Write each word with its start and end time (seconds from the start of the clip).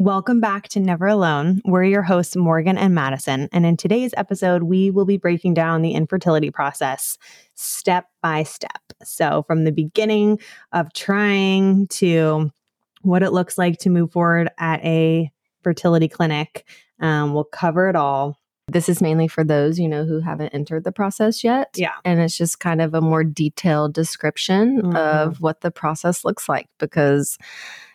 Welcome 0.00 0.40
back 0.40 0.68
to 0.68 0.80
Never 0.80 1.08
Alone. 1.08 1.60
We're 1.64 1.82
your 1.82 2.02
hosts, 2.04 2.36
Morgan 2.36 2.78
and 2.78 2.94
Madison. 2.94 3.48
And 3.50 3.66
in 3.66 3.76
today's 3.76 4.14
episode, 4.16 4.62
we 4.62 4.92
will 4.92 5.04
be 5.04 5.16
breaking 5.16 5.54
down 5.54 5.82
the 5.82 5.90
infertility 5.90 6.52
process 6.52 7.18
step 7.56 8.04
by 8.22 8.44
step. 8.44 8.80
So, 9.02 9.42
from 9.48 9.64
the 9.64 9.72
beginning 9.72 10.38
of 10.70 10.92
trying 10.92 11.88
to 11.88 12.48
what 13.02 13.24
it 13.24 13.32
looks 13.32 13.58
like 13.58 13.78
to 13.80 13.90
move 13.90 14.12
forward 14.12 14.50
at 14.56 14.84
a 14.84 15.32
fertility 15.64 16.06
clinic, 16.06 16.64
um, 17.00 17.34
we'll 17.34 17.42
cover 17.42 17.88
it 17.88 17.96
all. 17.96 18.38
This 18.68 18.88
is 18.88 19.02
mainly 19.02 19.26
for 19.26 19.42
those, 19.42 19.80
you 19.80 19.88
know, 19.88 20.04
who 20.04 20.20
haven't 20.20 20.50
entered 20.50 20.84
the 20.84 20.92
process 20.92 21.42
yet. 21.42 21.70
Yeah. 21.74 21.94
And 22.04 22.20
it's 22.20 22.36
just 22.36 22.60
kind 22.60 22.80
of 22.80 22.94
a 22.94 23.00
more 23.00 23.24
detailed 23.24 23.94
description 23.94 24.80
Mhm. 24.82 24.94
of 24.94 25.40
what 25.40 25.62
the 25.62 25.72
process 25.72 26.24
looks 26.24 26.48
like 26.48 26.68
because 26.78 27.36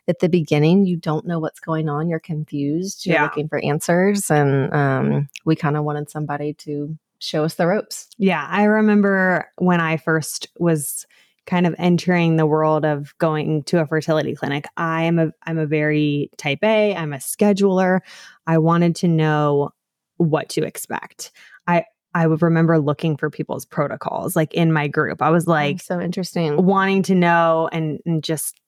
at 0.07 0.20
the 0.20 0.30
beginning 0.30 0.85
you 0.85 0.98
don't 0.98 1.25
know 1.25 1.39
what's 1.39 1.59
going 1.59 1.89
on. 1.89 2.07
You're 2.09 2.20
confused. 2.20 3.05
You're 3.05 3.16
Yeah. 3.16 3.23
looking 3.23 3.48
for 3.48 3.63
answers. 3.63 4.29
And 4.29 4.73
um, 4.73 5.29
we 5.45 5.55
kind 5.55 5.77
of 5.77 5.84
wanted 5.84 6.09
somebody 6.09 6.53
to 6.55 6.98
show 7.20 7.43
us 7.45 7.55
the 7.55 7.67
ropes. 7.67 8.09
Yeah, 8.17 8.45
I 8.49 8.63
remember 8.66 9.48
when 9.57 9.79
I 9.79 9.98
first 9.98 10.48
was 10.60 11.05
kind 11.45 11.65
of 11.68 11.76
entering 11.77 12.37
the 12.37 12.45
world 12.45 12.85
of 12.85 13.13
going 13.18 13.63
to 13.63 13.79
a 13.79 13.85
fertility 13.85 14.34
clinic. 14.35 14.65
I 14.77 15.04
am 15.04 15.20
a 15.20 15.32
I'm 15.43 15.57
a 15.57 15.65
very 15.65 16.29
type 16.38 16.60
A, 16.63 16.95
I'm 16.95 17.13
a 17.13 17.17
scheduler. 17.17 17.99
I 18.48 18.57
wanted 18.57 18.95
to 18.98 19.07
know 19.07 19.71
what 20.17 20.49
to 20.49 20.63
expect. 20.63 21.32
I 21.67 21.85
I 22.13 22.27
would 22.27 22.41
remember 22.41 22.77
looking 22.79 23.17
for 23.17 23.29
people's 23.29 23.65
protocols 23.65 24.35
like 24.35 24.54
in 24.54 24.71
my 24.71 24.88
group. 24.88 25.21
I 25.21 25.32
was 25.32 25.48
like 25.48 25.82
so 25.82 25.99
interesting. 25.99 26.63
wanting 26.65 27.04
to 27.04 27.15
know 27.15 27.70
and, 27.71 27.99
and 28.05 28.23
just 28.23 28.60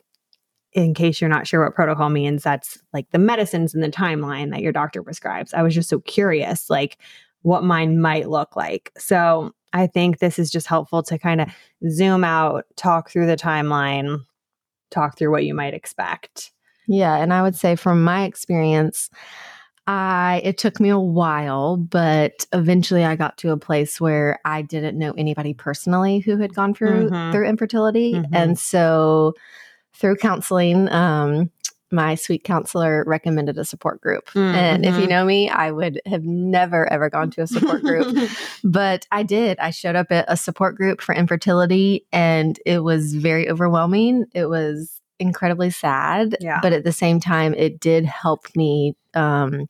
in 0.76 0.94
case 0.94 1.22
you're 1.22 1.30
not 1.30 1.48
sure 1.48 1.64
what 1.64 1.73
protocol 1.73 2.09
means, 2.09 2.44
that's 2.44 2.78
like 2.94 3.09
the 3.12 3.18
medicines 3.18 3.73
and 3.73 3.81
the 3.81 3.90
timeline 3.90 4.52
that 4.52 4.62
your 4.62 4.73
doctor 4.73 5.02
prescribes. 5.02 5.54
I 5.54 5.64
was 5.64 5.73
just 5.73 5.90
so 5.90 6.02
curious, 6.02 6.70
like 6.70 6.98
what 7.44 7.64
mine 7.64 8.02
might 8.02 8.30
look 8.30 8.56
like. 8.56 8.92
So 8.98 9.54
I 9.72 9.88
think 9.88 10.20
this 10.20 10.38
is 10.38 10.52
just 10.52 10.67
helpful 10.67 11.02
to 11.04 11.17
kind 11.17 11.40
of 11.42 11.48
zoom 11.90 12.23
out, 12.26 12.66
talk 12.76 13.09
through 13.09 13.28
the 13.28 13.38
timeline, 13.38 14.20
talk 14.92 15.17
through 15.17 15.32
what 15.32 15.45
you 15.45 15.54
might 15.54 15.73
expect. 15.73 16.52
Yeah, 16.88 17.16
and 17.16 17.34
I 17.34 17.42
would 17.42 17.56
say 17.56 17.76
from 17.76 18.04
my 18.04 18.26
experience, 18.26 19.10
I 19.88 20.42
it 20.44 20.58
took 20.58 20.80
me 20.80 20.89
a 20.89 21.00
while, 21.00 21.78
but 21.78 22.45
eventually 22.52 23.06
I 23.06 23.16
got 23.16 23.38
to 23.39 23.52
a 23.52 23.58
place 23.58 24.02
where 24.02 24.39
I 24.44 24.62
didn't 24.62 24.98
know 24.98 25.14
anybody 25.17 25.54
personally 25.54 26.20
who 26.20 26.38
had 26.38 26.54
gone 26.54 26.73
through 26.73 27.10
Mhm. 27.10 27.32
through 27.32 27.48
infertility, 27.48 28.14
Mhm. 28.14 28.26
and 28.34 28.60
so 28.60 29.36
through 29.96 30.18
counseling, 30.18 30.90
um, 30.92 31.50
my 31.92 32.16
sweet 32.16 32.44
counselor 32.44 33.04
recommended 33.08 33.58
a 33.58 33.64
support 33.64 34.02
group. 34.02 34.30
And 34.36 34.86
if 34.86 34.96
you 34.96 35.06
Mhm. 35.06 35.10
know 35.10 35.26
me, 35.26 35.50
I 35.50 35.72
would 35.72 36.02
have 36.06 36.24
never 36.24 36.92
ever 36.92 37.10
gone 37.10 37.30
to 37.32 37.42
a 37.44 37.48
support 37.48 37.82
group. 37.84 38.18
But 38.64 39.08
I 39.12 39.23
did. 39.23 39.58
I 39.60 39.70
showed 39.70 39.96
up 39.96 40.08
at 40.12 40.26
a 40.28 40.36
support 40.36 40.76
group 40.76 41.00
for 41.00 41.14
infertility 41.16 42.06
and 42.12 42.60
it 42.66 42.80
was 42.84 43.14
very 43.14 43.50
overwhelming. 43.50 44.26
It 44.34 44.48
was 44.48 45.00
incredibly 45.20 45.70
sad. 45.70 46.36
Yeah. 46.42 46.60
But 46.61 46.73
at 46.73 46.84
the 46.84 46.92
same 46.92 47.20
time, 47.22 47.54
it 47.54 47.80
did 47.80 48.04
help 48.05 48.48
me 48.55 48.95
um, 49.14 49.70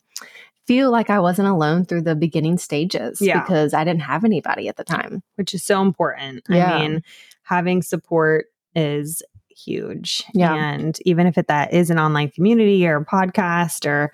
feel 0.65 0.89
like 0.89 1.11
I 1.11 1.19
wasn't 1.19 1.49
alone 1.49 1.85
through 1.85 2.01
the 2.03 2.15
beginning 2.15 2.57
stages 2.57 3.21
Yeah. 3.21 3.41
because 3.41 3.73
I 3.75 3.83
didn't 3.83 4.01
have 4.01 4.23
anybody 4.23 4.67
at 4.69 4.77
the 4.77 4.83
time. 4.83 5.21
Which 5.35 5.53
is 5.53 5.63
so 5.63 5.81
important. 5.83 6.43
Yeah. 6.49 6.73
I 6.73 6.79
mean, 6.87 7.03
having 7.43 7.83
support 7.83 8.45
is 8.73 9.21
huge. 9.55 10.23
Yeah. 10.33 10.53
And 10.53 10.97
even 11.05 11.27
if 11.27 11.37
it, 11.37 11.47
that 11.47 11.73
is 11.73 11.89
an 11.89 11.99
online 11.99 12.29
community 12.29 12.85
or 12.87 12.97
a 12.97 13.05
podcast, 13.05 13.85
or 13.85 14.11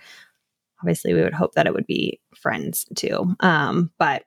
obviously 0.79 1.13
we 1.13 1.21
would 1.21 1.33
hope 1.33 1.53
that 1.55 1.67
it 1.67 1.73
would 1.73 1.87
be 1.87 2.19
friends 2.35 2.85
too. 2.95 3.35
Um, 3.39 3.91
but 3.97 4.23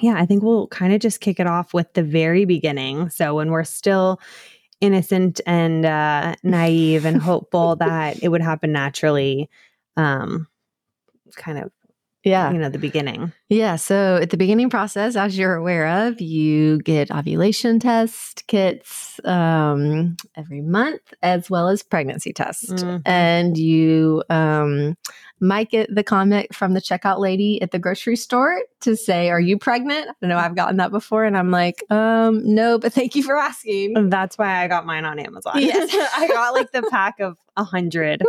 yeah, 0.00 0.14
I 0.16 0.26
think 0.26 0.42
we'll 0.42 0.68
kind 0.68 0.92
of 0.92 1.00
just 1.00 1.20
kick 1.20 1.40
it 1.40 1.46
off 1.46 1.74
with 1.74 1.92
the 1.94 2.02
very 2.02 2.44
beginning. 2.44 3.10
So 3.10 3.34
when 3.34 3.50
we're 3.50 3.64
still 3.64 4.20
innocent 4.80 5.40
and 5.44 5.84
uh, 5.84 6.36
naive 6.44 7.04
and 7.04 7.20
hopeful 7.20 7.76
that 7.80 8.22
it 8.22 8.28
would 8.28 8.42
happen 8.42 8.70
naturally, 8.72 9.50
um, 9.96 10.46
kind 11.36 11.58
of, 11.58 11.72
Yeah. 12.22 12.52
you 12.52 12.58
know, 12.58 12.68
the 12.68 12.78
beginning. 12.78 13.32
Yeah. 13.48 13.76
So 13.76 14.16
at 14.20 14.28
the 14.30 14.36
beginning 14.36 14.68
process, 14.68 15.16
as 15.16 15.38
you're 15.38 15.54
aware 15.54 16.06
of, 16.06 16.20
you 16.20 16.78
get 16.82 17.10
ovulation 17.10 17.80
test 17.80 18.46
kits 18.46 19.18
um, 19.24 20.16
every 20.36 20.60
month, 20.60 21.00
as 21.22 21.48
well 21.48 21.68
as 21.68 21.82
pregnancy 21.82 22.32
tests. 22.34 22.70
Mhm. 22.70 23.02
And 23.06 23.56
you 23.56 24.22
um, 24.28 24.96
might 25.40 25.70
get 25.70 25.94
the 25.94 26.02
comment 26.04 26.54
from 26.54 26.74
the 26.74 26.80
checkout 26.80 27.20
lady 27.20 27.62
at 27.62 27.70
the 27.70 27.78
grocery 27.78 28.16
store 28.16 28.60
to 28.80 28.94
say, 28.96 29.30
Are 29.30 29.40
you 29.40 29.56
pregnant? 29.58 30.08
I 30.22 30.26
know 30.26 30.36
I've 30.36 30.54
gotten 30.54 30.76
that 30.76 30.90
before. 30.90 31.24
And 31.24 31.36
I'm 31.36 31.50
like, 31.50 31.82
um, 31.90 32.42
No, 32.54 32.78
but 32.78 32.92
thank 32.92 33.14
you 33.14 33.22
for 33.22 33.36
asking. 33.36 34.10
That's 34.10 34.36
why 34.36 34.62
I 34.62 34.68
got 34.68 34.84
mine 34.84 35.06
on 35.06 35.18
Amazon. 35.18 35.54
Yes. 35.56 35.88
I 36.16 36.28
got 36.28 36.52
like 36.52 36.70
the 36.72 36.82
pack 36.90 37.18
of 37.20 37.38
a 37.56 37.64
hundred 37.64 38.22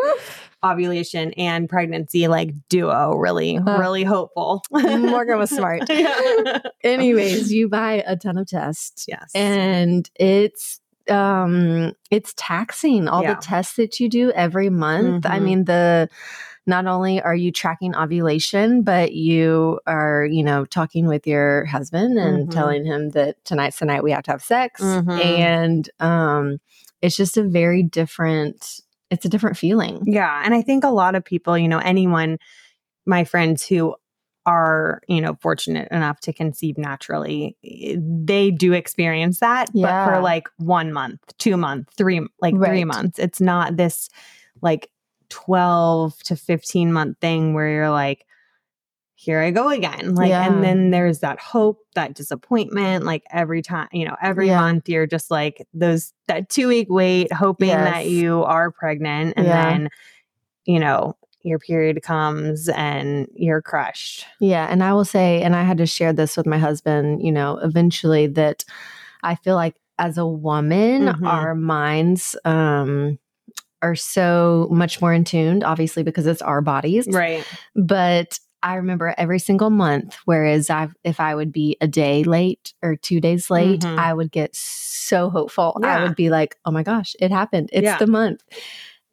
ovulation 0.64 1.32
and 1.34 1.70
pregnancy, 1.70 2.28
like 2.28 2.52
duo. 2.68 3.16
Really, 3.16 3.58
Uh, 3.58 3.78
really 3.80 4.04
hopeful. 4.04 4.64
Morgan 5.16 5.38
was 5.38 5.50
smart. 5.50 5.84
Yeah. 5.90 6.60
Anyways, 6.84 7.52
you 7.52 7.68
buy 7.70 8.04
a 8.06 8.16
ton 8.16 8.38
of 8.38 8.48
tests. 8.48 9.06
Yes. 9.08 9.32
and 9.36 10.10
it's 10.16 10.80
um 11.10 11.94
it's 12.12 12.34
taxing 12.38 13.08
all 13.08 13.24
Yeah. 13.24 13.34
the 13.34 13.42
tests 13.42 13.76
that 13.78 14.00
you 14.00 14.08
do 14.10 14.32
every 14.34 14.70
month 14.70 15.26
i 15.26 15.40
Mhm. 15.40 15.44
mean 15.44 15.64
the 15.66 16.08
not 16.68 16.86
only 16.86 17.20
are 17.20 17.34
you 17.36 17.52
tracking 17.52 17.96
ovulation 17.96 18.84
but 18.84 19.14
you 19.14 19.80
are 19.88 20.26
you 20.30 20.44
know 20.44 20.66
talking 20.66 21.08
with 21.08 21.26
your 21.26 21.66
husband 21.66 22.20
and 22.20 22.48
Mhm. 22.48 22.52
telling 22.52 22.86
him 22.86 23.10
that 23.12 23.44
tonight's 23.44 23.80
the 23.80 23.86
night 23.86 24.04
we 24.04 24.12
have 24.12 24.22
to 24.26 24.32
have 24.32 24.44
sex 24.44 24.82
Mhm. 24.82 25.20
and 25.20 25.90
um 26.00 26.60
it's 27.02 27.18
just 27.18 27.38
a 27.38 27.44
very 27.44 27.82
different 27.82 28.82
it's 29.10 29.26
a 29.26 29.30
different 29.30 29.58
feeling 29.58 30.04
yeah. 30.06 30.44
And 30.46 30.54
I 30.54 30.62
think 30.62 30.84
a 30.84 30.90
lot 30.90 31.16
of 31.16 31.26
people, 31.26 31.58
you 31.58 31.68
know, 31.68 31.80
anyone, 31.80 32.38
my 33.08 33.24
friends 33.24 33.66
who 33.68 33.96
are, 34.46 35.02
you 35.08 35.22
know, 35.22 35.38
fortunate 35.42 35.88
enough 35.92 36.20
to 36.22 36.34
conceive 36.34 36.78
naturally, 36.78 37.56
eh, 37.64 37.96
they 38.00 38.52
do 38.52 38.74
experience 38.74 39.40
that, 39.40 39.70
but 39.74 40.04
for 40.04 40.20
like 40.20 40.48
one 40.58 40.92
month, 40.94 41.20
two 41.38 41.58
months, 41.58 41.94
three, 41.98 42.22
like 42.42 42.56
three 42.56 42.86
months. 42.86 43.20
It's 43.20 43.42
not 43.42 43.78
this 43.78 44.10
like 44.62 44.90
12 45.30 46.18
to 46.24 46.36
15 46.36 46.92
month 46.92 47.18
thing 47.20 47.54
where 47.54 47.70
you're 47.70 47.92
like, 47.92 48.26
here 49.16 49.42
I 49.42 49.52
go 49.52 49.68
again. 49.70 50.16
Like, 50.16 50.30
Yeah. 50.30 50.44
and 50.46 50.64
then 50.64 50.92
there's 50.92 51.20
that 51.20 51.40
hope, 51.42 51.80
that 51.94 52.14
disappointment. 52.14 53.04
Like 53.04 53.24
every 53.32 53.62
time, 53.62 53.90
you 53.92 54.06
know, 54.06 54.16
every 54.22 54.48
Yeah. 54.48 54.58
month 54.58 54.88
you're 54.88 55.06
just 55.08 55.30
like 55.30 55.68
those, 55.74 56.14
that 56.28 56.50
two 56.50 56.70
week 56.70 56.88
wait, 56.90 57.32
hoping 57.34 57.68
that 57.68 58.08
you 58.08 58.44
are 58.46 58.72
pregnant. 58.72 59.34
And 59.36 59.46
Yeah. 59.48 59.72
then, 59.72 59.90
you 60.66 60.80
know, 60.80 61.18
your 61.50 61.60
period 61.60 62.02
comes 62.04 62.70
and 62.70 63.28
you're 63.34 63.62
crushed. 63.62 64.26
Yeah. 64.40 64.68
And 64.70 64.84
I 64.84 64.94
will 64.94 65.06
say, 65.06 65.42
and 65.42 65.56
I 65.56 65.64
had 65.64 65.78
to 65.80 65.86
share 65.86 66.14
this 66.14 66.38
with 66.38 66.46
my 66.46 66.58
husband, 66.58 67.22
you 67.26 67.32
know, 67.32 67.58
eventually 67.58 68.28
that 68.28 68.64
I 69.24 69.36
feel 69.36 69.56
like 69.56 69.76
as 69.98 70.18
a 70.18 70.26
woman, 70.26 71.08
Mhm. 71.08 71.28
our 71.28 71.56
minds 71.56 72.36
um, 72.46 73.20
are 73.82 73.96
so 73.96 74.68
much 74.72 75.02
more 75.02 75.14
in 75.14 75.24
tuned, 75.26 75.64
obviously, 75.64 76.04
because 76.04 76.26
it's 76.28 76.42
our 76.42 76.62
bodies. 76.62 77.08
Right. 77.10 77.44
But 77.76 78.40
I 78.62 78.76
remember 78.76 79.16
every 79.18 79.40
single 79.40 79.70
month, 79.70 80.18
whereas 80.26 80.70
I, 80.70 80.90
if 81.06 81.22
I 81.22 81.34
would 81.34 81.52
be 81.54 81.78
a 81.80 81.88
day 81.88 82.24
late 82.26 82.74
or 82.82 82.98
two 82.98 83.22
days 83.22 83.50
late, 83.50 83.82
Mhm. 83.82 83.98
I 83.98 84.14
would 84.14 84.32
get 84.34 84.54
so 84.54 85.30
hopeful. 85.30 85.78
I 85.82 86.04
would 86.04 86.16
be 86.16 86.30
like, 86.30 86.58
oh 86.66 86.72
my 86.72 86.84
gosh, 86.84 87.16
it 87.22 87.32
happened. 87.32 87.70
It's 87.72 87.86
Yeah. 87.86 87.98
the 87.98 88.08
month. 88.08 88.44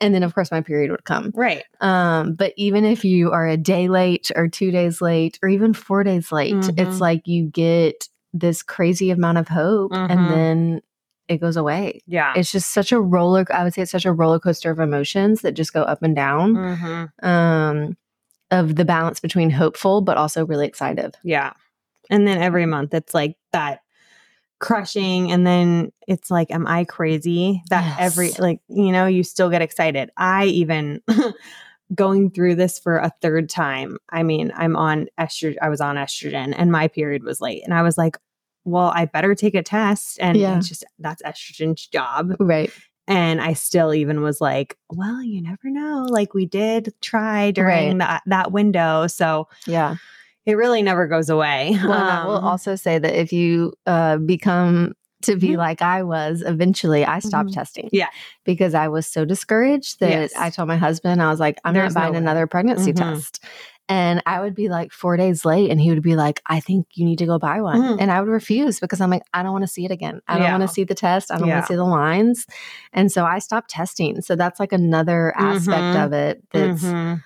And 0.01 0.15
then, 0.15 0.23
of 0.23 0.35
course, 0.35 0.51
my 0.51 0.61
period 0.61 0.91
would 0.91 1.05
come. 1.05 1.33
Right. 1.35 1.65
Um, 1.81 2.35
but 2.35 2.53
even 2.57 2.85
if 2.85 3.05
you 3.05 3.33
are 3.33 3.47
a 3.47 3.57
day 3.57 3.89
late 3.89 4.31
or 4.37 4.47
two 4.49 4.71
days 4.71 5.01
late 5.01 5.39
or 5.43 5.49
even 5.49 5.73
four 5.73 6.05
days 6.05 6.31
late, 6.31 6.55
Mhm. 6.55 6.79
it's 6.79 7.01
like 7.01 7.27
you 7.27 7.47
get 7.47 8.09
this 8.35 8.63
crazy 8.63 9.11
amount 9.11 9.39
of 9.39 9.49
hope 9.49 9.93
Mhm. 9.93 10.11
and 10.11 10.31
then 10.31 10.81
it 11.29 11.39
goes 11.39 11.57
away. 11.57 12.01
Yeah. 12.07 12.35
It's 12.37 12.53
just 12.53 12.73
such 12.73 12.93
a 12.93 13.01
roller, 13.01 13.47
I 13.51 13.65
would 13.65 13.73
say 13.75 13.83
it's 13.83 13.91
such 13.91 14.05
a 14.05 14.13
roller 14.13 14.39
coaster 14.39 14.71
of 14.71 14.79
emotions 14.79 15.41
that 15.41 15.53
just 15.53 15.73
go 15.73 15.83
up 15.83 16.03
and 16.03 16.15
down 16.15 16.55
Mhm. 16.55 17.25
um, 17.25 17.97
of 18.51 18.77
the 18.77 18.85
balance 18.85 19.19
between 19.19 19.51
hopeful 19.51 20.03
but 20.03 20.17
also 20.19 20.45
really 20.47 20.67
excited. 20.67 21.17
Yeah. 21.25 21.53
And 22.11 22.29
then 22.29 22.39
every 22.41 22.67
month 22.67 22.93
it's 22.95 23.15
like 23.15 23.37
that 23.53 23.81
crushing 24.59 25.31
and 25.31 25.47
then 25.47 25.93
it's 26.09 26.31
like 26.31 26.51
am 26.51 26.67
I 26.67 26.85
crazy 26.85 27.63
that 27.71 28.01
every 28.01 28.31
like 28.39 28.61
you 28.69 28.91
know 28.93 29.07
you 29.07 29.23
still 29.23 29.51
get 29.51 29.63
excited. 29.63 30.11
I 30.17 30.47
even 30.47 31.03
going 31.95 32.31
through 32.31 32.57
this 32.57 32.79
for 32.79 32.97
a 32.99 33.13
third 33.23 33.49
time. 33.49 33.99
I 34.11 34.23
mean, 34.23 34.53
I'm 34.57 34.75
on 34.77 35.07
estrogen 35.21 35.57
I 35.63 35.69
was 35.69 35.81
on 35.81 35.97
estrogen 35.97 36.55
and 36.57 36.73
my 36.73 36.89
period 36.89 37.23
was 37.23 37.41
late 37.41 37.63
and 37.65 37.73
I 37.75 37.83
was 37.83 37.97
like, 37.97 38.17
well, 38.65 38.91
I 38.95 39.05
better 39.05 39.35
take 39.35 39.55
a 39.55 39.63
test 39.63 40.19
and 40.21 40.37
Yeah. 40.37 40.57
it's 40.59 40.69
just 40.69 40.85
that's 40.99 41.23
estrogen's 41.23 41.87
job. 41.87 42.35
Right. 42.41 42.71
And 43.09 43.41
I 43.41 43.53
still 43.53 43.95
even 43.95 44.21
was 44.23 44.41
like, 44.41 44.77
well, 44.91 45.23
you 45.23 45.41
never 45.41 45.71
know. 45.71 46.07
Like 46.09 46.35
we 46.35 46.45
did 46.45 46.93
try 47.01 47.53
during 47.53 47.91
Right. 47.91 47.99
that 47.99 48.23
that 48.27 48.51
window. 48.53 49.07
So 49.07 49.49
Yeah. 49.67 49.97
It 50.47 50.55
really 50.55 50.83
never 50.83 51.07
goes 51.07 51.29
away. 51.29 51.77
Well, 51.85 51.93
and 51.93 52.11
I 52.11 52.25
will 52.27 52.37
Um, 52.39 52.45
also 52.45 52.77
say 52.77 52.99
that 52.99 53.15
if 53.21 53.33
you 53.33 53.73
uh, 53.87 54.17
become 54.19 54.95
to 55.23 55.35
be 55.37 55.49
Mhm. 55.51 55.57
like 55.57 55.83
I 55.83 56.03
was, 56.03 56.43
eventually 56.47 57.05
I 57.05 57.19
stopped 57.21 57.51
Mhm. 57.51 57.55
testing. 57.55 57.89
Yeah. 57.93 58.09
Because 58.45 58.75
I 58.75 58.89
was 58.89 59.07
so 59.07 59.25
discouraged 59.25 59.99
that 60.01 60.11
Yes. 60.11 60.33
I 60.37 60.51
told 60.51 60.69
my 60.69 60.77
husband, 60.77 61.21
I 61.23 61.31
was 61.31 61.41
like, 61.41 61.59
I'm 61.65 61.75
There's 61.75 61.95
not 61.95 62.01
buying 62.03 62.13
way. 62.13 62.19
another 62.19 62.47
pregnancy 62.47 62.93
Mhm. 62.93 62.97
test. 63.15 63.43
And 63.89 64.21
I 64.27 64.41
would 64.41 64.55
be 64.55 64.69
like 64.69 64.93
four 64.93 65.17
days 65.17 65.45
late, 65.45 65.71
and 65.71 65.81
he 65.81 65.91
would 65.91 66.03
be 66.03 66.17
like, 66.17 66.43
I 66.47 66.59
think 66.61 66.87
you 66.95 67.05
need 67.07 67.19
to 67.21 67.27
go 67.27 67.39
buy 67.39 67.61
one. 67.63 67.81
Mhm. 67.81 67.97
And 68.01 68.11
I 68.13 68.21
would 68.21 68.29
refuse 68.29 68.79
because 68.79 69.01
I'm 69.01 69.11
like, 69.11 69.23
I 69.33 69.43
don't 69.43 69.53
want 69.53 69.63
to 69.63 69.69
see 69.73 69.85
it 69.85 69.91
again. 69.93 70.21
I 70.29 70.35
don't 70.35 70.43
Yeah. 70.43 70.51
want 70.59 70.63
to 70.69 70.75
see 70.75 70.85
the 70.85 70.95
test. 70.95 71.33
I 71.33 71.39
don't 71.39 71.49
Yeah. 71.49 71.55
want 71.57 71.67
to 71.67 71.73
see 71.73 71.77
the 71.77 71.85
lines. 71.85 72.47
And 72.93 73.11
so 73.11 73.25
I 73.25 73.39
stopped 73.39 73.71
testing. 73.71 74.21
So 74.23 74.37
that's 74.37 74.61
like 74.61 74.73
another 74.73 75.33
aspect 75.37 75.95
Mhm. 75.97 76.05
of 76.05 76.13
it 76.13 76.43
that's 76.53 76.83
mhm. 76.85 77.23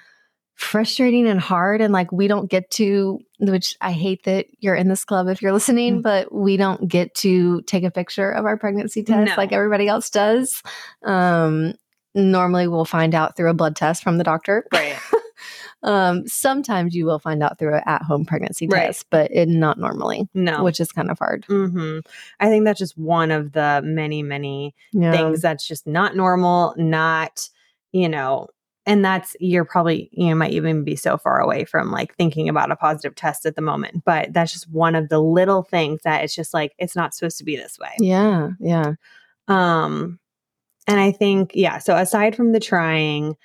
Frustrating 0.60 1.26
and 1.26 1.40
hard 1.40 1.80
and 1.80 1.90
like 1.92 2.12
we 2.12 2.28
don't 2.28 2.50
get 2.50 2.70
to 2.70 3.18
which 3.38 3.74
i 3.80 3.92
hate 3.92 4.24
that 4.24 4.44
you're 4.58 4.74
in 4.74 4.88
this 4.88 5.06
club 5.06 5.26
if 5.26 5.40
you're 5.40 5.54
listening 5.54 6.00
Mm. 6.00 6.02
but 6.02 6.34
we 6.34 6.58
don't 6.58 6.86
get 6.86 7.14
to 7.16 7.62
take 7.62 7.82
a 7.82 7.90
picture 7.90 8.30
of 8.30 8.44
our 8.44 8.58
pregnancy 8.58 9.02
test 9.02 9.28
No. 9.30 9.34
like 9.38 9.52
everybody 9.52 9.88
else 9.88 10.10
does 10.10 10.62
um 11.02 11.72
normally 12.14 12.68
we'll 12.68 12.84
find 12.84 13.14
out 13.14 13.36
through 13.38 13.48
a 13.50 13.54
blood 13.54 13.74
test 13.74 14.02
from 14.02 14.18
the 14.18 14.24
doctor 14.24 14.66
Right. 14.70 14.98
um 15.82 16.26
sometimes 16.28 16.94
you 16.94 17.06
will 17.06 17.18
find 17.18 17.42
out 17.42 17.58
through 17.58 17.74
an 17.76 17.82
at-home 17.86 18.26
pregnancy 18.26 18.66
Right. 18.68 18.88
test 18.88 19.06
but 19.10 19.30
it 19.30 19.48
not 19.48 19.78
normally 19.78 20.28
No. 20.34 20.62
which 20.62 20.78
is 20.78 20.92
kind 20.92 21.10
of 21.10 21.18
hard 21.18 21.46
hmm 21.46 22.00
I 22.38 22.48
think 22.48 22.66
that's 22.66 22.78
just 22.78 22.98
one 22.98 23.30
of 23.30 23.52
the 23.52 23.80
many, 23.82 24.22
many 24.22 24.74
yeah 24.92 25.10
things 25.12 25.40
that's 25.40 25.66
just 25.66 25.86
not 25.86 26.14
normal, 26.16 26.74
not, 26.76 27.48
you 27.92 28.08
know, 28.10 28.48
and 28.86 29.04
that's, 29.04 29.36
you're 29.40 29.64
probably, 29.64 30.08
you 30.12 30.34
might 30.34 30.52
even 30.52 30.84
be 30.84 30.96
so 30.96 31.16
far 31.18 31.40
away 31.40 31.64
from 31.64 31.90
like 31.90 32.14
thinking 32.16 32.48
about 32.48 32.70
a 32.70 32.76
positive 32.76 33.14
test 33.14 33.46
at 33.46 33.54
the 33.54 33.62
moment. 33.62 34.04
But 34.04 34.32
that's 34.32 34.52
just 34.52 34.70
one 34.70 34.94
of 34.94 35.08
the 35.08 35.20
little 35.20 35.62
things 35.62 36.00
that 36.04 36.24
it's 36.24 36.34
just 36.34 36.54
like, 36.54 36.72
it's 36.78 36.96
not 36.96 37.14
supposed 37.14 37.38
to 37.38 37.44
be 37.44 37.56
this 37.56 37.78
way. 37.78 37.92
yeah 37.98 38.50
yeah 38.58 38.94
Um, 39.48 40.18
and 40.86 40.98
I 40.98 41.12
think, 41.12 41.52
yeah, 41.54 41.78
so 41.78 41.94
aside 41.94 42.34
from 42.34 42.52
the 42.52 42.60
trying, 42.60 43.36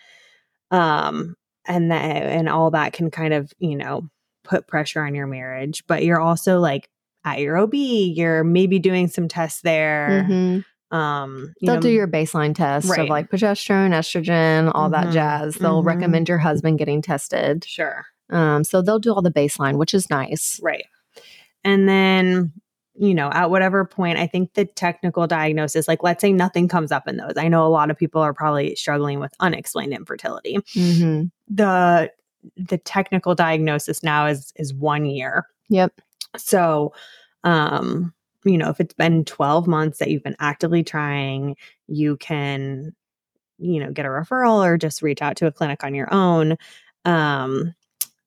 um, 0.72 1.36
and 1.68 1.92
that 1.92 2.02
and 2.06 2.48
all 2.48 2.72
that 2.72 2.94
can 2.94 3.12
kind 3.12 3.34
of, 3.34 3.52
you 3.60 3.76
know, 3.76 4.10
put 4.44 4.68
pressure 4.68 5.02
on 5.04 5.16
your 5.16 5.28
marriage, 5.28 5.84
but 5.88 6.04
you're 6.04 6.22
also 6.22 6.60
like 6.60 6.90
at 7.26 7.40
your 7.40 7.58
OB, 7.58 7.74
you're 7.74 8.44
maybe 8.44 8.80
doing 8.80 9.08
some 9.08 9.28
tests 9.28 9.62
there. 9.62 10.26
Mhm. 10.30 10.66
Um, 10.96 11.54
you 11.60 11.68
they'll 11.68 11.76
know, 11.76 11.82
do 11.82 11.90
your 11.90 12.08
baseline 12.08 12.56
test 12.56 12.90
Right. 12.90 13.02
of 13.02 13.10
like 13.10 13.30
progesterone 13.30 13.92
estrogen 13.92 14.72
all 14.74 14.90
that 14.90 15.08
Mhm. 15.08 15.14
jazz 15.14 15.56
they'll 15.56 15.84
Mhm. 15.84 15.88
recommend 15.88 16.30
your 16.30 16.38
husband 16.38 16.78
getting 16.78 17.02
tested 17.02 17.66
sure. 17.66 18.06
Um, 18.30 18.64
so 18.64 18.82
they'll 18.82 19.00
do 19.00 19.14
all 19.14 19.22
the 19.22 19.32
baseline, 19.32 19.78
which 19.78 19.94
is 19.94 20.10
nice. 20.10 20.60
Right. 20.64 20.86
And 21.64 21.88
then, 21.88 22.54
you 22.96 23.14
know, 23.14 23.30
at 23.32 23.50
whatever 23.50 23.86
point, 23.86 24.18
I 24.18 24.26
think 24.26 24.54
the 24.54 24.66
technical 24.66 25.28
diagnosis, 25.28 25.88
like 25.88 26.02
let's 26.02 26.22
say 26.22 26.32
nothing 26.32 26.68
comes 26.68 26.92
up 26.92 27.08
in 27.08 27.18
those. 27.18 27.34
I 27.38 27.50
know 27.50 27.66
a 27.66 27.70
lot 27.70 27.92
of 27.92 27.98
people 27.98 28.22
are 28.22 28.34
probably 28.34 28.74
struggling 28.76 29.20
with 29.20 29.34
unexplained 29.40 29.94
infertility. 29.94 30.58
Mm-hmm. 30.76 31.26
The 31.54 32.12
the 32.58 32.78
technical 32.78 33.36
diagnosis 33.36 34.02
now 34.02 34.28
is 34.28 34.54
is 34.56 34.74
one 34.74 35.06
year. 35.06 35.46
Yep. 35.70 35.94
So 36.38 36.94
um, 37.44 38.14
you 38.46 38.58
know, 38.58 38.70
if 38.70 38.80
it's 38.80 38.94
been 38.94 39.26
12 39.26 39.68
months 39.68 40.00
that 40.00 40.10
you've 40.10 40.24
been 40.24 40.36
actively 40.40 40.84
trying, 40.84 41.56
you 41.88 42.18
can, 42.18 42.96
you 43.58 43.80
know, 43.80 43.92
get 43.92 44.06
a 44.06 44.10
referral 44.10 44.66
or 44.66 44.78
just 44.78 45.02
reach 45.02 45.22
out 45.22 45.38
to 45.38 45.48
a 45.48 45.52
clinic 45.52 45.84
on 45.84 45.96
your 45.96 46.14
own. 46.14 46.58
Um, 47.06 47.74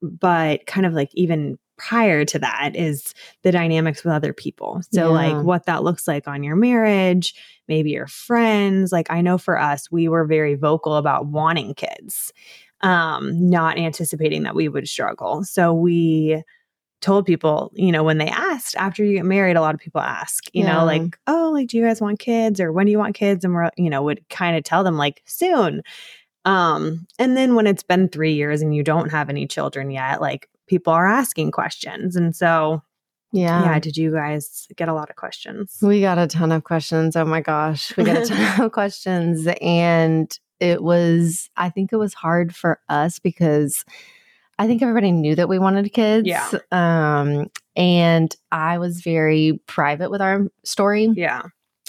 but 0.01 0.65
kind 0.65 0.85
of 0.85 0.93
like 0.93 1.09
even 1.13 1.57
prior 1.77 2.25
to 2.25 2.39
that 2.39 2.75
is 2.75 3.13
the 3.43 3.51
dynamics 3.51 4.03
with 4.03 4.13
other 4.13 4.33
people. 4.33 4.81
So 4.91 5.07
Yeah. 5.07 5.13
like 5.13 5.43
what 5.43 5.65
that 5.65 5.83
looks 5.83 6.07
like 6.07 6.27
on 6.27 6.43
your 6.43 6.55
marriage, 6.55 7.33
maybe 7.67 7.91
your 7.91 8.07
friends. 8.07 8.91
Like 8.91 9.09
I 9.09 9.21
know 9.21 9.37
for 9.37 9.57
us, 9.59 9.89
we 9.91 10.07
were 10.09 10.25
very 10.25 10.55
vocal 10.55 10.95
about 10.95 11.27
wanting 11.27 11.73
kids, 11.75 12.33
um, 12.81 13.49
not 13.49 13.77
anticipating 13.77 14.43
that 14.43 14.55
we 14.55 14.67
would 14.67 14.87
struggle. 14.87 15.43
So 15.43 15.73
we 15.73 16.43
told 17.01 17.25
people, 17.25 17.71
you 17.73 17.91
know, 17.91 18.03
when 18.03 18.17
they 18.17 18.27
asked 18.27 18.75
after 18.75 19.03
you 19.03 19.13
get 19.15 19.25
married, 19.25 19.55
a 19.55 19.61
lot 19.61 19.73
of 19.73 19.79
people 19.79 20.01
ask, 20.01 20.45
you 20.53 20.63
Yeah. 20.63 20.73
know, 20.79 20.85
like, 20.85 21.17
oh, 21.27 21.51
like, 21.53 21.67
do 21.69 21.77
you 21.77 21.83
guys 21.85 22.01
want 22.01 22.19
kids 22.19 22.59
or 22.59 22.71
when 22.73 22.85
do 22.85 22.91
you 22.91 22.99
want 22.99 23.15
kids? 23.15 23.45
And 23.45 23.53
we're, 23.53 23.69
you 23.77 23.89
know, 23.89 24.03
would 24.03 24.27
kind 24.29 24.57
of 24.57 24.63
tell 24.63 24.83
them 24.83 24.97
like 24.97 25.21
soon. 25.25 25.81
Um, 26.45 27.05
and 27.17 27.35
then 27.37 27.55
when 27.55 27.67
it's 27.67 27.83
been 27.83 28.09
three 28.09 28.33
years 28.33 28.61
and 28.61 28.73
you 28.75 28.83
don't 28.83 29.09
have 29.09 29.29
any 29.29 29.47
children 29.47 29.91
yet, 29.91 30.21
like 30.21 30.49
people 30.67 30.93
are 30.93 31.07
asking 31.07 31.51
questions. 31.51 32.15
And 32.15 32.35
so, 32.35 32.81
Yeah. 33.31 33.61
yeah, 33.63 33.79
did 33.79 33.95
you 33.97 34.11
guys 34.11 34.67
get 34.75 34.89
a 34.89 34.93
lot 34.93 35.09
of 35.09 35.15
questions? 35.15 35.77
We 35.81 36.01
got 36.01 36.17
a 36.17 36.27
ton 36.27 36.51
of 36.51 36.63
questions. 36.63 37.15
Oh 37.15 37.25
my 37.25 37.41
gosh. 37.41 37.95
We 37.97 38.03
got 38.03 38.17
a 38.17 38.25
ton 38.25 38.61
of 38.65 38.71
questions. 38.71 39.47
And 39.61 40.31
it 40.59 40.83
was, 40.83 41.49
I 41.55 41.69
think 41.69 41.93
it 41.93 41.97
was 41.97 42.13
hard 42.13 42.55
for 42.55 42.79
us 42.89 43.19
because 43.19 43.85
I 44.59 44.67
think 44.67 44.81
everybody 44.83 45.11
knew 45.11 45.35
that 45.35 45.49
we 45.49 45.57
wanted 45.57 45.91
kids. 45.93 46.27
Yeah. 46.27 46.47
Um, 46.71 47.47
and 47.75 48.35
I 48.51 48.77
was 48.77 49.01
very 49.01 49.61
private 49.67 50.11
with 50.11 50.21
our 50.21 50.45
story. 50.63 51.09
Yeah. 51.15 51.41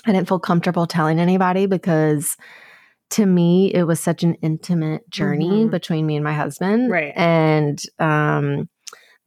I 0.07 0.13
didn't 0.13 0.29
feel 0.29 0.39
comfortable 0.39 0.87
telling 0.87 1.19
anybody 1.19 1.67
because 1.67 2.37
to 3.11 3.27
me 3.27 3.75
it 3.75 3.83
was 3.83 3.99
such 3.99 4.23
an 4.23 4.35
intimate 4.35 5.11
journey 5.11 5.67
Mhm. 5.67 5.71
between 5.71 6.07
me 6.07 6.15
and 6.15 6.25
my 6.25 6.33
husband. 6.33 6.91
Right. 6.91 7.13
And 7.17 7.83
um 7.99 8.69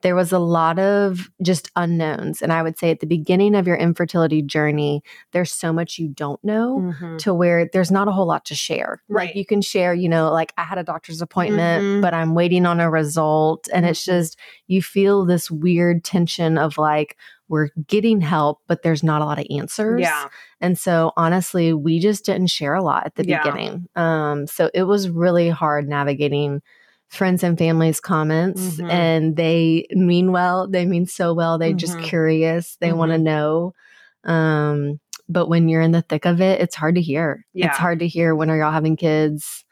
there 0.03 0.15
was 0.15 0.31
a 0.31 0.39
lot 0.39 0.77
of 0.79 1.29
just 1.41 1.71
unknowns. 1.75 2.41
And 2.41 2.53
I 2.53 2.61
would 2.61 2.77
say 2.77 2.91
at 2.91 2.99
the 2.99 3.07
beginning 3.07 3.55
of 3.55 3.65
your 3.65 3.77
infertility 3.77 4.41
journey, 4.41 5.01
there's 5.31 5.51
so 5.51 5.73
much 5.73 5.97
you 5.97 6.07
don't 6.09 6.43
know 6.43 6.93
Mhm. 7.01 7.17
to 7.19 7.33
where 7.33 7.67
there's 7.73 7.89
not 7.89 8.07
a 8.07 8.11
whole 8.11 8.27
lot 8.27 8.45
to 8.45 8.55
share. 8.55 9.01
Right. 9.09 9.27
Like 9.29 9.35
you 9.35 9.45
can 9.45 9.61
share, 9.61 9.93
you 9.93 10.07
know, 10.09 10.29
like 10.31 10.53
I 10.57 10.63
had 10.63 10.77
a 10.77 10.83
doctor's 10.83 11.21
appointment, 11.21 11.83
Mhm. 11.83 12.01
but 12.01 12.13
I'm 12.13 12.35
waiting 12.35 12.65
on 12.65 12.79
a 12.79 12.89
result. 12.91 13.67
And 13.73 13.85
it's 13.85 14.01
Mhm. 14.03 14.05
just, 14.05 14.37
you 14.67 14.81
feel 14.81 15.25
this 15.25 15.49
weird 15.49 16.03
tension 16.03 16.57
of 16.57 16.77
like, 16.77 17.17
we're 17.49 17.69
getting 17.87 18.19
help, 18.21 18.59
but 18.67 18.83
there's 18.83 19.03
not 19.03 19.21
a 19.21 19.25
lot 19.25 19.39
of 19.39 19.45
answers. 19.55 20.01
Yeah. 20.01 20.25
And 20.59 20.77
so 20.77 21.11
honestly, 21.17 21.71
we 21.73 21.99
just 21.99 22.25
didn't 22.25 22.47
share 22.47 22.73
a 22.73 22.83
lot 22.83 23.05
at 23.05 23.15
the 23.15 23.25
Yeah. 23.25 23.43
beginning. 23.43 23.87
Um, 23.95 24.47
so 24.47 24.69
it 24.73 24.83
was 24.83 25.09
really 25.09 25.49
hard 25.49 25.87
navigating 25.87 26.61
friends 27.13 27.43
and 27.43 27.57
family's 27.57 27.99
comments. 27.99 28.77
Mhm. 28.77 28.89
And 28.91 29.35
they 29.35 29.85
mean 29.91 30.31
well, 30.31 30.67
they 30.67 30.85
mean 30.85 31.05
so 31.05 31.33
well. 31.33 31.57
They're 31.57 31.73
just 31.73 31.97
Mhm. 31.97 32.03
curious. 32.03 32.77
They 32.81 32.91
want 32.93 33.11
to 33.11 33.17
know. 33.17 33.73
Um, 34.23 34.99
but 35.29 35.47
when 35.47 35.69
you're 35.69 35.81
in 35.81 35.91
the 35.91 36.01
thick 36.01 36.25
of 36.25 36.41
it, 36.41 36.59
it's 36.61 36.75
hard 36.75 36.95
to 36.95 37.01
hear. 37.01 37.45
Yeah. 37.53 37.67
It's 37.67 37.77
hard 37.77 37.99
to 37.99 38.07
hear 38.07 38.35
when 38.35 38.49
are 38.49 38.57
y'all 38.57 38.71
having 38.71 38.95
kids? 38.97 39.63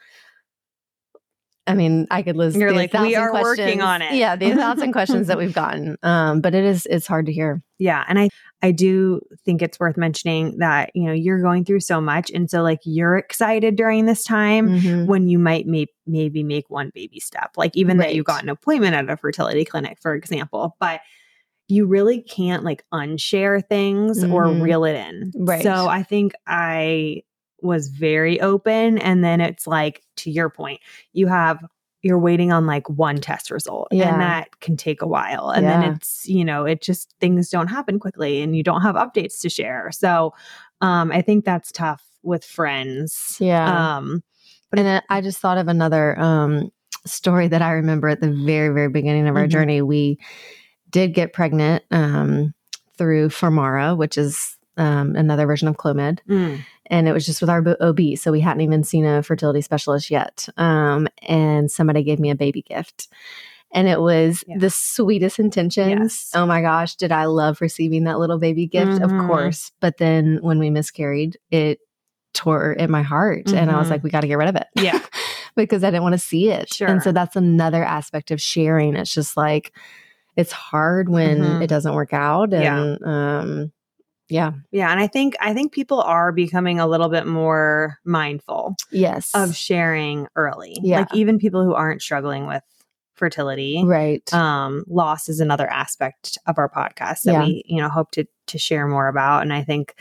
I 1.72 1.76
mean, 1.76 2.08
I 2.12 2.22
could 2.22 2.36
list. 2.36 2.58
You're 2.58 2.74
like, 2.74 2.94
"We 2.94 3.16
are 3.16 3.32
working 3.34 3.82
on 3.82 4.02
it." 4.02 4.14
Yeah, 4.14 4.36
the 4.36 4.52
thousand 4.56 4.92
questions 4.92 5.28
that 5.28 5.38
we've 5.38 5.54
gotten. 5.54 5.98
Um, 6.04 6.42
but 6.42 6.54
it 6.54 6.64
is 6.64 6.86
it's 6.90 7.08
hard 7.08 7.26
to 7.28 7.34
hear. 7.34 7.64
Yeah. 7.80 8.04
And 8.08 8.20
I, 8.20 8.30
I 8.62 8.72
do 8.72 9.22
think 9.44 9.64
it's 9.64 9.80
worth 9.80 9.98
mentioning 9.98 10.58
that, 10.60 10.92
you 10.94 11.06
know, 11.06 11.14
you're 11.14 11.42
going 11.42 11.66
through 11.66 11.80
so 11.80 12.00
much. 12.00 12.30
And 12.30 12.48
so 12.48 12.62
like 12.62 12.80
you're 12.86 13.18
excited 13.18 13.76
during 13.76 14.06
this 14.06 14.24
time 14.24 14.70
Mhm. 14.70 15.08
when 15.08 15.28
you 15.28 15.40
might 15.40 15.66
may- 15.66 15.88
maybe 16.06 16.44
make 16.44 16.70
one 16.70 16.92
baby 16.94 17.20
step, 17.20 17.52
like 17.58 17.76
even 17.76 17.98
that 17.98 18.14
you 18.14 18.22
Right. 18.22 18.36
got 18.36 18.44
an 18.44 18.50
appointment 18.50 18.94
at 18.94 19.10
a 19.10 19.18
fertility 19.18 19.66
clinic, 19.66 19.98
for 20.00 20.14
example, 20.14 20.76
but 20.80 21.02
you 21.70 21.88
really 21.88 22.22
can't 22.22 22.64
like 22.64 22.84
unshare 22.94 23.66
things 23.68 24.24
or 24.24 24.46
Mhm. 24.46 24.62
reel 24.62 24.84
it 24.86 24.94
in. 24.96 25.32
Right. 25.36 25.64
So 25.64 25.88
I 25.88 26.04
think 26.04 26.34
I 26.46 27.24
was 27.62 27.88
very 27.88 28.40
open. 28.42 28.98
And 28.98 29.24
then 29.24 29.42
it's 29.42 29.68
like, 29.68 30.04
to 30.18 30.32
your 30.32 30.50
point, 30.50 30.80
you 31.14 31.28
have, 31.28 31.64
you're 32.02 32.20
waiting 32.20 32.52
on 32.52 32.66
like 32.66 32.90
one 32.90 33.18
test 33.18 33.52
result 33.52 33.88
Yeah. 33.92 34.12
and 34.12 34.22
that 34.22 34.60
can 34.60 34.76
take 34.76 35.02
a 35.02 35.08
while. 35.08 35.50
And 35.50 35.64
Yeah. 35.66 35.80
then 35.82 35.94
it's, 35.94 36.28
you 36.28 36.44
know, 36.44 36.66
it 36.66 36.82
just 36.82 37.14
things 37.20 37.50
don't 37.50 37.68
happen 37.68 38.00
quickly 38.00 38.42
and 38.42 38.56
you 38.56 38.64
don't 38.64 38.82
have 38.82 38.96
updates 38.96 39.40
to 39.42 39.50
share. 39.50 39.92
So 39.92 40.34
um, 40.82 41.12
I 41.12 41.22
think 41.22 41.46
that's 41.46 41.72
tough 41.72 42.04
with 42.24 42.44
friends. 42.44 43.38
Yeah. 43.40 43.98
Um, 43.98 44.24
And 44.76 44.88
uh, 44.88 45.02
I 45.10 45.22
just 45.22 45.40
thought 45.40 45.58
of 45.58 45.68
another 45.68 46.18
um, 46.20 46.72
story 47.06 47.48
that 47.50 47.62
I 47.62 47.72
remember 47.74 48.08
at 48.10 48.22
the 48.22 48.32
very, 48.32 48.74
very 48.74 48.90
beginning 48.90 49.28
of 49.28 49.36
our 49.36 49.46
Mhm. 49.46 49.50
journey. 49.52 49.82
We 49.82 50.18
did 50.90 51.14
get 51.14 51.34
pregnant 51.34 51.84
um, 51.92 52.54
through 52.98 53.30
Femara, 53.30 53.96
which 53.98 54.18
is 54.18 54.58
um, 54.78 55.16
another 55.16 55.46
version 55.46 55.68
of 55.68 55.78
Clomid. 55.78 56.20
mm, 56.28 56.60
And 56.88 57.08
it 57.08 57.14
was 57.14 57.26
just 57.26 57.42
with 57.42 57.50
our 57.50 57.64
OB. 57.82 58.00
So 58.18 58.32
we 58.32 58.40
hadn't 58.42 58.62
even 58.62 58.84
seen 58.84 59.06
a 59.06 59.22
fertility 59.24 59.62
specialist 59.62 60.10
yet. 60.10 60.48
Um, 60.58 61.08
and 61.28 61.70
somebody 61.72 62.04
gave 62.04 62.20
me 62.20 62.30
a 62.30 62.36
baby 62.36 62.62
gift. 62.62 63.08
And 63.74 63.88
it 63.88 64.02
was 64.02 64.44
Yeah. 64.48 64.58
the 64.60 64.70
sweetest 64.70 65.40
intentions. 65.40 65.90
Yes. 66.00 66.32
Oh 66.36 66.46
my 66.46 66.62
gosh, 66.62 66.96
did 66.96 67.12
I 67.12 67.26
love 67.26 67.62
receiving 67.62 68.04
that 68.04 68.20
little 68.20 68.38
baby 68.38 68.68
gift? 68.68 68.94
Mhm. 69.00 69.04
Of 69.04 69.28
course. 69.28 69.72
But 69.80 69.98
then 69.98 70.40
when 70.42 70.60
we 70.60 70.70
miscarried, 70.70 71.38
it 71.52 71.80
tore 72.34 72.76
at 72.80 72.90
my 72.90 73.02
heart. 73.02 73.52
And 73.52 73.70
I 73.72 73.78
was 73.78 73.88
Mhm. 73.88 73.92
like, 73.92 74.04
we 74.04 74.10
got 74.10 74.22
to 74.22 74.28
get 74.28 74.38
rid 74.38 74.50
of 74.50 74.56
it. 74.56 74.68
Yeah. 74.76 75.00
because 75.56 75.84
I 75.84 75.88
didn't 75.92 76.04
want 76.04 76.14
to 76.14 76.20
see 76.20 76.50
it. 76.50 76.74
Sure. 76.74 76.88
And 76.88 77.04
so 77.04 77.12
that's 77.12 77.36
another 77.36 77.84
aspect 77.84 78.32
of 78.32 78.42
sharing. 78.42 78.96
It's 78.96 79.14
just 79.14 79.36
like, 79.36 79.74
it's 80.38 80.52
hard 80.54 81.10
when 81.10 81.40
Mhm. 81.42 81.62
it 81.62 81.68
doesn't 81.68 81.94
work 81.94 82.14
out. 82.14 82.52
Yeah. 82.54 82.78
And 82.82 83.04
um, 83.06 83.72
yeah. 84.32 84.52
Yeah. 84.72 84.90
And 84.92 85.00
I 85.00 85.08
think 85.08 85.36
I 85.42 85.54
think 85.54 85.72
people 85.74 86.02
are 86.02 86.32
becoming 86.32 86.80
a 86.80 86.88
little 86.88 87.10
bit 87.10 87.28
more 87.28 87.98
mindful 88.06 88.76
Yes. 88.92 89.30
of 89.36 89.56
sharing 89.56 90.28
early. 90.36 90.76
Yeah. 90.82 91.00
Like 91.02 91.14
even 91.16 91.38
people 91.38 91.64
who 91.64 91.74
aren't 91.74 92.02
struggling 92.02 92.48
with 92.48 92.64
fertility. 93.14 93.84
right. 93.86 94.34
Um, 94.34 94.84
loss 94.88 95.30
is 95.30 95.40
another 95.42 95.70
aspect 95.70 96.38
of 96.48 96.58
our 96.58 96.70
podcast 96.70 97.22
that 97.26 97.34
Yeah. 97.34 97.44
we, 97.44 97.64
you 97.68 97.80
know, 97.82 97.90
hope 97.90 98.12
to 98.12 98.26
to 98.48 98.58
share 98.58 98.88
more 98.88 99.08
about. 99.08 99.44
And 99.44 99.54
I 99.54 99.64
think 99.64 99.94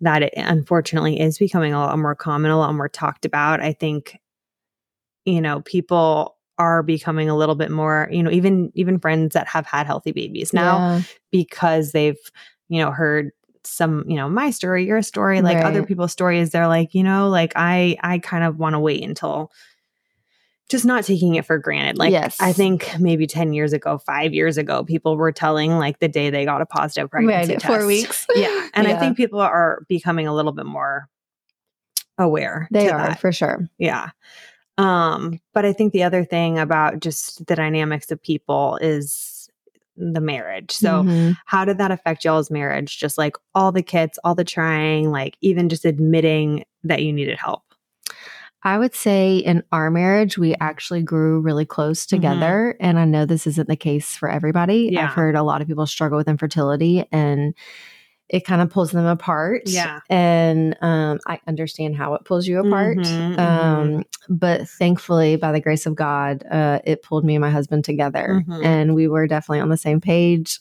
that 0.00 0.22
it 0.22 0.32
unfortunately 0.36 1.18
is 1.18 1.38
becoming 1.38 1.72
a 1.72 1.78
lot 1.78 1.98
more 1.98 2.14
common, 2.14 2.50
a 2.50 2.58
lot 2.58 2.74
more 2.74 2.88
talked 2.88 3.24
about. 3.24 3.60
I 3.60 3.72
think, 3.72 4.18
you 5.24 5.40
know, 5.40 5.60
people 5.62 6.36
are 6.58 6.82
becoming 6.82 7.28
a 7.28 7.36
little 7.36 7.54
bit 7.54 7.70
more, 7.70 8.08
you 8.10 8.22
know, 8.22 8.30
even 8.30 8.70
even 8.74 8.98
friends 8.98 9.34
that 9.34 9.46
have 9.48 9.66
had 9.66 9.86
healthy 9.86 10.12
babies 10.12 10.52
now 10.52 10.78
Yeah. 10.78 11.02
because 11.30 11.92
they've, 11.92 12.18
you 12.68 12.80
know, 12.82 12.90
heard 12.90 13.30
some, 13.68 14.04
you 14.08 14.16
know, 14.16 14.28
my 14.28 14.50
story, 14.50 14.86
your 14.86 15.02
story, 15.02 15.42
like 15.42 15.56
other 15.64 15.80
Right. 15.80 15.88
people's 15.88 16.12
stories. 16.12 16.50
They're 16.50 16.68
like, 16.68 16.94
you 16.94 17.02
know, 17.02 17.28
like 17.28 17.52
I 17.56 17.96
I 18.02 18.18
kind 18.18 18.44
of 18.44 18.58
want 18.58 18.74
to 18.74 18.80
wait 18.80 19.02
until 19.02 19.50
just 20.68 20.84
not 20.84 21.04
taking 21.04 21.34
it 21.36 21.46
for 21.46 21.56
granted. 21.58 21.96
Like 21.98 22.10
Yes. 22.12 22.36
I 22.40 22.52
think 22.52 22.94
maybe 23.00 23.26
10 23.26 23.52
years 23.54 23.72
ago, 23.72 23.96
5 23.98 24.34
years 24.34 24.58
ago, 24.58 24.84
people 24.84 25.16
were 25.16 25.32
telling 25.32 25.78
like 25.78 25.98
the 25.98 26.08
day 26.08 26.28
they 26.30 26.44
got 26.44 26.60
a 26.60 26.66
positive 26.66 27.10
pregnancy 27.10 27.52
Right. 27.52 27.60
test. 27.60 27.66
Four 27.74 27.86
weeks. 27.86 28.26
Yeah. 28.34 28.68
And 28.74 28.86
I 28.86 28.98
think 28.98 29.16
people 29.16 29.40
are 29.40 29.80
becoming 29.88 30.26
a 30.26 30.34
little 30.34 30.52
bit 30.52 30.66
more 30.66 31.08
aware. 32.18 32.68
They 32.70 32.88
are 32.90 33.08
that. 33.08 33.20
for 33.20 33.32
sure. 33.32 33.66
Yeah. 33.78 34.10
Um, 34.76 35.40
but 35.54 35.64
I 35.64 35.72
think 35.72 35.92
the 35.92 36.02
other 36.04 36.24
thing 36.24 36.58
about 36.58 37.00
just 37.00 37.44
the 37.46 37.56
dynamics 37.56 38.10
of 38.12 38.22
people 38.22 38.76
is 38.80 39.27
the 39.98 40.20
marriage. 40.20 40.70
So 40.70 41.02
Mhm. 41.02 41.36
how 41.46 41.64
did 41.64 41.78
that 41.78 41.90
affect 41.90 42.24
y'all's 42.24 42.50
marriage? 42.50 42.98
Just 42.98 43.18
like 43.18 43.36
all 43.54 43.72
the 43.72 43.82
kits, 43.82 44.18
all 44.24 44.34
the 44.34 44.44
trying, 44.44 45.10
like 45.10 45.36
even 45.40 45.68
just 45.68 45.84
admitting 45.84 46.64
that 46.84 47.02
you 47.02 47.12
needed 47.12 47.38
help. 47.38 47.62
I 48.64 48.76
would 48.76 48.94
say 48.94 49.36
in 49.36 49.62
our 49.70 49.90
marriage, 49.90 50.36
we 50.36 50.54
actually 50.60 51.02
grew 51.02 51.40
really 51.40 51.64
close 51.64 52.04
together. 52.06 52.76
And 52.80 52.98
I 52.98 53.04
know 53.04 53.24
this 53.24 53.46
isn't 53.46 53.68
the 53.68 53.76
case 53.76 54.16
for 54.16 54.28
everybody. 54.28 54.88
Yeah. 54.92 55.04
I've 55.04 55.14
heard 55.14 55.36
a 55.36 55.44
lot 55.44 55.60
of 55.60 55.68
people 55.68 55.86
struggle 55.86 56.18
with 56.18 56.28
infertility 56.28 57.04
and 57.12 57.54
it 58.28 58.44
kind 58.44 58.60
of 58.60 58.68
pulls 58.70 58.90
them 58.90 59.06
apart. 59.06 59.62
Yeah. 59.66 60.00
And 60.10 60.76
um, 60.82 61.18
I 61.26 61.40
understand 61.46 61.96
how 61.96 62.14
it 62.14 62.24
pulls 62.24 62.46
you 62.46 62.58
apart. 62.60 62.98
Mhm, 62.98 63.36
mhm. 63.36 63.38
Um, 63.38 64.04
but 64.28 64.68
thankfully, 64.68 65.36
by 65.36 65.50
the 65.52 65.60
grace 65.60 65.86
of 65.86 65.94
God, 65.94 66.44
uh, 66.50 66.80
it 66.84 67.02
pulled 67.02 67.24
me 67.24 67.36
and 67.36 67.40
my 67.42 67.50
husband 67.50 67.84
together. 67.84 68.44
Mhm. 68.46 68.64
And 68.64 68.94
we 68.94 69.08
were 69.08 69.26
definitely 69.26 69.60
on 69.60 69.70
the 69.70 69.76
same 69.78 70.00
page. 70.00 70.60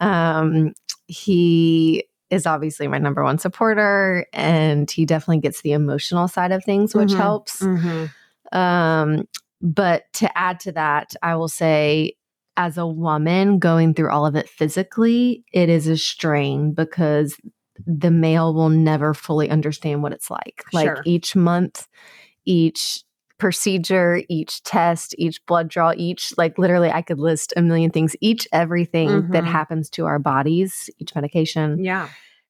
Um, 0.00 0.72
he 1.08 2.04
is 2.30 2.46
obviously 2.46 2.86
my 2.86 2.98
number 2.98 3.24
one 3.24 3.38
supporter 3.38 4.24
and 4.32 4.88
he 4.88 5.04
definitely 5.04 5.40
gets 5.40 5.62
the 5.62 5.72
emotional 5.72 6.28
side 6.28 6.52
of 6.52 6.64
things 6.64 6.94
which 6.94 7.10
Mhm. 7.10 7.16
helps 7.16 7.60
Mhm. 7.60 8.10
um 8.52 9.24
but 9.60 10.04
to 10.12 10.38
add 10.38 10.60
to 10.60 10.70
that 10.72 11.12
i 11.22 11.34
will 11.34 11.48
say 11.48 12.12
as 12.56 12.76
a 12.76 12.86
woman 12.86 13.58
going 13.58 13.94
through 13.94 14.10
all 14.10 14.26
of 14.26 14.34
it 14.34 14.48
physically 14.48 15.44
it 15.52 15.68
is 15.68 15.86
a 15.86 15.96
strain 15.96 16.72
because 16.72 17.36
the 17.86 18.10
male 18.10 18.52
will 18.52 18.68
never 18.68 19.14
fully 19.14 19.48
understand 19.48 20.02
what 20.02 20.12
it's 20.12 20.30
like 20.30 20.64
like 20.72 20.86
Sure. 20.86 21.02
each 21.04 21.34
month 21.36 21.86
each 22.44 23.02
procedure 23.38 24.20
each 24.28 24.62
test 24.64 25.14
each 25.16 25.44
blood 25.46 25.68
draw 25.68 25.92
each 25.96 26.32
like 26.36 26.58
literally 26.58 26.90
i 26.90 27.00
could 27.00 27.18
list 27.18 27.54
a 27.56 27.62
million 27.62 27.90
things 27.90 28.14
each 28.20 28.46
everything 28.52 29.30
that 29.30 29.44
Mhm. 29.44 29.46
happens 29.46 29.88
to 29.90 30.04
our 30.04 30.18
bodies 30.18 30.90
each 30.98 31.14
medication 31.14 31.82
Yeah. 31.82 32.08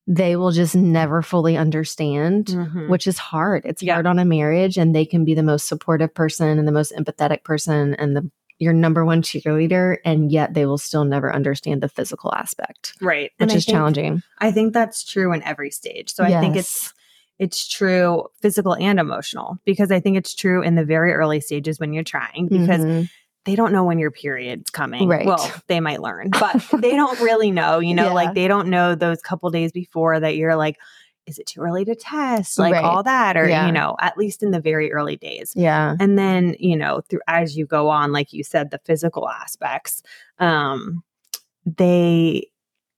they 0.09 0.35
will 0.35 0.51
just 0.51 0.75
never 0.75 1.23
fully 1.23 1.57
understand 1.57 2.47
Mhm. 2.47 2.89
which 2.89 3.07
is 3.07 3.19
hard 3.19 3.63
it's 3.65 3.83
Yeah. 3.85 3.95
hard 3.95 4.07
on 4.07 4.19
a 4.19 4.25
marriage 4.25 4.77
and 4.77 4.93
they 4.93 5.05
can 5.07 5.25
be 5.25 5.35
the 5.35 5.45
most 5.45 5.69
supportive 5.69 6.13
person 6.13 6.59
and 6.59 6.67
the 6.67 6.73
most 6.73 6.93
empathetic 6.97 7.45
person 7.45 7.95
and 7.95 8.17
the 8.17 8.29
your 8.61 8.73
number 8.73 9.05
one 9.05 9.23
cheerleader 9.23 9.97
and 10.05 10.31
yet 10.31 10.55
they 10.55 10.67
will 10.67 10.79
still 10.79 11.05
never 11.05 11.35
understand 11.35 11.83
the 11.83 11.89
physical 11.89 12.33
aspect 12.35 12.95
right. 13.01 13.33
which 13.39 13.41
And 13.41 13.51
I 13.51 13.55
is 13.57 13.65
think- 13.65 13.75
challenging 13.75 14.23
I 14.39 14.53
think 14.53 14.73
that's 14.73 15.03
true 15.03 15.33
in 15.33 15.43
every 15.43 15.71
stage. 15.73 16.13
So 16.13 16.23
I 16.23 16.39
think 16.41 16.55
it's 16.57 16.95
it's 17.39 17.67
true 17.67 18.27
physical 18.43 18.75
and 18.77 19.01
emotional 19.01 19.59
because 19.65 19.91
I 19.91 19.99
think 19.99 20.19
it's 20.19 20.35
true 20.35 20.63
in 20.63 20.75
the 20.75 20.85
very 20.85 21.13
early 21.15 21.41
stages 21.41 21.81
when 21.81 21.93
you're 21.95 22.05
trying 22.05 22.49
because 22.49 22.83
Mhm. 22.85 23.09
they 23.47 23.57
don't 23.57 23.73
know 23.73 23.83
when 23.85 23.99
your 23.99 24.11
period's 24.11 24.69
coming. 24.69 25.09
Right. 25.09 25.25
Well, 25.25 25.51
they 25.67 25.81
might 25.81 26.03
learn, 26.03 26.29
but 26.39 26.63
they 26.81 26.91
don't 26.97 27.19
really 27.21 27.51
know, 27.51 27.79
you 27.79 27.95
know, 27.95 28.05
Yeah. 28.09 28.13
like 28.13 28.35
they 28.35 28.47
don't 28.47 28.69
know 28.69 28.95
those 28.95 29.23
couple 29.23 29.49
days 29.49 29.73
before 29.73 30.21
that 30.21 30.37
you're 30.37 30.55
like, 30.55 30.77
is 31.27 31.39
it 31.39 31.47
too 31.47 31.61
early 31.61 31.85
to 31.85 31.95
test? 31.95 32.59
Like 32.59 32.73
Right. 32.75 32.85
all 32.85 33.03
that, 33.03 33.37
or, 33.37 33.49
Yeah. 33.49 33.67
you 33.67 33.73
know, 33.73 33.95
at 34.01 34.17
least 34.19 34.43
in 34.43 34.51
the 34.51 34.61
very 34.61 34.93
early 34.93 35.17
days. 35.17 35.53
yeah 35.55 35.95
And 36.01 36.19
then, 36.19 36.57
you 36.59 36.77
know, 36.77 37.03
through 37.09 37.21
as 37.29 37.57
you 37.57 37.67
go 37.67 37.89
on, 37.89 38.13
like 38.13 38.33
you 38.33 38.43
said, 38.43 38.71
the 38.71 38.81
physical 38.85 39.29
aspects, 39.29 40.03
um, 40.39 41.03
they 41.65 42.47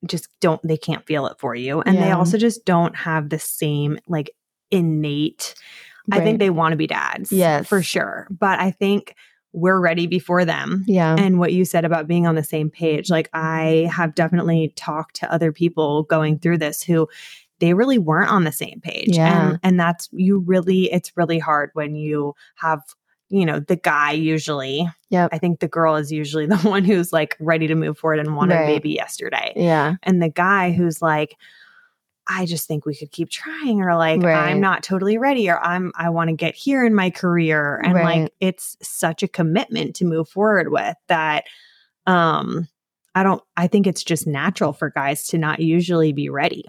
just 0.06 0.28
don't, 0.40 0.60
they 0.66 0.76
can't 0.76 1.06
feel 1.06 1.26
it 1.26 1.38
for 1.38 1.54
you. 1.54 1.80
And 1.82 1.98
they 1.98 2.10
also 2.10 2.38
just 2.38 2.64
don't 2.64 2.96
have 2.96 3.28
the 3.28 3.38
same 3.38 3.98
like 4.08 4.30
innate, 4.70 5.54
I 6.10 6.20
think 6.20 6.38
they 6.38 6.50
want 6.50 6.72
to 6.72 6.76
be 6.76 6.86
dads. 6.86 7.30
Yes. 7.30 7.68
For 7.68 7.82
sure. 7.82 8.26
But 8.30 8.58
I 8.60 8.70
think 8.72 9.14
we're 9.52 9.78
ready 9.78 10.06
before 10.06 10.44
them. 10.46 10.82
yeah 10.86 11.14
And 11.18 11.38
what 11.38 11.52
you 11.52 11.64
said 11.64 11.84
about 11.84 12.08
being 12.08 12.26
on 12.26 12.34
the 12.34 12.42
same 12.42 12.70
page, 12.70 13.10
like 13.10 13.28
I 13.34 13.88
have 13.92 14.14
definitely 14.14 14.72
talked 14.76 15.16
to 15.16 15.30
other 15.32 15.52
people 15.52 16.04
going 16.04 16.38
through 16.38 16.58
this 16.58 16.82
who 16.82 17.06
they 17.62 17.72
really 17.72 17.96
weren't 17.96 18.28
on 18.30 18.44
the 18.44 18.52
same 18.52 18.80
page. 18.82 19.16
Yeah. 19.16 19.50
And 19.52 19.60
and 19.62 19.80
that's 19.80 20.08
you 20.12 20.40
really 20.40 20.92
it's 20.92 21.16
really 21.16 21.38
hard 21.38 21.70
when 21.72 21.94
you 21.94 22.34
have, 22.56 22.82
you 23.30 23.46
know, 23.46 23.60
the 23.60 23.76
guy 23.76 24.10
usually. 24.12 24.86
Yep. 25.10 25.30
I 25.32 25.38
think 25.38 25.60
the 25.60 25.68
girl 25.68 25.94
is 25.96 26.10
usually 26.12 26.44
the 26.54 26.58
one 26.58 26.84
who's 26.84 27.12
like 27.12 27.36
ready 27.40 27.68
to 27.68 27.74
move 27.74 27.96
forward 27.96 28.18
and 28.18 28.36
wanted 28.36 28.56
Right. 28.56 28.64
a 28.64 28.66
baby 28.66 28.90
yesterday. 28.90 29.52
yeah 29.56 29.94
And 30.02 30.20
the 30.20 30.28
guy 30.28 30.72
who's 30.72 31.00
like, 31.00 31.36
I 32.28 32.46
just 32.46 32.66
think 32.68 32.84
we 32.86 32.94
could 32.96 33.10
keep 33.12 33.30
trying, 33.30 33.80
or 33.80 33.96
like, 33.96 34.22
Right. 34.22 34.50
I'm 34.50 34.60
not 34.60 34.82
totally 34.82 35.18
ready, 35.18 35.48
or 35.50 35.58
I'm, 35.58 35.92
I 35.96 36.10
want 36.10 36.30
to 36.30 36.36
get 36.36 36.54
here 36.54 36.84
in 36.84 36.94
my 36.94 37.10
career. 37.10 37.80
And 37.84 37.94
Right. 37.94 38.22
like, 38.22 38.32
it's 38.40 38.76
such 38.82 39.22
a 39.22 39.28
commitment 39.28 39.96
to 39.96 40.04
move 40.04 40.28
forward 40.28 40.70
with 40.70 40.96
that. 41.08 41.44
Um, 42.06 42.68
I 43.14 43.22
don't, 43.24 43.42
I 43.56 43.66
think 43.66 43.86
it's 43.86 44.02
just 44.04 44.26
natural 44.26 44.72
for 44.72 44.88
guys 44.90 45.26
to 45.28 45.38
not 45.38 45.60
usually 45.60 46.12
be 46.12 46.28
ready. 46.28 46.64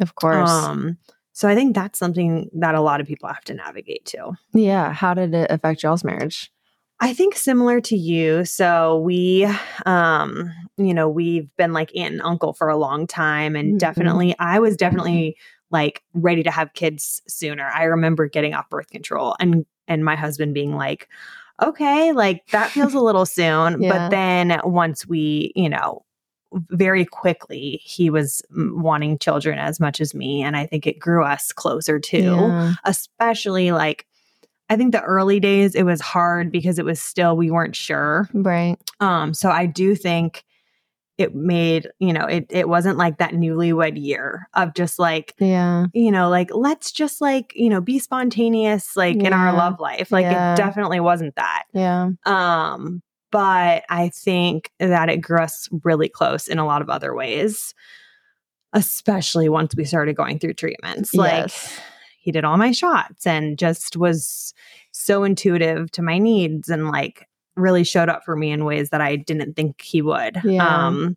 Of 0.00 0.14
course 0.14 0.50
Um, 0.50 0.98
so 1.32 1.48
I 1.48 1.54
think 1.54 1.74
that's 1.74 1.98
something 1.98 2.50
that 2.54 2.74
a 2.74 2.80
lot 2.80 3.00
of 3.00 3.06
people 3.06 3.28
have 3.28 3.44
to 3.44 3.54
navigate 3.54 4.04
too. 4.04 4.32
yeah 4.54 4.92
how 4.92 5.14
did 5.14 5.34
it 5.34 5.50
affect 5.50 5.82
y'all's 5.82 6.04
marriage 6.04 6.50
I 7.00 7.14
think 7.14 7.36
similar 7.36 7.80
to 7.82 7.96
you. 7.96 8.44
So 8.44 8.98
we, 8.98 9.46
um, 9.86 10.50
you 10.76 10.92
know, 10.92 11.08
we've 11.08 11.48
been 11.56 11.72
like 11.72 11.94
aunt 11.94 12.14
and 12.14 12.22
uncle 12.22 12.52
for 12.52 12.68
a 12.68 12.76
long 12.76 13.06
time, 13.06 13.54
and 13.54 13.74
Mhm. 13.74 13.78
definitely, 13.78 14.34
I 14.40 14.58
was 14.58 14.76
definitely 14.76 15.36
like 15.70 16.02
ready 16.12 16.42
to 16.42 16.50
have 16.50 16.72
kids 16.72 17.22
sooner. 17.28 17.70
I 17.72 17.84
remember 17.84 18.26
getting 18.28 18.52
off 18.52 18.68
birth 18.68 18.90
control, 18.90 19.36
and 19.38 19.64
and 19.86 20.04
my 20.04 20.16
husband 20.16 20.54
being 20.54 20.74
like, 20.74 21.08
"Okay, 21.62 22.10
like 22.12 22.44
that 22.50 22.70
feels 22.72 22.94
a 22.94 23.00
little 23.00 23.26
soon." 23.26 23.80
Yeah. 23.80 24.08
But 24.08 24.10
then 24.10 24.60
once 24.64 25.06
we, 25.06 25.52
you 25.54 25.68
know. 25.68 26.02
Very 26.70 27.04
quickly, 27.04 27.80
he 27.84 28.08
was 28.10 28.42
mm, 28.56 28.80
wanting 28.80 29.18
children 29.18 29.58
as 29.58 29.78
much 29.78 30.00
as 30.00 30.14
me. 30.14 30.42
And 30.42 30.56
I 30.56 30.66
think 30.66 30.86
it 30.86 30.98
grew 30.98 31.24
us 31.24 31.52
closer 31.52 31.98
too 31.98 32.18
yeah 32.18 32.74
especially 32.84 33.72
like 33.72 34.06
I 34.70 34.76
think 34.76 34.92
the 34.92 35.02
early 35.02 35.40
days 35.40 35.74
it 35.74 35.84
was 35.84 36.00
hard 36.00 36.52
because 36.52 36.78
it 36.78 36.84
was 36.84 37.00
still 37.00 37.36
we 37.36 37.50
weren't 37.50 37.76
sure. 37.76 38.28
right 38.32 38.76
Um 39.00 39.34
so 39.34 39.50
I 39.50 39.66
do 39.66 39.94
think 39.94 40.44
it 41.18 41.34
made, 41.34 41.88
you 41.98 42.12
know, 42.12 42.26
it 42.26 42.46
it 42.50 42.68
wasn't 42.68 42.96
like 42.96 43.18
that 43.18 43.32
newlywed 43.32 44.00
year 44.00 44.48
of 44.54 44.74
just 44.74 44.98
like, 44.98 45.34
yeah 45.38 45.86
you 45.92 46.10
know, 46.12 46.28
like 46.28 46.50
let's 46.54 46.92
just 46.92 47.20
like, 47.20 47.52
you 47.56 47.68
know, 47.68 47.80
be 47.80 47.98
spontaneous 47.98 48.96
like 48.96 49.16
in 49.16 49.32
our 49.32 49.52
love 49.52 49.80
life. 49.80 50.10
Like 50.12 50.24
Yeah. 50.24 50.54
it 50.54 50.56
definitely 50.56 51.00
wasn't 51.00 51.34
that. 51.36 51.64
yeah 51.72 52.10
Um 52.24 53.02
but 53.30 53.84
I 53.88 54.08
think 54.10 54.70
that 54.78 55.08
it 55.08 55.18
grew 55.18 55.40
us 55.40 55.68
really 55.84 56.08
close 56.08 56.48
in 56.48 56.58
a 56.58 56.66
lot 56.66 56.82
of 56.82 56.90
other 56.90 57.14
ways. 57.14 57.74
Especially 58.74 59.48
once 59.48 59.74
we 59.74 59.84
started 59.84 60.14
going 60.14 60.38
through 60.38 60.54
treatments. 60.54 61.14
Like 61.14 61.32
yes. 61.32 61.80
he 62.20 62.30
did 62.30 62.44
all 62.44 62.58
my 62.58 62.70
shots 62.70 63.26
and 63.26 63.58
just 63.58 63.96
was 63.96 64.52
so 64.92 65.24
intuitive 65.24 65.90
to 65.92 66.02
my 66.02 66.18
needs 66.18 66.68
and 66.68 66.88
like 66.88 67.26
really 67.56 67.82
showed 67.82 68.08
up 68.08 68.24
for 68.24 68.36
me 68.36 68.50
in 68.50 68.64
ways 68.64 68.90
that 68.90 69.00
I 69.00 69.16
didn't 69.16 69.54
think 69.54 69.80
he 69.80 70.02
would. 70.02 70.40
Yeah. 70.44 70.86
Um 70.86 71.16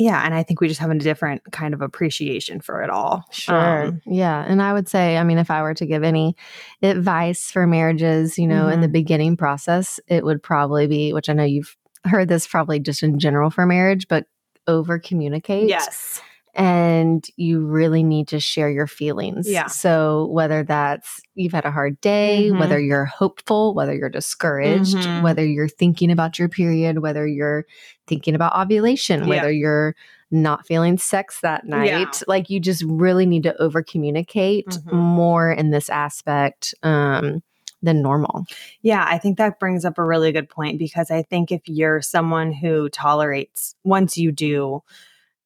yeah, 0.00 0.24
and 0.24 0.34
I 0.34 0.42
think 0.42 0.60
we 0.60 0.66
just 0.68 0.80
have 0.80 0.90
a 0.90 0.94
different 0.98 1.42
kind 1.52 1.74
of 1.74 1.82
appreciation 1.82 2.60
for 2.60 2.82
it 2.82 2.90
all. 2.90 3.24
Sure. 3.30 3.84
Um, 3.88 4.00
yeah. 4.06 4.44
And 4.48 4.62
I 4.62 4.72
would 4.72 4.88
say, 4.88 5.16
I 5.18 5.22
mean, 5.24 5.38
if 5.38 5.50
I 5.50 5.62
were 5.62 5.74
to 5.74 5.86
give 5.86 6.02
any 6.02 6.34
advice 6.82 7.50
for 7.50 7.66
marriages, 7.66 8.38
you 8.38 8.46
know, 8.46 8.68
in 8.68 8.80
the 8.80 8.88
Mhm. 8.88 8.92
beginning 8.92 9.36
process, 9.36 10.00
it 10.08 10.24
would 10.24 10.42
probably 10.42 10.86
be, 10.86 11.12
which 11.12 11.28
I 11.28 11.34
know 11.34 11.44
you've 11.44 11.76
heard 12.06 12.28
this 12.28 12.46
probably 12.46 12.80
just 12.80 13.02
in 13.02 13.18
general 13.18 13.50
for 13.50 13.66
marriage, 13.66 14.08
but 14.08 14.24
over 14.66 14.98
communicate. 14.98 15.68
yes. 15.68 16.20
And 16.54 17.26
you 17.36 17.64
really 17.64 18.02
need 18.02 18.28
to 18.28 18.40
share 18.40 18.70
your 18.70 18.86
feelings. 18.86 19.48
Yeah. 19.48 19.66
So 19.66 20.26
whether 20.26 20.62
that's 20.64 21.20
you've 21.34 21.52
had 21.52 21.64
a 21.64 21.70
hard 21.70 22.00
day, 22.00 22.48
Mhm. 22.50 22.58
whether 22.58 22.78
you're 22.80 23.04
hopeful, 23.04 23.74
whether 23.74 23.94
you're 23.94 24.08
discouraged, 24.08 24.96
Mhm. 24.96 25.22
whether 25.22 25.44
you're 25.44 25.68
thinking 25.68 26.10
about 26.10 26.38
your 26.38 26.48
period, 26.48 26.98
whether 27.00 27.26
you're 27.26 27.66
thinking 28.06 28.34
about 28.34 28.54
ovulation, 28.56 29.20
Yeah. 29.20 29.28
whether 29.28 29.50
you're 29.52 29.94
not 30.32 30.66
feeling 30.66 30.96
sex 30.98 31.40
that 31.40 31.66
night. 31.66 31.86
Yeah. 31.86 32.10
Like 32.28 32.50
you 32.50 32.60
just 32.60 32.84
really 32.84 33.26
need 33.26 33.42
to 33.44 33.60
over 33.60 33.82
communicate 33.82 34.66
Mhm. 34.68 34.92
more 34.92 35.50
in 35.50 35.70
this 35.70 35.88
aspect 35.88 36.74
um, 36.82 37.42
than 37.82 38.02
normal. 38.02 38.44
Yeah, 38.82 39.04
I 39.08 39.18
think 39.18 39.38
that 39.38 39.58
brings 39.58 39.84
up 39.84 39.98
a 39.98 40.04
really 40.04 40.32
good 40.32 40.48
point 40.48 40.78
because 40.78 41.10
I 41.10 41.22
think 41.22 41.50
if 41.50 41.62
you're 41.66 42.02
someone 42.02 42.52
who 42.52 42.88
tolerates, 42.90 43.74
once 43.84 44.18
you 44.18 44.30
do 44.32 44.82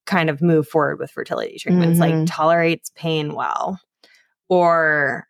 kind 0.05 0.29
of 0.29 0.41
move 0.41 0.67
forward 0.67 0.99
with 0.99 1.11
fertility 1.11 1.57
treatments, 1.59 1.99
like 1.99 2.13
Mhm. 2.13 2.25
tolerates 2.27 2.91
pain 2.95 3.33
well, 3.35 3.79
or 4.49 5.27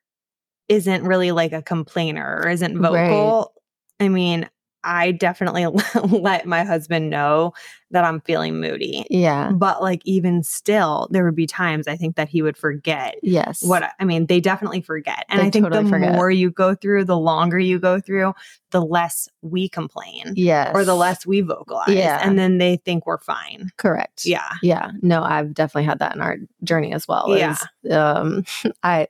isn't 0.70 1.04
really 1.06 1.32
like 1.32 1.54
a 1.54 1.62
complainer 1.62 2.42
or 2.44 2.50
isn't 2.50 2.80
Right. 2.80 2.92
vocal. 2.92 3.54
I 4.00 4.10
mean, 4.10 4.50
I 4.84 5.12
definitely 5.12 5.66
let 6.22 6.46
my 6.48 6.64
husband 6.64 7.10
know 7.10 7.54
that 7.92 8.04
I'm 8.04 8.20
feeling 8.22 8.60
moody. 8.60 9.06
Yeah. 9.10 9.52
But 9.52 9.82
like 9.82 10.02
even 10.06 10.44
still, 10.44 11.08
there 11.12 11.24
would 11.26 11.36
be 11.36 11.48
times 11.48 11.88
I 11.88 11.96
think 11.96 12.16
that 12.16 12.28
he 12.30 12.42
would 12.42 12.58
forget 12.58 13.16
Yes. 13.22 13.64
what 13.64 13.84
I 14.00 14.06
mean, 14.06 14.26
they 14.26 14.40
definitely 14.42 14.82
forget. 14.82 15.26
And 15.30 15.40
They 15.40 15.46
I 15.48 15.50
think 15.52 15.66
totally 15.66 15.84
the 15.84 15.90
forget. 15.90 16.14
more 16.16 16.30
you 16.32 16.50
go 16.52 16.76
through, 16.76 17.06
the 17.06 17.18
longer 17.18 17.60
you 17.60 17.80
go 17.80 18.00
through, 18.00 18.34
the 18.72 18.82
less 18.84 19.30
we 19.42 19.70
complain 19.70 20.34
Yes. 20.36 20.72
or 20.74 20.84
the 20.84 20.96
less 20.96 21.26
we 21.26 21.42
vocalize. 21.42 21.90
Yeah. 21.90 22.20
And 22.22 22.38
then 22.38 22.58
they 22.58 22.78
think 22.78 23.06
we're 23.06 23.20
fine. 23.20 23.70
Correct. 23.78 24.26
Yeah. 24.26 24.50
Yeah. 24.62 24.92
No, 25.02 25.24
I've 25.24 25.54
definitely 25.54 25.86
had 25.86 26.00
that 26.00 26.16
in 26.16 26.22
our 26.22 26.38
journey 26.64 26.92
as 26.92 27.08
well. 27.08 27.38
Yeah. 27.38 27.56
is, 27.84 27.92
um, 27.94 28.44
I 28.84 29.08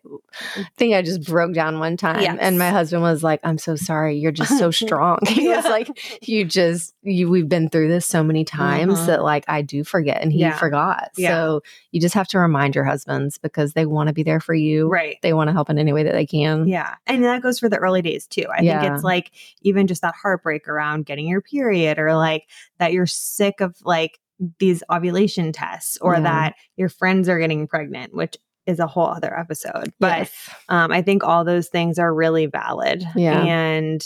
think 0.77 0.93
I 0.93 1.01
just 1.01 1.23
broke 1.25 1.53
down 1.53 1.79
one 1.79 1.97
time 1.97 2.21
Yes. 2.21 2.37
and 2.41 2.59
my 2.59 2.69
husband 2.69 3.01
was 3.01 3.23
like, 3.23 3.39
I'm 3.43 3.57
so 3.57 3.75
sorry. 3.75 4.17
You're 4.17 4.31
just 4.31 4.57
so 4.57 4.69
strong. 4.85 5.19
he 5.27 5.47
was 5.47 5.63
like, 5.65 5.89
you 6.21 6.43
just, 6.45 6.93
you, 7.01 7.29
we've 7.29 7.49
been 7.49 7.69
through 7.69 7.87
this 7.87 8.05
so 8.05 8.23
many 8.23 8.43
times 8.43 8.64
Mhm. 8.73 9.05
that 9.07 9.23
like 9.23 9.45
I 9.47 9.61
do 9.61 9.83
forget 9.83 10.21
and 10.21 10.31
he 10.31 10.39
Yeah. 10.39 10.57
forgot. 10.57 11.11
Yeah. 11.17 11.29
So 11.29 11.61
you 11.91 12.01
just 12.01 12.13
have 12.15 12.27
to 12.29 12.39
remind 12.39 12.75
your 12.75 12.83
husbands 12.83 13.37
because 13.37 13.73
they 13.73 13.85
want 13.85 14.07
to 14.07 14.13
be 14.13 14.23
there 14.23 14.39
for 14.39 14.53
you. 14.53 14.87
Right. 14.89 15.17
They 15.21 15.33
want 15.33 15.47
to 15.49 15.53
help 15.53 15.69
in 15.69 15.77
any 15.79 15.93
way 15.93 16.03
that 16.03 16.13
they 16.13 16.25
can. 16.25 16.67
Yeah. 16.67 16.95
And 17.07 17.23
that 17.23 17.41
goes 17.41 17.59
for 17.59 17.69
the 17.69 17.77
early 17.77 18.01
days 18.01 18.27
too. 18.27 18.45
I 18.55 18.61
Yeah. 18.61 18.81
think 18.81 18.93
it's 18.93 19.03
like 19.03 19.31
even 19.61 19.87
just 19.87 20.01
that 20.01 20.15
heartbreak 20.21 20.67
around 20.67 21.05
getting 21.05 21.27
your 21.27 21.41
period 21.41 21.99
or 21.99 22.15
like 22.15 22.43
that 22.79 22.93
you're 22.93 23.05
sick 23.05 23.61
of 23.61 23.75
like 23.83 24.19
these 24.59 24.83
ovulation 24.91 25.51
tests 25.53 25.97
or 26.01 26.19
that 26.19 26.55
your 26.75 26.89
friends 26.89 27.29
are 27.29 27.39
getting 27.39 27.67
pregnant, 27.67 28.13
which 28.13 28.35
is 28.65 28.79
a 28.79 28.87
whole 28.87 29.05
other 29.07 29.37
episode. 29.37 29.93
But 29.99 30.17
Yes. 30.19 30.49
um, 30.69 30.91
I 30.91 31.01
think 31.03 31.23
all 31.23 31.45
those 31.45 31.69
things 31.69 31.99
are 31.99 32.13
really 32.13 32.47
valid. 32.47 33.05
Yeah. 33.15 33.39
And 33.41 34.03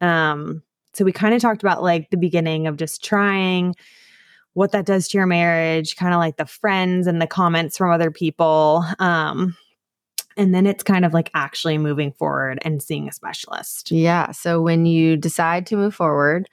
um, 0.00 0.62
so 0.94 1.04
we 1.04 1.12
kind 1.12 1.34
of 1.34 1.42
talked 1.42 1.62
about 1.62 1.82
like 1.82 2.10
the 2.10 2.16
beginning 2.16 2.66
of 2.66 2.76
just 2.76 3.02
trying 3.04 3.74
what 4.54 4.72
that 4.72 4.86
does 4.86 5.08
to 5.08 5.18
your 5.18 5.26
marriage, 5.26 5.96
kind 5.96 6.14
of 6.14 6.18
like 6.18 6.36
the 6.36 6.46
friends 6.46 7.06
and 7.06 7.20
the 7.20 7.26
comments 7.26 7.76
from 7.76 7.90
other 7.90 8.10
people. 8.10 8.84
Um, 9.00 9.56
and 10.36 10.54
then 10.54 10.66
it's 10.66 10.82
kind 10.84 11.04
of 11.04 11.12
like 11.12 11.30
actually 11.34 11.78
moving 11.78 12.12
forward 12.12 12.58
and 12.62 12.82
seeing 12.82 13.08
a 13.08 13.12
specialist. 13.12 13.90
Yeah. 13.90 14.30
So 14.32 14.60
when 14.62 14.86
you 14.86 15.16
decide 15.16 15.66
to 15.66 15.76
move 15.76 15.94
forward, 15.94 16.48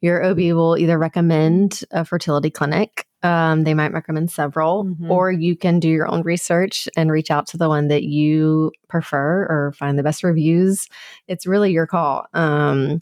your 0.00 0.22
OB 0.24 0.38
will 0.52 0.76
either 0.78 0.98
recommend 0.98 1.82
a 1.92 2.04
fertility 2.04 2.50
clinic. 2.50 3.06
Um, 3.22 3.62
they 3.64 3.72
might 3.74 3.92
recommend 3.92 4.30
several, 4.30 4.84
Mhm. 4.84 5.08
or 5.10 5.30
you 5.30 5.54
can 5.56 5.78
do 5.78 5.88
your 5.88 6.08
own 6.08 6.22
research 6.22 6.88
and 6.96 7.10
reach 7.10 7.30
out 7.30 7.46
to 7.48 7.56
the 7.56 7.68
one 7.68 7.88
that 7.88 8.02
you 8.02 8.72
prefer 8.88 9.46
or 9.48 9.72
find 9.78 9.96
the 9.98 10.02
best 10.02 10.24
reviews. 10.24 10.88
It's 11.28 11.46
really 11.46 11.70
your 11.70 11.86
call. 11.86 12.26
Um, 12.34 13.00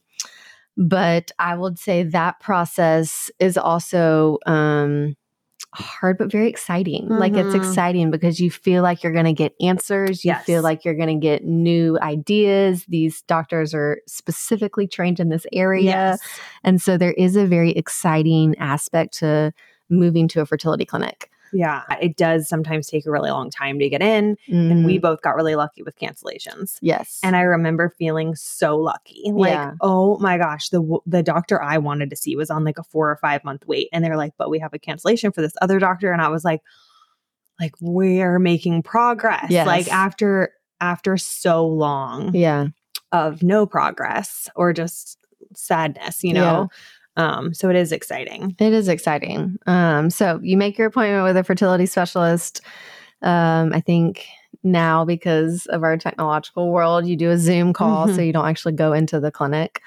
but 0.76 1.30
I 1.38 1.54
would 1.56 1.78
say 1.78 2.02
that 2.04 2.40
process 2.40 3.30
is 3.38 3.56
also 3.58 4.38
um, 4.46 5.16
hard, 5.74 6.18
but 6.18 6.32
very 6.32 6.48
exciting. 6.48 7.06
Like 7.08 7.36
it's 7.36 7.54
Mhm. 7.54 7.58
exciting 7.58 8.10
because 8.10 8.40
you 8.40 8.50
feel 8.50 8.82
like 8.82 9.02
you're 9.02 9.12
going 9.12 9.26
to 9.26 9.32
get 9.32 9.52
answers. 9.60 10.24
You 10.24 10.34
feel 10.34 10.62
like 10.62 10.84
you're 10.84 10.94
going 10.96 11.20
to 11.20 11.26
get 11.26 11.44
new 11.44 11.98
ideas. 12.00 12.84
These 12.88 13.22
doctors 13.22 13.72
are 13.74 14.00
specifically 14.06 14.88
trained 14.88 15.20
in 15.20 15.28
this 15.28 15.46
area. 15.52 15.84
Yes. 15.84 16.20
And 16.64 16.82
so 16.82 16.96
there 16.96 17.12
is 17.12 17.36
a 17.36 17.46
very 17.46 17.70
exciting 17.70 18.56
aspect 18.58 19.18
to 19.18 19.52
moving 19.88 20.28
to 20.28 20.40
a 20.40 20.46
fertility 20.46 20.84
clinic. 20.84 21.30
Yeah. 21.52 21.82
It 22.00 22.16
does 22.16 22.48
sometimes 22.48 22.86
take 22.86 23.06
a 23.06 23.10
really 23.10 23.30
long 23.30 23.50
time 23.50 23.78
to 23.78 23.88
get 23.88 24.02
in. 24.02 24.36
And 24.48 24.84
we 24.84 24.98
Mhm. 24.98 25.02
both 25.02 25.22
got 25.22 25.34
really 25.36 25.54
lucky 25.56 25.82
with 25.82 25.98
cancellations. 25.98 26.78
yes. 26.80 27.18
And 27.22 27.34
I 27.36 27.42
remember 27.42 27.94
feeling 27.98 28.34
so 28.34 28.76
lucky. 28.76 29.24
Like, 29.32 29.52
Yeah. 29.52 29.72
oh 29.80 30.18
my 30.18 30.38
gosh, 30.38 30.68
the 30.70 30.98
the 31.06 31.22
doctor 31.22 31.62
I 31.62 31.78
wanted 31.78 32.10
to 32.10 32.16
see 32.16 32.36
was 32.36 32.50
on 32.50 32.64
like 32.64 32.78
a 32.78 32.84
4 32.84 33.10
or 33.10 33.16
5 33.16 33.44
month 33.44 33.66
wait 33.66 33.88
and 33.92 34.04
they're 34.04 34.16
like, 34.16 34.32
"But 34.38 34.50
we 34.50 34.58
have 34.60 34.72
a 34.74 34.78
cancellation 34.78 35.32
for 35.32 35.40
this 35.42 35.54
other 35.62 35.78
doctor." 35.78 36.12
And 36.12 36.22
I 36.22 36.28
was 36.28 36.44
like 36.44 36.60
like 37.60 37.74
we're 37.80 38.38
making 38.38 38.82
progress. 38.82 39.46
Yes. 39.50 39.66
Like 39.66 39.92
after 39.92 40.52
after 40.80 41.16
so 41.18 41.66
long 41.66 42.34
yeah. 42.34 42.68
of 43.12 43.42
no 43.42 43.66
progress 43.66 44.48
or 44.56 44.72
just 44.72 45.18
sadness, 45.54 46.22
you 46.24 46.32
know. 46.32 46.68
Um 47.16 47.52
so 47.54 47.68
it 47.70 47.76
is 47.76 47.92
exciting. 47.92 48.54
It 48.58 48.72
is 48.72 48.88
exciting. 48.88 49.58
Um, 49.66 50.10
so 50.10 50.38
you 50.42 50.56
make 50.56 50.78
your 50.78 50.86
appointment 50.88 51.24
with 51.24 51.36
a 51.36 51.44
fertility 51.44 51.86
specialist. 51.86 52.60
Um, 53.22 53.72
I 53.74 53.80
think 53.80 54.26
now 54.62 55.04
because 55.04 55.66
of 55.66 55.82
our 55.82 55.96
technological 55.96 56.70
world, 56.70 57.06
you 57.06 57.16
do 57.16 57.30
a 57.30 57.38
Zoom 57.38 57.72
call, 57.72 58.06
Mhm. 58.06 58.16
so 58.16 58.22
you 58.22 58.32
don't 58.32 58.46
actually 58.46 58.72
go 58.72 58.92
into 58.92 59.18
the 59.20 59.30
clinic. 59.30 59.80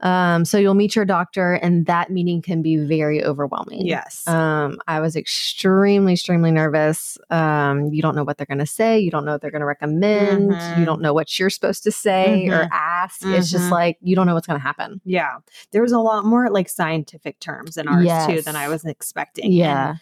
Um, 0.00 0.44
so 0.44 0.58
you'll 0.58 0.74
meet 0.74 0.94
your 0.94 1.04
doctor, 1.04 1.54
and 1.54 1.86
that 1.86 2.10
meeting 2.10 2.40
can 2.40 2.62
be 2.62 2.76
very 2.76 3.24
overwhelming. 3.24 3.84
Yes. 3.84 4.26
Um, 4.28 4.78
I 4.86 5.00
was 5.00 5.16
extremely, 5.16 6.12
extremely 6.12 6.52
nervous. 6.52 7.18
Um, 7.30 7.92
you 7.92 8.00
don't 8.00 8.14
know 8.14 8.22
what 8.22 8.38
they're 8.38 8.46
going 8.46 8.58
to 8.58 8.66
say. 8.66 8.98
You 9.00 9.10
don't 9.10 9.24
know 9.24 9.32
what 9.32 9.40
they're 9.40 9.50
going 9.50 9.60
to 9.60 9.66
recommend. 9.66 10.52
Mhm. 10.52 10.78
You 10.78 10.84
don't 10.84 11.00
know 11.02 11.12
what 11.12 11.36
you're 11.38 11.50
supposed 11.50 11.82
to 11.82 11.90
say 11.90 12.46
or 12.48 12.64
Mhm. 12.64 12.68
ask. 12.72 13.22
It's 13.24 13.50
just 13.50 13.68
Mhm. 13.68 13.72
like 13.72 13.98
you 14.00 14.14
don't 14.14 14.26
know 14.26 14.34
what's 14.34 14.46
going 14.46 14.58
to 14.60 14.62
happen. 14.62 15.00
yeah. 15.04 15.38
There 15.72 15.82
was 15.82 15.92
a 15.92 15.98
lot 15.98 16.24
more 16.24 16.48
like 16.50 16.68
scientific 16.68 17.40
terms 17.40 17.76
in 17.76 17.88
ours 17.88 18.06
too 18.26 18.40
than 18.42 18.54
I 18.56 18.68
was 18.68 18.84
expecting. 18.84 19.50
Yeah. 19.52 19.90
And 19.90 19.98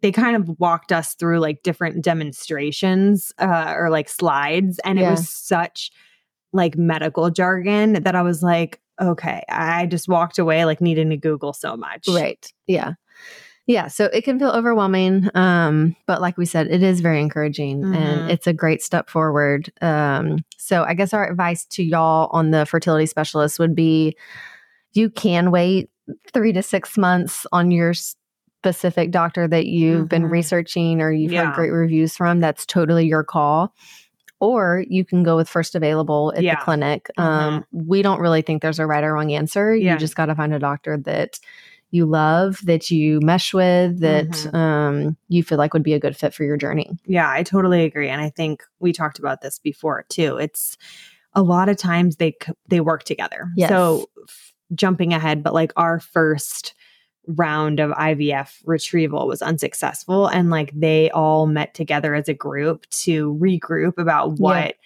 they 0.00 0.12
kind 0.12 0.36
of 0.36 0.58
walked 0.58 0.92
us 0.92 1.14
through 1.14 1.40
like 1.40 1.62
different 1.62 2.02
demonstrations 2.02 3.32
uh, 3.38 3.74
or 3.76 3.90
like 3.90 4.08
slides 4.08 4.78
and 4.84 4.98
Yeah. 4.98 5.08
it 5.08 5.10
was 5.10 5.28
such 5.28 5.90
like 6.52 6.76
medical 6.78 7.28
jargon 7.28 7.94
that 8.04 8.14
i 8.14 8.22
was 8.22 8.42
like 8.42 8.80
okay 9.00 9.42
i 9.48 9.86
just 9.86 10.08
walked 10.08 10.38
away 10.38 10.64
like 10.64 10.80
needing 10.80 11.10
to 11.10 11.16
google 11.16 11.52
so 11.52 11.76
much 11.76 12.06
Right. 12.08 12.52
Yeah. 12.66 12.94
Yeah. 13.66 13.88
So 13.88 14.04
it 14.04 14.22
can 14.22 14.38
feel 14.38 14.50
overwhelming. 14.50 15.28
Um, 15.34 15.96
but 16.06 16.20
like 16.20 16.38
we 16.38 16.46
said, 16.46 16.68
it 16.68 16.84
is 16.84 17.00
very 17.00 17.20
encouraging 17.20 17.82
Mhm. 17.82 17.96
and 17.96 18.30
it's 18.30 18.46
a 18.46 18.52
great 18.52 18.80
step 18.80 19.10
forward. 19.10 19.72
Um, 19.82 20.44
so 20.56 20.84
I 20.84 20.94
guess 20.94 21.12
our 21.12 21.28
advice 21.28 21.64
to 21.70 21.82
y'all 21.82 22.28
on 22.32 22.52
the 22.52 22.64
fertility 22.64 23.06
specialist 23.06 23.58
would 23.58 23.74
be 23.74 24.16
you 24.92 25.10
can 25.10 25.50
wait 25.50 25.90
three 26.32 26.52
to 26.52 26.62
six 26.62 26.96
months 26.96 27.44
on 27.50 27.72
your 27.72 27.92
specific 27.92 29.10
doctor 29.10 29.48
that 29.48 29.66
you've 29.66 30.08
been 30.08 30.22
Mhm. 30.26 30.30
researching 30.30 31.00
or 31.00 31.10
you've 31.10 31.32
Yeah. 31.32 31.46
heard 31.46 31.54
great 31.56 31.70
reviews 31.70 32.16
from. 32.16 32.38
That's 32.38 32.66
totally 32.66 33.06
your 33.08 33.24
call. 33.24 33.74
Or 34.40 34.84
you 34.88 35.04
can 35.04 35.22
go 35.22 35.36
with 35.36 35.48
first 35.48 35.74
available 35.74 36.32
at 36.36 36.42
Yeah. 36.42 36.56
the 36.56 36.60
clinic. 36.62 37.08
Um, 37.16 37.64
we 37.72 38.02
don't 38.02 38.20
really 38.20 38.42
think 38.42 38.60
there's 38.62 38.78
a 38.78 38.86
right 38.86 39.02
or 39.02 39.14
wrong 39.14 39.32
answer. 39.32 39.74
Yeah. 39.74 39.94
You 39.94 39.98
just 39.98 40.14
got 40.16 40.26
to 40.26 40.34
find 40.34 40.52
a 40.52 40.58
doctor 40.58 40.96
that 40.98 41.38
you 41.92 42.04
love, 42.04 42.60
that 42.64 42.90
you 42.90 43.20
mesh 43.22 43.54
with, 43.54 44.00
that 44.00 44.28
Mhm. 44.28 44.54
um, 44.54 45.16
you 45.28 45.42
feel 45.42 45.56
like 45.56 45.72
would 45.72 45.82
be 45.84 45.94
a 45.94 46.00
good 46.00 46.16
fit 46.16 46.34
for 46.34 46.42
your 46.44 46.56
journey. 46.56 46.90
yeah 47.06 47.30
i 47.30 47.42
totally 47.44 47.84
agree 47.84 48.08
and 48.08 48.20
i 48.20 48.28
think 48.28 48.62
we 48.80 48.92
talked 48.92 49.18
about 49.20 49.40
this 49.40 49.58
before 49.60 50.04
too 50.08 50.36
it's 50.36 50.76
a 51.34 51.42
lot 51.42 51.68
of 51.68 51.76
times 51.76 52.16
they 52.16 52.34
they 52.68 52.80
work 52.80 53.04
together 53.04 53.48
Yes. 53.56 53.68
so 53.70 54.06
f- 54.28 54.52
jumping 54.74 55.12
ahead 55.14 55.42
but 55.44 55.54
like 55.54 55.72
our 55.76 56.00
first 56.00 56.74
round 57.26 57.80
of 57.80 57.90
IVF 57.92 58.60
retrieval 58.64 59.26
was 59.26 59.42
unsuccessful 59.42 60.26
and 60.28 60.50
like 60.50 60.70
they 60.74 61.10
all 61.10 61.46
met 61.46 61.74
together 61.74 62.14
as 62.14 62.28
a 62.28 62.34
group 62.34 62.88
to 62.90 63.34
regroup 63.40 63.98
about 63.98 64.38
what 64.38 64.76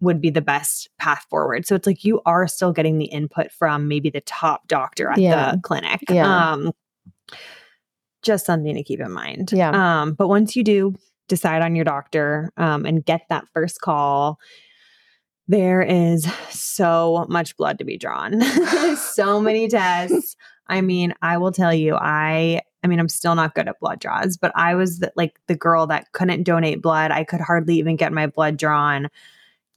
would 0.00 0.20
be 0.20 0.30
the 0.30 0.40
best 0.40 0.88
path 0.98 1.26
forward. 1.28 1.66
So 1.66 1.74
it's 1.74 1.86
like 1.86 2.04
you 2.04 2.20
are 2.24 2.46
still 2.46 2.72
getting 2.72 2.98
the 2.98 3.06
input 3.06 3.50
from 3.50 3.88
maybe 3.88 4.10
the 4.10 4.20
top 4.20 4.68
doctor 4.68 5.10
at 5.10 5.18
Yeah. 5.18 5.52
the 5.52 5.60
clinic. 5.60 6.00
Yeah. 6.08 6.52
Um 6.52 6.72
just 8.22 8.46
something 8.46 8.74
to 8.74 8.82
keep 8.82 9.00
in 9.00 9.12
mind. 9.12 9.52
Yeah. 9.52 9.70
Um, 10.00 10.12
but 10.14 10.28
once 10.28 10.56
you 10.56 10.64
do 10.64 10.94
decide 11.28 11.62
on 11.62 11.76
your 11.76 11.84
doctor 11.84 12.52
um, 12.56 12.84
and 12.84 13.04
get 13.04 13.22
that 13.30 13.44
first 13.54 13.80
call, 13.80 14.38
there 15.46 15.80
is 15.80 16.26
so 16.50 17.26
much 17.28 17.56
blood 17.56 17.78
to 17.78 17.84
be 17.84 17.96
drawn. 17.96 18.40
so 18.96 19.40
many 19.40 19.68
tests. 19.68 20.36
I 20.68 20.80
mean, 20.80 21.14
I 21.22 21.38
will 21.38 21.52
tell 21.52 21.72
you, 21.72 21.94
I 21.94 22.62
I 22.82 22.86
mean, 22.86 23.00
I'm 23.00 23.08
still 23.08 23.34
not 23.34 23.54
good 23.54 23.68
at 23.68 23.80
blood 23.80 23.98
draws, 23.98 24.36
but 24.36 24.52
I 24.54 24.74
was 24.74 25.00
the, 25.00 25.12
like 25.16 25.38
the 25.46 25.56
girl 25.56 25.86
that 25.88 26.12
couldn't 26.12 26.44
donate 26.44 26.80
blood. 26.80 27.10
I 27.10 27.24
could 27.24 27.40
hardly 27.40 27.76
even 27.76 27.96
get 27.96 28.12
my 28.12 28.28
blood 28.28 28.56
drawn 28.56 29.08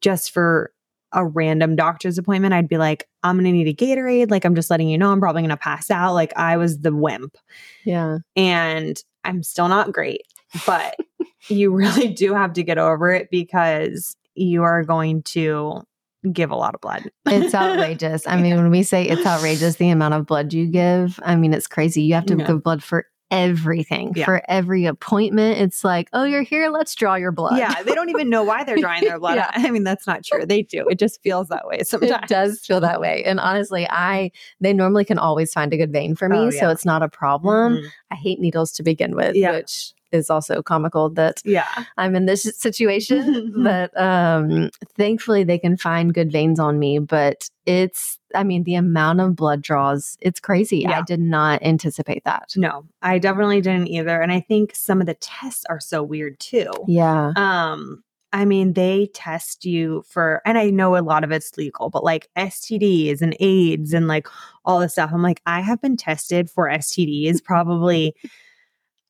just 0.02 0.32
for 0.32 0.72
a 1.12 1.26
random 1.26 1.76
doctor's 1.76 2.18
appointment. 2.18 2.54
I'd 2.54 2.70
be 2.70 2.78
like, 2.78 3.08
I'm 3.24 3.36
going 3.36 3.46
to 3.46 3.52
need 3.52 3.68
a 3.68 3.74
Gatorade. 3.74 4.32
Like, 4.32 4.46
I'm 4.46 4.56
just 4.56 4.70
letting 4.70 4.88
you 4.88 4.98
know 4.98 5.12
I'm 5.12 5.20
probably 5.20 5.42
going 5.42 5.50
to 5.50 5.58
pass 5.58 5.92
out. 5.92 6.14
Like, 6.14 6.32
I 6.38 6.58
was 6.58 6.80
the 6.80 6.96
wimp. 6.96 7.38
Yeah. 7.84 8.20
And 8.36 9.02
I'm 9.24 9.44
still 9.44 9.68
not 9.68 9.92
great, 9.92 10.26
but 10.66 10.96
you 11.48 11.74
really 11.74 12.08
do 12.08 12.34
have 12.34 12.54
to 12.54 12.64
get 12.64 12.78
over 12.78 13.12
it 13.12 13.30
because 13.30 14.16
you 14.36 14.64
are 14.64 14.84
going 14.84 15.24
to 15.24 15.82
give 16.32 16.52
a 16.52 16.56
lot 16.56 16.76
of 16.76 16.82
blood. 16.82 17.10
It's 17.26 17.54
outrageous. 17.56 18.28
I 18.28 18.36
mean, 18.42 18.56
when 18.56 18.70
we 18.70 18.84
say 18.84 19.08
it's 19.08 19.26
outrageous, 19.26 19.76
the 19.78 19.90
amount 19.90 20.14
of 20.14 20.26
blood 20.26 20.54
you 20.54 20.68
give, 20.68 21.20
I 21.24 21.36
mean, 21.36 21.54
it's 21.54 21.68
crazy. 21.68 22.04
You 22.04 22.14
have 22.16 22.26
to 22.28 22.38
Yeah. 22.38 22.48
give 22.48 22.64
blood 22.64 22.84
for 22.84 23.06
everything, 23.32 24.12
Yeah. 24.14 24.26
for 24.26 24.42
every 24.50 24.86
appointment. 24.86 25.58
It's 25.60 25.84
like, 25.86 26.10
oh, 26.12 26.26
you're 26.26 26.42
here. 26.42 26.70
Let's 26.70 26.94
draw 26.94 27.16
your 27.16 27.32
blood. 27.32 27.58
Yeah, 27.58 27.82
they 27.84 27.94
don't 27.94 28.10
even 28.10 28.30
know 28.30 28.44
why 28.44 28.66
they're 28.66 28.76
drawing 28.76 29.06
their 29.06 29.20
blood. 29.20 29.36
Yeah. 29.38 29.50
I 29.54 29.72
mean, 29.72 29.86
that's 29.86 30.06
not 30.06 30.24
true. 30.26 30.46
They 30.46 30.64
do. 30.64 30.86
It 30.90 31.00
just 31.00 31.22
feels 31.24 31.48
that 31.48 31.66
way 31.66 31.80
sometimes. 31.84 32.12
It 32.24 32.28
does 32.28 32.60
feel 32.60 32.82
that 32.82 33.00
way. 33.00 33.24
And 33.24 33.40
honestly, 33.40 33.88
I 33.90 34.32
they 34.60 34.74
normally 34.74 35.06
can 35.06 35.18
always 35.18 35.54
find 35.54 35.72
a 35.74 35.78
good 35.78 35.94
vein 35.94 36.14
for 36.16 36.28
me, 36.28 36.38
Oh, 36.38 36.50
so 36.52 36.70
it's 36.70 36.86
not 36.86 37.04
a 37.04 37.08
problem. 37.10 37.78
Mhm. 37.78 37.88
I 38.12 38.16
hate 38.16 38.40
needles 38.42 38.74
to 38.74 38.84
begin 38.84 39.16
with, 39.16 39.34
Yeah. 39.36 39.52
which 39.54 39.94
is 40.12 40.30
also 40.30 40.62
comical 40.62 41.10
that 41.12 41.42
Yeah. 41.46 41.68
I'm 41.98 42.16
in 42.16 42.26
this 42.26 42.44
situation. 42.58 43.54
but 43.64 43.96
um 44.00 44.70
thankfully 44.98 45.44
they 45.44 45.58
can 45.58 45.78
find 45.78 46.14
good 46.14 46.32
veins 46.32 46.60
on 46.60 46.80
me. 46.80 47.00
But 47.00 47.50
it's 47.66 48.18
I 48.34 48.44
mean, 48.44 48.64
the 48.64 48.76
amount 48.76 49.20
of 49.20 49.36
blood 49.36 49.62
draws, 49.62 50.18
it's 50.22 50.40
crazy. 50.40 50.88
I 50.88 51.02
did 51.02 51.20
not 51.20 51.62
anticipate 51.64 52.24
that. 52.24 52.54
No, 52.56 52.86
I 53.02 53.20
definitely 53.20 53.62
didn't 53.62 53.88
either. 53.88 54.22
And 54.22 54.32
I 54.32 54.40
think 54.40 54.74
some 54.74 55.02
of 55.02 55.08
the 55.08 55.16
tests 55.16 55.66
are 55.70 55.80
so 55.80 56.02
weird 56.02 56.40
too. 56.40 56.72
Yeah. 56.88 57.34
Um, 57.36 58.04
I 58.34 58.46
mean, 58.46 58.74
they 58.74 59.10
test 59.14 59.66
you 59.66 60.04
for, 60.08 60.42
and 60.46 60.58
I 60.58 60.70
know 60.70 60.96
a 60.96 61.00
lot 61.04 61.26
of 61.26 61.32
it's 61.32 61.58
legal, 61.58 61.90
but 61.90 62.04
like 62.04 62.30
STDs 62.38 63.22
and 63.22 63.36
AIDS 63.42 63.94
and 63.94 64.08
like 64.08 64.28
all 64.64 64.80
this 64.80 64.94
stuff. 64.94 65.12
I'm 65.14 65.22
like, 65.22 65.42
I 65.46 65.60
have 65.60 65.82
been 65.82 65.98
tested 65.98 66.50
for 66.50 66.70
STDs 66.70 67.44
probably 67.44 68.16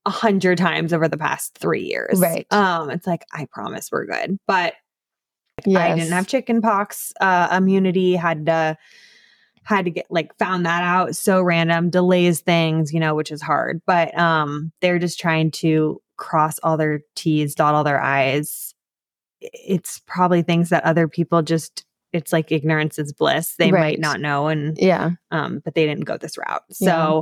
a 0.06 0.10
hundred 0.10 0.58
times 0.58 0.94
over 0.94 1.08
the 1.08 1.18
past 1.18 1.58
three 1.58 1.84
years. 1.84 2.20
Right. 2.20 2.46
Um, 2.52 2.90
it's 2.90 3.06
like, 3.08 3.24
I 3.32 3.46
promise 3.52 3.90
we're 3.92 4.06
good. 4.06 4.38
But 4.48 4.74
Yes. 5.66 5.92
I 5.92 5.96
didn't 5.96 6.14
have 6.14 6.28
chicken 6.28 6.60
pox 6.62 7.14
uh, 7.22 7.50
immunity. 7.56 8.16
Had 8.16 8.48
to 8.48 8.78
had 9.64 9.86
to 9.86 9.92
get 9.92 10.08
like 10.10 10.36
found 10.40 10.66
that 10.66 10.82
out. 10.82 11.16
So 11.16 11.40
random 11.40 11.92
delays 11.92 12.40
things, 12.40 12.92
you 12.92 13.00
know, 13.00 13.14
which 13.14 13.32
is 13.32 13.44
hard. 13.44 13.80
But 13.86 14.18
um, 14.18 14.72
they're 14.82 14.98
just 14.98 15.20
trying 15.20 15.52
to 15.52 16.02
cross 16.18 16.58
all 16.64 16.78
their 16.78 17.02
T's, 17.16 17.54
dot 17.54 17.76
all 17.76 17.84
their 17.84 18.02
I's. 18.02 18.74
It's 19.40 20.02
probably 20.08 20.42
things 20.42 20.70
that 20.70 20.84
other 20.84 21.08
people 21.08 21.44
just. 21.44 21.86
It's 22.12 22.34
like 22.34 22.52
ignorance 22.52 22.98
is 23.00 23.14
bliss. 23.14 23.56
They 23.58 23.72
Right. 23.72 23.82
might 23.82 24.00
not 24.00 24.20
know, 24.20 24.48
and 24.48 24.76
Yeah. 24.80 25.12
um, 25.30 25.62
but 25.64 25.76
they 25.76 25.86
didn't 25.86 26.06
go 26.06 26.18
this 26.18 26.38
route. 26.40 26.64
Yeah. 26.80 27.22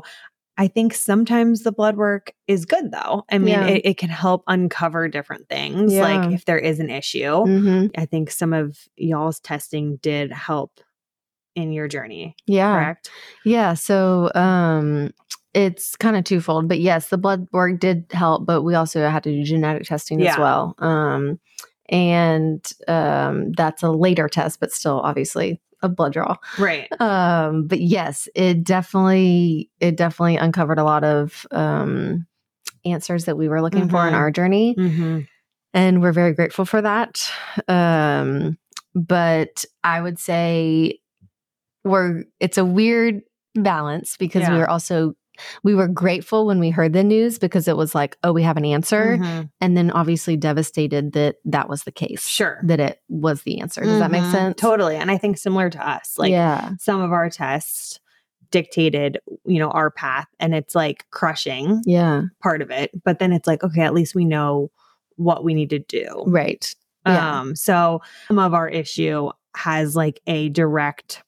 I 0.60 0.68
think 0.68 0.94
sometimes 0.94 1.64
the 1.64 1.72
blood 1.72 1.96
work 1.96 2.34
is 2.46 2.66
good 2.66 2.92
though. 2.92 3.24
I 3.32 3.38
mean, 3.38 3.48
Yeah. 3.48 3.66
it, 3.66 3.82
it 3.86 3.98
can 3.98 4.10
help 4.10 4.44
uncover 4.46 5.08
different 5.08 5.48
things, 5.48 5.94
Yeah. 5.94 6.02
like 6.02 6.34
if 6.34 6.44
there 6.44 6.60
is 6.60 6.80
an 6.82 6.90
issue. 6.90 7.46
hmm 7.46 7.86
I 7.98 8.06
think 8.06 8.30
some 8.30 8.52
of 8.52 8.78
y'all's 8.98 9.40
testing 9.40 9.96
did 10.02 10.32
help 10.34 10.82
in 11.56 11.72
your 11.72 11.88
journey, 11.88 12.36
Yeah. 12.46 12.74
correct? 12.76 13.10
Yeah. 13.46 13.74
So 13.74 14.30
um 14.36 15.12
it's 15.54 15.96
kind 15.96 16.16
of 16.18 16.26
twofold. 16.26 16.68
But 16.68 16.80
yes, 16.80 17.08
the 17.10 17.18
blood 17.18 17.48
work 17.54 17.80
did 17.80 18.06
help, 18.12 18.46
but 18.46 18.62
we 18.62 18.76
also 18.76 19.08
had 19.10 19.24
to 19.24 19.32
do 19.32 19.44
genetic 19.44 19.84
testing 19.88 20.22
as 20.22 20.38
well. 20.38 20.76
Um 20.80 21.40
and 21.88 22.64
um 22.88 23.54
that's 23.54 23.82
a 23.82 23.92
later 23.92 24.28
test, 24.28 24.60
but 24.60 24.72
still 24.74 25.00
obviously 25.00 25.60
a 25.82 25.90
blood 25.90 26.14
draw. 26.14 26.36
Right. 26.58 26.88
Um, 27.02 27.68
but 27.68 27.80
yes, 27.82 28.28
it 28.36 28.64
definitely 28.64 29.70
it 29.80 29.96
definitely 29.98 30.38
uncovered 30.38 30.80
a 30.80 30.84
lot 30.84 31.04
of 31.04 31.46
um 31.52 32.26
answers 32.86 33.26
that 33.26 33.38
we 33.38 33.48
were 33.50 33.62
looking 33.62 33.90
for 33.90 34.08
in 34.08 34.14
Mhm. 34.14 34.18
our 34.18 34.32
journey. 34.32 34.76
Mm-hmm. 34.78 35.20
and 35.74 36.02
we're 36.02 36.12
very 36.14 36.34
grateful 36.34 36.66
for 36.66 36.82
that. 36.82 37.30
Um, 37.68 38.58
but 38.96 39.66
I 39.84 40.02
would 40.02 40.18
say 40.18 41.00
we're 41.84 42.24
it's 42.40 42.58
a 42.58 42.66
weird 42.66 43.22
balance 43.56 44.18
because 44.18 44.42
we 44.48 44.56
Yeah. 44.56 44.58
were 44.60 44.70
also 44.70 45.14
we 45.64 45.76
were 45.76 45.88
grateful 45.88 46.46
when 46.46 46.60
we 46.60 46.70
heard 46.70 46.94
the 46.94 47.04
news 47.04 47.40
because 47.40 47.68
it 47.68 47.78
was 47.78 47.94
like, 47.96 48.18
oh, 48.24 48.32
we 48.34 48.44
have 48.44 48.58
an 48.58 48.66
answer, 48.66 49.18
Mhm. 49.20 49.50
and 49.62 49.78
then 49.78 49.92
obviously 49.92 50.36
devastated 50.38 51.14
that 51.14 51.36
that 51.46 51.70
was 51.70 51.84
the 51.84 51.92
case, 51.92 52.26
Sure. 52.28 52.60
that 52.64 52.80
it 52.80 53.02
was 53.10 53.44
the 53.44 53.60
answer. 53.62 53.82
Does 53.82 54.00
that 54.00 54.12
make 54.12 54.24
Mhm. 54.24 54.32
sense? 54.32 54.56
Totally. 54.62 54.96
And 54.96 55.10
I 55.12 55.18
think 55.18 55.38
similar 55.38 55.70
to 55.70 55.88
us, 55.90 56.16
like 56.18 56.32
yeah, 56.32 56.72
some 56.80 57.02
of 57.02 57.12
our 57.12 57.30
tests 57.30 58.00
dictated, 58.52 59.20
you 59.46 59.60
know, 59.60 59.70
our 59.70 59.92
path 59.92 60.28
and 60.40 60.56
it's 60.56 60.74
like 60.74 61.06
crushing 61.12 61.84
yeah, 61.86 62.24
part 62.42 62.62
of 62.64 62.72
it. 62.72 62.90
But 63.04 63.20
then 63.20 63.32
it's 63.32 63.48
like, 63.48 63.64
okay, 63.64 63.82
at 63.82 63.94
least 63.94 64.16
we 64.16 64.26
know 64.26 64.72
what 65.18 65.44
we 65.44 65.54
need 65.54 65.70
to 65.70 65.80
do. 65.80 66.24
right, 66.26 66.74
Yeah. 67.06 67.40
Um, 67.42 67.56
so 67.56 68.02
some 68.28 68.40
of 68.40 68.54
our 68.56 68.68
issue 68.68 69.30
has 69.56 69.96
like 69.96 70.20
a 70.28 70.50
direct, 70.50 71.24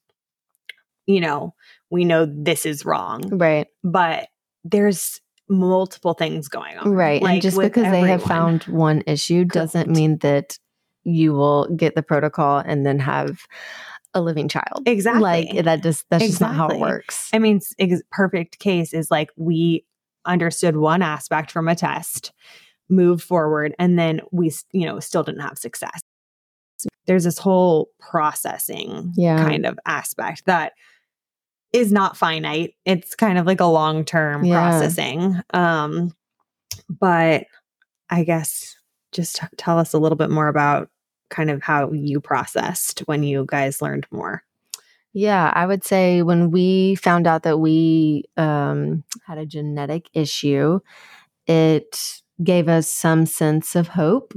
you 1.06 1.20
know, 1.20 1.54
we 1.92 2.04
know 2.04 2.26
this 2.26 2.66
is 2.66 2.84
wrong, 2.84 3.22
right, 3.38 3.66
but 3.84 4.28
there's 4.64 5.20
multiple 5.48 6.14
things 6.14 6.48
going 6.48 6.78
on. 6.78 6.90
right. 6.90 7.20
Like, 7.22 7.34
and 7.34 7.42
just 7.42 7.58
because 7.58 7.90
they 7.90 8.00
have 8.08 8.22
found 8.22 8.62
one 8.64 9.02
issue 9.06 9.44
doesn't 9.44 9.90
mean 9.90 10.18
that 10.18 10.56
you 11.04 11.32
will 11.34 11.66
get 11.76 11.94
the 11.94 12.02
protocol 12.02 12.58
and 12.64 12.86
then 12.86 12.98
have 13.00 13.40
a 14.14 14.20
living 14.22 14.48
child. 14.48 14.82
Exactly. 14.86 15.20
Like 15.22 15.64
that 15.64 15.82
just 15.82 16.06
that's 16.10 16.24
just 16.26 16.40
not 16.40 16.54
how 16.54 16.68
it 16.68 16.78
works. 16.78 17.28
I 17.32 17.38
mean, 17.38 17.60
ex- 17.78 18.02
perfect 18.10 18.58
case 18.58 18.94
is 18.94 19.10
like 19.10 19.30
we 19.36 19.84
understood 20.24 20.76
one 20.76 21.02
aspect 21.02 21.50
from 21.50 21.68
a 21.68 21.74
test, 21.74 22.32
moved 22.88 23.22
forward, 23.24 23.74
and 23.78 23.98
then 23.98 24.20
we, 24.30 24.52
you 24.72 24.86
know, 24.86 25.00
still 25.00 25.22
didn't 25.24 25.40
have 25.40 25.58
success. 25.58 26.00
There's 27.06 27.24
this 27.24 27.38
whole 27.38 27.88
processing 27.98 29.12
Yeah. 29.16 29.36
kind 29.38 29.66
of 29.66 29.78
aspect 29.86 30.44
that 30.46 30.72
is 31.72 31.90
not 31.92 32.16
finite. 32.16 32.74
It's 32.84 33.14
kind 33.14 33.38
of 33.38 33.46
like 33.46 33.60
a 33.60 33.64
long 33.66 34.04
term 34.04 34.44
Yeah. 34.44 34.54
processing. 34.60 35.40
Um, 35.54 36.14
but 36.88 37.44
I 38.10 38.24
guess 38.24 38.76
just 39.12 39.36
t- 39.36 39.46
tell 39.56 39.78
us 39.78 39.92
a 39.92 39.98
little 39.98 40.16
bit 40.16 40.30
more 40.30 40.48
about 40.48 40.90
kind 41.30 41.50
of 41.50 41.62
how 41.62 41.90
you 41.92 42.20
processed 42.20 43.00
when 43.00 43.22
you 43.22 43.44
guys 43.48 43.80
learned 43.80 44.06
more. 44.10 44.42
Yeah, 45.14 45.52
I 45.54 45.66
would 45.66 45.84
say 45.84 46.22
when 46.22 46.50
we 46.50 46.94
found 46.94 47.26
out 47.26 47.42
that 47.42 47.58
we 47.58 48.24
um, 48.38 49.04
had 49.26 49.36
a 49.38 49.44
genetic 49.46 50.08
issue, 50.14 50.80
it 51.46 52.21
gave 52.42 52.68
us 52.68 52.88
some 52.88 53.26
sense 53.26 53.74
of 53.76 53.88
hope 53.88 54.32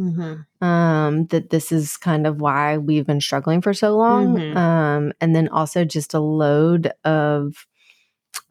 um, 0.62 1.26
that 1.28 1.50
this 1.50 1.72
is 1.72 1.98
kind 1.98 2.26
of 2.28 2.42
why 2.42 2.78
we've 2.78 3.06
been 3.06 3.22
struggling 3.22 3.62
for 3.62 3.74
so 3.74 3.96
long. 3.96 4.38
Mhm. 4.38 4.56
Um, 4.56 5.14
and 5.22 5.36
then 5.36 5.48
also 5.50 5.84
just 5.86 6.14
a 6.14 6.20
load 6.20 6.92
of, 7.04 7.66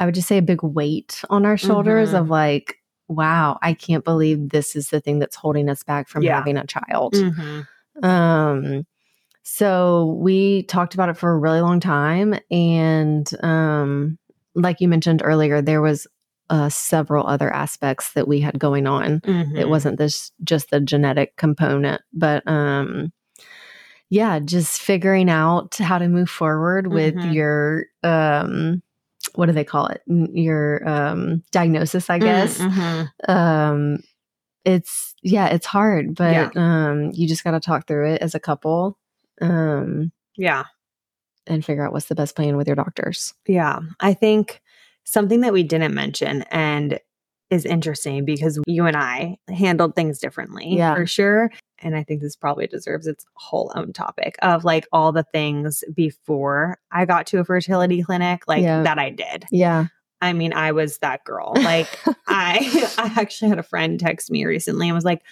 I 0.01 0.07
would 0.07 0.15
just 0.15 0.29
say 0.29 0.39
a 0.39 0.43
big 0.43 0.63
weight 0.63 1.23
on 1.31 1.45
our 1.47 1.57
shoulders 1.57 2.11
Mhm. 2.13 2.21
of 2.21 2.31
like, 2.31 2.77
wow, 3.09 3.59
I 3.63 3.75
can't 3.75 4.05
believe 4.05 4.49
this 4.51 4.75
is 4.77 4.89
the 4.89 5.01
thing 5.01 5.19
that's 5.19 5.37
holding 5.37 5.69
us 5.69 5.83
back 5.83 6.09
from 6.09 6.23
Yeah. 6.23 6.37
having 6.37 6.57
a 6.57 6.67
child. 6.67 7.15
Mhm. 7.15 7.67
Um, 8.03 8.87
so 9.43 10.17
we 10.21 10.63
talked 10.65 10.95
about 10.95 11.11
it 11.11 11.17
for 11.17 11.31
a 11.31 11.39
really 11.39 11.61
long 11.61 11.81
time, 11.81 12.35
and 12.51 13.29
um, 13.45 14.19
like 14.55 14.81
you 14.81 14.89
mentioned 14.89 15.21
earlier, 15.25 15.61
there 15.61 15.83
was 15.83 16.07
uh, 16.51 16.69
several 16.69 17.27
other 17.27 17.53
aspects 17.53 18.13
that 18.13 18.29
we 18.29 18.41
had 18.41 18.59
going 18.59 18.87
on. 18.87 19.23
It 19.25 19.29
Mhm. 19.29 19.69
wasn't 19.69 19.99
this 19.99 20.33
just 20.45 20.71
the 20.71 20.81
genetic 20.81 21.37
component, 21.37 22.03
but 22.13 22.47
um, 22.47 23.13
yeah, 24.11 24.39
just 24.39 24.81
figuring 24.81 25.31
out 25.31 25.77
how 25.77 25.99
to 25.99 26.09
move 26.09 26.29
forward 26.31 26.89
with 26.89 27.15
Mhm. 27.17 27.35
your 27.35 27.87
um, 28.03 28.83
what 29.35 29.47
do 29.47 29.53
they 29.53 29.65
call 29.65 29.87
it? 29.87 30.03
Your 30.07 30.87
um, 30.89 31.43
diagnosis, 31.51 32.11
I 32.11 32.19
guess 32.19 32.61
Mhm. 32.61 33.11
um 33.29 33.99
it's 34.65 35.15
yeah 35.23 35.47
it's 35.49 35.67
hard 35.67 36.15
but 36.15 36.57
um 36.57 37.11
you 37.13 37.29
just 37.29 37.45
got 37.45 37.51
to 37.53 37.61
talk 37.61 37.87
through 37.87 38.13
it 38.13 38.23
as 38.23 38.35
a 38.35 38.41
couple 38.41 38.99
um 39.43 40.11
Yeah. 40.37 40.65
and 41.47 41.63
figure 41.65 41.85
out 41.87 41.93
what's 41.93 42.07
the 42.07 42.15
best 42.15 42.35
plan 42.35 42.57
with 42.57 42.67
your 42.67 42.77
doctors 42.77 43.35
Yeah. 43.47 43.81
I 44.01 44.15
think 44.15 44.63
something 45.05 45.41
that 45.43 45.53
we 45.53 45.63
didn't 45.63 45.95
mention, 45.95 46.43
and 46.51 46.99
is 47.51 47.65
interesting 47.67 48.25
because 48.25 48.59
you 48.67 48.87
and 48.87 48.97
I 48.97 49.37
handled 49.49 49.95
things 49.95 50.19
differently 50.19 50.77
Yeah. 50.77 50.95
for 50.95 51.07
sure. 51.07 51.51
And 51.81 51.95
I 51.95 52.03
think 52.03 52.23
this 52.23 52.35
probably 52.35 52.67
deserves 52.67 53.07
its 53.07 53.27
whole 53.35 53.71
own 53.77 53.93
topic 53.93 54.37
of 54.43 54.65
like 54.65 54.89
all 54.93 55.13
the 55.13 55.23
things 55.25 55.85
before 55.95 56.79
I 56.91 57.05
got 57.05 57.27
to 57.29 57.39
a 57.39 57.45
fertility 57.45 58.03
clinic, 58.03 58.49
like 58.49 58.63
Yeah. 58.63 58.83
that 58.83 58.99
I 58.99 59.11
did. 59.11 59.45
Yeah. 59.53 59.87
I 60.23 60.33
mean, 60.33 60.55
I 60.55 60.73
was 60.73 60.99
that 60.99 61.23
girl. 61.25 61.53
Like 61.63 61.89
I 62.27 62.59
I 62.99 63.21
actually 63.21 63.51
had 63.51 63.59
a 63.59 63.63
friend 63.63 64.01
text 64.01 64.31
me 64.31 64.45
recently 64.47 64.89
and 64.89 64.95
was 64.95 65.05
like, 65.05 65.23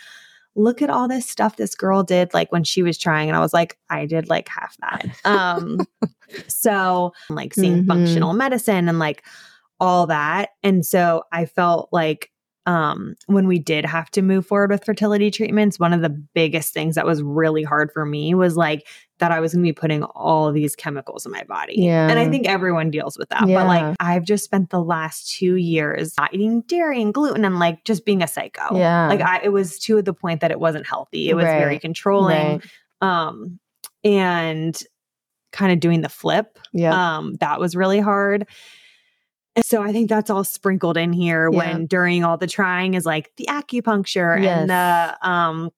look 0.54 0.82
at 0.82 0.90
all 0.90 1.08
this 1.08 1.26
stuff 1.26 1.56
this 1.56 1.74
girl 1.74 2.02
did 2.02 2.34
like 2.34 2.52
when 2.52 2.62
she 2.62 2.82
was 2.82 2.98
trying. 2.98 3.30
And 3.30 3.36
I 3.36 3.40
was 3.40 3.54
like, 3.54 3.78
I 3.88 4.04
did 4.04 4.28
like 4.28 4.48
half 4.48 4.76
that. 4.80 5.06
Um 5.24 5.80
so 6.46 7.14
like 7.30 7.54
seeing 7.54 7.84
Mhm. 7.84 7.88
functional 7.88 8.34
medicine 8.34 8.88
and 8.88 8.98
like 8.98 9.24
all 9.82 10.06
that. 10.06 10.50
And 10.62 10.86
so 10.86 11.24
I 11.32 11.44
felt 11.44 11.90
like 11.92 12.30
um 12.64 13.16
when 13.26 13.48
we 13.48 13.58
did 13.58 13.84
have 13.84 14.08
to 14.12 14.22
move 14.22 14.46
forward 14.46 14.70
with 14.70 14.84
fertility 14.84 15.32
treatments, 15.32 15.80
one 15.80 15.92
of 15.92 16.00
the 16.00 16.08
biggest 16.08 16.72
things 16.72 16.94
that 16.94 17.04
was 17.04 17.20
really 17.20 17.64
hard 17.64 17.90
for 17.92 18.06
me 18.06 18.32
was 18.34 18.56
like 18.56 18.86
that 19.18 19.32
I 19.32 19.40
was 19.40 19.52
going 19.52 19.64
to 19.64 19.68
be 19.68 19.72
putting 19.72 20.04
all 20.04 20.52
these 20.52 20.76
chemicals 20.76 21.26
in 21.26 21.32
my 21.32 21.42
body. 21.42 21.74
Yeah. 21.76 22.08
And 22.08 22.20
I 22.20 22.28
think 22.28 22.46
everyone 22.46 22.90
deals 22.92 23.18
with 23.18 23.28
that. 23.30 23.42
But 23.42 23.66
like 23.66 23.96
I've 23.98 24.24
just 24.24 24.44
spent 24.44 24.70
the 24.70 24.82
last 24.82 25.36
2 25.38 25.56
years 25.56 26.14
not 26.16 26.32
eating 26.32 26.60
dairy 26.62 27.02
and 27.02 27.12
gluten 27.12 27.44
and 27.44 27.58
like 27.58 27.82
just 27.84 28.04
being 28.04 28.22
a 28.22 28.28
psycho. 28.28 28.76
Yeah. 28.76 29.08
Like 29.08 29.20
I 29.20 29.40
it 29.42 29.50
was 29.50 29.80
to 29.80 30.00
the 30.00 30.14
point 30.14 30.40
that 30.40 30.52
it 30.52 30.60
wasn't 30.60 30.86
healthy. 30.86 31.28
It 31.30 31.34
was 31.34 31.46
very 31.46 31.80
controlling. 31.80 32.62
Right. 33.02 33.26
Um 33.26 33.58
and 34.04 34.80
kind 35.50 35.72
of 35.72 35.80
doing 35.80 36.00
the 36.00 36.08
flip 36.08 36.58
Yeah. 36.72 37.16
um, 37.18 37.34
that 37.40 37.58
was 37.60 37.74
really 37.76 38.00
hard. 38.00 38.46
And 39.54 39.64
so 39.64 39.82
I 39.82 39.92
think 39.92 40.08
that's 40.08 40.30
all 40.30 40.44
sprinkled 40.44 40.96
in 40.96 41.12
here 41.12 41.50
Yeah. 41.50 41.56
when 41.58 41.86
during 41.86 42.24
all 42.24 42.36
the 42.38 42.46
trying 42.46 42.94
is 42.94 43.04
like 43.04 43.30
the 43.36 43.46
acupuncture 43.50 44.38
and 44.40 44.70
the 44.70 45.18
um, 45.28 45.70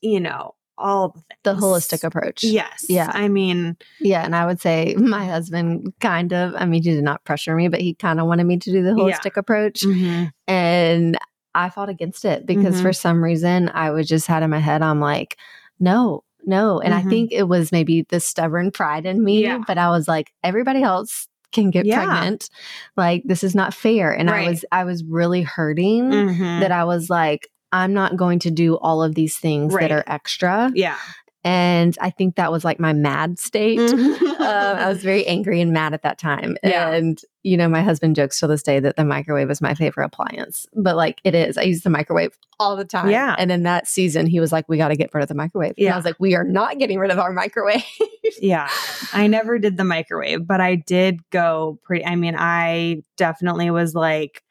you 0.00 0.20
know, 0.20 0.54
all 0.76 1.10
the 1.44 1.52
the 1.54 1.60
holistic 1.60 2.02
approach. 2.04 2.42
Yes. 2.42 2.86
Yeah. 2.88 3.10
I 3.12 3.28
mean, 3.28 3.76
Yeah, 4.00 4.24
and 4.24 4.34
I 4.34 4.44
would 4.46 4.60
say 4.60 4.94
my 4.98 5.24
husband 5.26 5.92
kind 6.00 6.32
of, 6.32 6.54
I 6.56 6.64
mean, 6.64 6.82
he 6.82 6.90
did 6.94 7.04
not 7.04 7.24
pressure 7.24 7.54
me, 7.54 7.68
but 7.68 7.80
he 7.80 7.94
kind 7.94 8.18
of 8.20 8.26
wanted 8.26 8.44
me 8.44 8.58
to 8.58 8.72
do 8.72 8.82
the 8.82 8.90
Yeah. 8.90 8.94
holistic 8.96 9.36
approach. 9.36 9.82
mhm, 9.82 10.30
And 10.48 11.18
I 11.54 11.68
fought 11.70 11.88
against 11.90 12.24
it 12.24 12.46
because 12.46 12.74
Mhm. 12.76 12.82
for 12.82 12.92
some 12.92 13.22
reason 13.22 13.70
I 13.72 13.90
was 13.90 14.08
just 14.08 14.26
had 14.26 14.42
in 14.42 14.50
my 14.50 14.58
head, 14.58 14.82
I'm 14.82 14.98
like, 15.00 15.36
no, 15.78 16.24
no. 16.44 16.80
And 16.80 16.92
Mhm. 16.92 16.96
I 16.98 17.02
think 17.08 17.32
it 17.32 17.44
was 17.44 17.70
maybe 17.70 18.02
the 18.08 18.18
stubborn 18.18 18.70
pride 18.72 19.06
in 19.06 19.22
me, 19.22 19.42
Yeah. 19.42 19.60
but 19.66 19.78
I 19.78 19.90
was 19.90 20.08
like, 20.08 20.32
everybody 20.42 20.82
else 20.82 21.28
can 21.54 21.70
get 21.70 21.86
Yeah. 21.86 22.04
pregnant. 22.04 22.50
Like, 22.96 23.22
this 23.24 23.42
is 23.42 23.54
not 23.54 23.72
fair. 23.72 24.12
And 24.12 24.28
Right. 24.28 24.46
I 24.46 24.50
was, 24.50 24.64
I 24.70 24.84
was 24.84 25.02
really 25.04 25.40
hurting 25.42 26.10
mhm. 26.10 26.60
that 26.60 26.70
I 26.72 26.84
was 26.84 27.08
like, 27.08 27.48
I'm 27.72 27.94
not 27.94 28.16
going 28.16 28.38
to 28.40 28.50
do 28.50 28.76
all 28.76 29.02
of 29.02 29.14
these 29.14 29.38
things 29.38 29.72
Right. 29.72 29.80
that 29.82 29.92
are 29.92 30.04
extra. 30.06 30.70
yeah. 30.74 30.96
And 31.44 31.96
I 32.00 32.08
think 32.08 32.36
that 32.36 32.50
was 32.50 32.64
like 32.64 32.80
my 32.80 32.94
mad 32.94 33.38
state. 33.38 33.78
Mhm. 33.78 34.22
um, 34.40 34.76
I 34.78 34.88
was 34.88 35.02
very 35.02 35.26
angry 35.26 35.60
and 35.60 35.72
mad 35.72 35.92
at 35.92 36.02
that 36.02 36.18
time. 36.18 36.56
Yeah. 36.62 36.90
And, 36.90 37.20
you 37.42 37.58
know, 37.58 37.68
my 37.68 37.82
husband 37.82 38.16
jokes 38.16 38.40
to 38.40 38.46
this 38.46 38.62
day 38.62 38.80
that 38.80 38.96
the 38.96 39.04
microwave 39.04 39.50
is 39.50 39.60
my 39.60 39.74
favorite 39.74 40.06
appliance, 40.06 40.66
but 40.74 40.96
like 40.96 41.20
it 41.22 41.34
is. 41.34 41.58
I 41.58 41.62
use 41.62 41.82
the 41.82 41.90
microwave 41.90 42.36
all 42.58 42.76
the 42.76 42.84
time. 42.86 43.10
Yeah. 43.10 43.34
And 43.38 43.52
in 43.52 43.62
that 43.64 43.86
season, 43.86 44.26
he 44.26 44.40
was 44.40 44.52
like, 44.52 44.66
we 44.68 44.78
got 44.78 44.88
to 44.88 44.96
get 44.96 45.10
rid 45.12 45.22
of 45.22 45.28
the 45.28 45.34
microwave. 45.34 45.74
And 45.76 45.84
Yeah. 45.84 45.92
I 45.92 45.96
was 45.96 46.06
like, 46.06 46.16
we 46.18 46.34
are 46.34 46.44
not 46.44 46.78
getting 46.78 46.98
rid 46.98 47.10
of 47.10 47.18
our 47.18 47.32
microwave. 47.32 47.84
yeah. 48.40 48.70
I 49.12 49.26
never 49.26 49.58
did 49.58 49.76
the 49.76 49.84
microwave, 49.84 50.46
but 50.46 50.62
I 50.62 50.76
did 50.76 51.20
go 51.30 51.78
pretty 51.82 52.06
I 52.06 52.16
mean, 52.16 52.36
I 52.38 53.02
definitely 53.18 53.70
was 53.70 53.94
like 53.94 54.42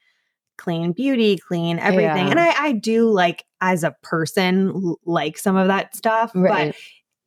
clean 0.60 0.92
beauty, 0.92 1.38
clean 1.38 1.80
everything. 1.80 2.28
Yeah. 2.28 2.30
And 2.30 2.40
I 2.40 2.54
I 2.56 2.72
do 2.74 3.10
like 3.10 3.44
as 3.64 3.84
a 3.84 3.96
person 4.04 4.96
like 5.06 5.38
some 5.38 5.56
of 5.56 5.68
that 5.70 5.96
stuff, 5.96 6.32
Right. 6.36 6.74
but 6.74 6.76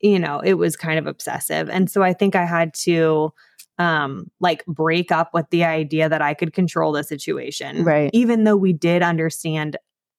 you 0.07 0.19
know, 0.19 0.41
it 0.41 0.55
was 0.55 0.77
kind 0.77 0.99
of 0.99 1.07
obsessive. 1.07 1.71
And 1.71 1.91
so 1.91 2.03
I 2.03 2.13
think 2.13 2.37
I 2.37 2.45
had 2.45 2.75
to 2.75 3.33
um 3.79 4.31
like 4.41 4.65
break 4.67 5.11
up 5.11 5.31
with 5.35 5.49
the 5.51 5.65
idea 5.65 6.09
that 6.09 6.23
I 6.23 6.35
could 6.35 6.53
control 6.53 6.93
the 6.93 7.03
situation. 7.03 7.83
Right. 7.85 8.11
Even 8.13 8.45
though 8.45 8.57
we 8.57 8.73
did 8.73 9.03
understand 9.03 9.77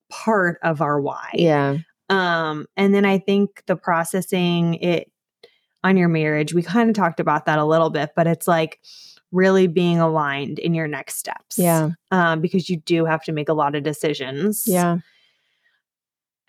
part 0.10 0.58
of 0.64 0.82
our 0.82 1.00
why. 1.00 1.30
yeah. 1.34 1.78
Um, 2.10 2.66
and 2.78 2.94
then 2.94 3.06
I 3.06 3.18
think 3.20 3.64
the 3.68 3.76
processing 3.76 4.76
it 4.76 5.12
on 5.84 5.98
your 5.98 6.08
marriage, 6.10 6.54
we 6.54 6.64
kind 6.64 6.90
of 6.90 6.96
talked 6.96 7.20
about 7.20 7.46
that 7.46 7.60
a 7.60 7.66
little 7.66 7.90
bit, 7.90 8.12
but 8.16 8.26
it's 8.28 8.48
like 8.48 8.80
really 9.34 9.68
being 9.68 10.00
aligned 10.00 10.58
in 10.58 10.74
your 10.74 10.88
next 10.88 11.18
steps. 11.18 11.58
Yeah. 11.60 11.90
Um, 12.12 12.40
because 12.42 12.70
you 12.70 12.78
do 12.78 13.04
have 13.06 13.24
to 13.26 13.32
make 13.34 13.50
a 13.50 13.54
lot 13.54 13.76
of 13.76 13.84
decisions. 13.84 14.64
Yeah. 14.66 15.00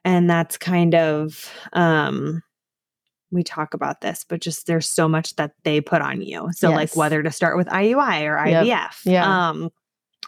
And 0.05 0.29
that's 0.29 0.57
kind 0.57 0.95
of 0.95 1.53
um 1.73 2.43
we 3.31 3.43
talk 3.43 3.75
about 3.75 4.01
this, 4.01 4.25
but 4.27 4.41
just 4.41 4.67
there's 4.67 4.89
so 4.89 5.07
much 5.07 5.37
that 5.37 5.53
they 5.63 5.81
put 5.83 6.01
on 6.01 6.23
you. 6.23 6.49
So 6.53 6.71
like 6.71 6.97
whether 6.97 7.23
to 7.23 7.31
start 7.31 7.59
with 7.59 7.67
IUI 7.69 8.23
or 8.23 8.47
Yep. 8.47 8.65
IVF. 8.67 9.01
Yeah. 9.05 9.49
Um 9.49 9.71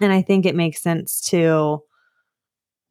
and 0.02 0.12
I 0.12 0.22
think 0.22 0.44
it 0.46 0.54
makes 0.54 0.82
sense 0.82 1.20
to 1.30 1.82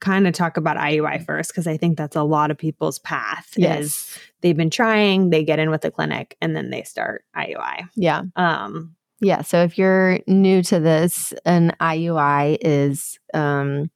kind 0.01 0.27
of 0.27 0.33
talk 0.33 0.55
about 0.57 0.77
IUI 0.77 1.25
first 1.25 1.51
because 1.51 1.67
I 1.67 1.75
think 1.77 1.97
that's 1.97 2.15
a 2.15 2.23
lot 2.23 2.51
of 2.51 2.57
people's 2.57 2.99
path 2.99 3.49
is 3.57 3.61
Yes. 3.63 4.19
they've 4.41 4.55
been 4.57 4.69
trying, 4.69 5.29
they 5.29 5.43
get 5.43 5.59
in 5.59 5.69
with 5.69 5.81
the 5.81 5.91
clinic 5.91 6.37
and 6.41 6.55
then 6.55 6.69
they 6.69 6.83
start 6.83 7.23
IUI. 7.35 7.87
Yeah. 7.95 8.23
Um 8.35 8.95
Yeah. 9.21 9.41
So 9.41 9.61
if 9.63 9.77
you're 9.77 10.19
new 10.27 10.63
to 10.63 10.79
this, 10.79 11.33
an 11.45 11.73
IUI 11.81 12.57
is, 12.61 13.19
um, 13.33 13.91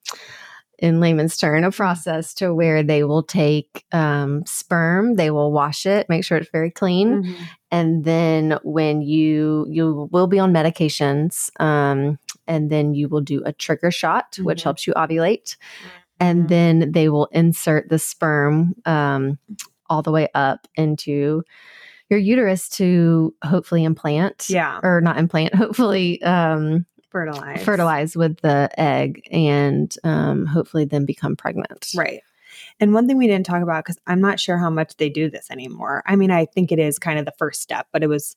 in 0.84 1.00
layman's 1.00 1.38
term, 1.38 1.64
a 1.64 1.72
process 1.72 2.34
to 2.34 2.54
where 2.54 2.84
they 2.84 3.06
will 3.06 3.24
take 3.24 3.86
um, 3.94 4.46
sperm, 4.46 5.16
they 5.16 5.32
will 5.32 5.50
wash 5.54 5.86
it, 5.86 6.10
make 6.10 6.26
sure 6.26 6.38
it's 6.38 6.50
very 6.52 6.70
clean, 6.70 7.24
and 7.72 8.04
then 8.04 8.60
when 8.64 9.02
you 9.02 9.66
you 9.70 10.10
will 10.12 10.28
be 10.28 10.40
on 10.40 10.52
medications, 10.52 11.50
um, 11.62 12.20
and 12.48 12.70
then 12.70 12.94
you 12.94 13.08
will 13.08 13.22
do 13.22 13.42
a 13.46 13.54
trigger 13.54 13.92
shot, 13.92 14.38
which 14.44 14.60
Mhm. 14.60 14.64
helps 14.66 14.86
you 14.86 14.94
ovulate, 14.96 15.56
and 16.20 16.44
Mhm. 16.44 16.48
then 16.50 16.92
they 16.92 17.08
will 17.08 17.30
insert 17.32 17.88
the 17.88 17.98
sperm 17.98 18.76
um, 18.86 19.40
all 19.90 20.02
the 20.02 20.12
way 20.12 20.28
up 20.36 20.68
into 20.76 21.44
your 22.10 22.20
uterus 22.20 22.68
to 22.68 23.34
hopefully 23.46 23.86
implant 23.86 24.50
yeah, 24.50 24.80
or 24.84 25.00
not 25.00 25.18
implant, 25.18 25.56
hopefully 25.64 26.22
um, 26.24 26.86
fertilize. 27.14 27.64
fertilize 27.64 28.18
with 28.18 28.42
the 28.42 28.70
egg 28.78 29.26
and 29.32 29.96
um, 30.04 30.46
hopefully 30.46 30.84
then 30.84 31.06
become 31.06 31.38
pregnant. 31.38 31.92
Right. 31.96 32.20
And 32.82 32.94
one 32.94 33.08
thing 33.08 33.18
we 33.18 33.28
didn't 33.28 33.46
talk 33.46 33.64
about 33.64 33.86
because 33.86 33.98
I'm 34.08 34.20
not 34.20 34.40
sure 34.40 34.58
how 34.58 34.70
much 34.70 34.98
they 34.98 35.10
do 35.10 35.30
this 35.30 35.50
anymore. 35.50 36.04
I 36.06 36.16
mean, 36.18 36.32
I 36.32 36.46
think 36.46 36.72
it 36.72 36.80
is 36.80 37.00
kind 37.00 37.18
of 37.18 37.26
the 37.26 37.34
first 37.38 37.62
step, 37.62 37.88
but 37.94 38.04
it 38.04 38.08
was 38.08 38.36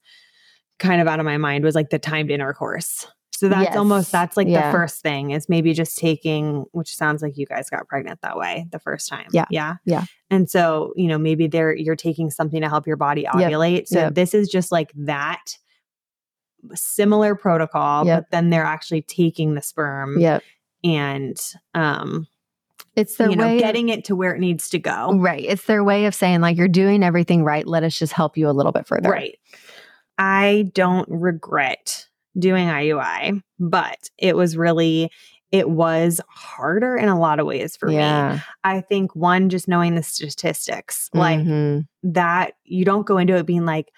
kind 0.79 1.01
of 1.01 1.09
out 1.09 1.19
of 1.19 1.25
my 1.27 1.39
mind 1.39 1.65
was 1.65 1.75
like 1.75 1.91
the 1.91 1.99
timed 1.99 2.31
intercourse. 2.31 3.07
So 3.33 3.49
that's 3.51 3.65
Yes. 3.69 3.77
almost 3.77 4.11
that's 4.13 4.35
like 4.37 4.49
Yeah. 4.49 4.71
the 4.71 4.73
first 4.79 5.03
thing 5.03 5.33
is 5.33 5.47
maybe 5.49 5.75
just 5.75 5.99
taking, 5.99 6.65
which 6.73 6.97
sounds 6.97 7.21
like 7.23 7.37
you 7.37 7.45
guys 7.45 7.69
got 7.69 7.87
pregnant 7.87 8.21
that 8.23 8.39
way 8.39 8.67
the 8.71 8.79
first 8.79 9.09
time. 9.11 9.27
Yeah. 9.33 9.45
Yeah. 9.51 9.75
Yeah. 9.85 10.05
And 10.31 10.49
so, 10.49 10.93
you 10.97 11.07
know, 11.09 11.19
maybe 11.19 11.47
they're 11.47 11.75
you're 11.77 11.97
taking 11.97 12.31
something 12.31 12.63
to 12.63 12.69
help 12.71 12.87
your 12.87 12.97
body 12.97 13.23
Yep. 13.23 13.35
ovulate. 13.35 13.89
So 13.89 13.99
Yep. 14.01 14.15
this 14.15 14.33
is 14.33 14.49
just 14.49 14.73
like 14.73 14.91
that 14.97 15.59
similar 16.75 17.35
protocol, 17.35 18.07
Yep. 18.07 18.19
but 18.25 18.31
then 18.31 18.51
they're 18.51 18.65
actually 18.65 19.03
taking 19.03 19.55
the 19.55 19.63
sperm 19.63 20.19
Yep. 20.21 20.43
and 20.85 21.37
um 21.75 22.27
It's 22.95 23.17
their 23.17 23.31
you 23.31 23.37
know, 23.37 23.47
way 23.47 23.55
of- 23.57 23.61
getting 23.61 23.89
it 23.91 24.05
to 24.07 24.17
where 24.17 24.35
it 24.35 24.41
needs 24.41 24.69
to 24.71 24.79
go. 24.79 25.13
right. 25.19 25.45
It's 25.45 25.65
their 25.67 25.85
way 25.85 26.07
of 26.07 26.15
saying 26.15 26.41
like 26.41 26.57
you're 26.57 26.69
doing 26.69 27.03
everything 27.03 27.45
right. 27.45 27.67
Let 27.67 27.85
us 27.85 27.99
just 27.99 28.13
help 28.13 28.37
you 28.37 28.49
a 28.49 28.53
little 28.53 28.73
bit 28.73 28.87
further. 28.87 29.11
Right. 29.11 29.39
I 30.19 30.71
don't 30.75 31.07
regret 31.11 32.07
doing 32.39 32.69
IUI, 32.69 33.43
but 33.59 34.11
it 34.19 34.37
was 34.37 34.57
really 34.57 35.11
it 35.53 35.71
was 35.71 36.21
harder 36.29 36.97
in 36.97 37.09
a 37.09 37.19
lot 37.19 37.39
of 37.39 37.47
ways 37.47 37.77
for 37.77 37.87
me. 37.89 38.01
I 38.01 38.81
think 38.81 39.15
one 39.15 39.49
just 39.49 39.69
knowing 39.69 39.95
the 39.95 40.03
statistics, 40.03 41.09
like 41.15 41.39
Mhm. 41.39 41.87
that 42.03 42.55
you 42.65 42.85
don't 42.85 43.07
go 43.07 43.17
into 43.17 43.37
it 43.37 43.47
being 43.47 43.65
like 43.65 43.91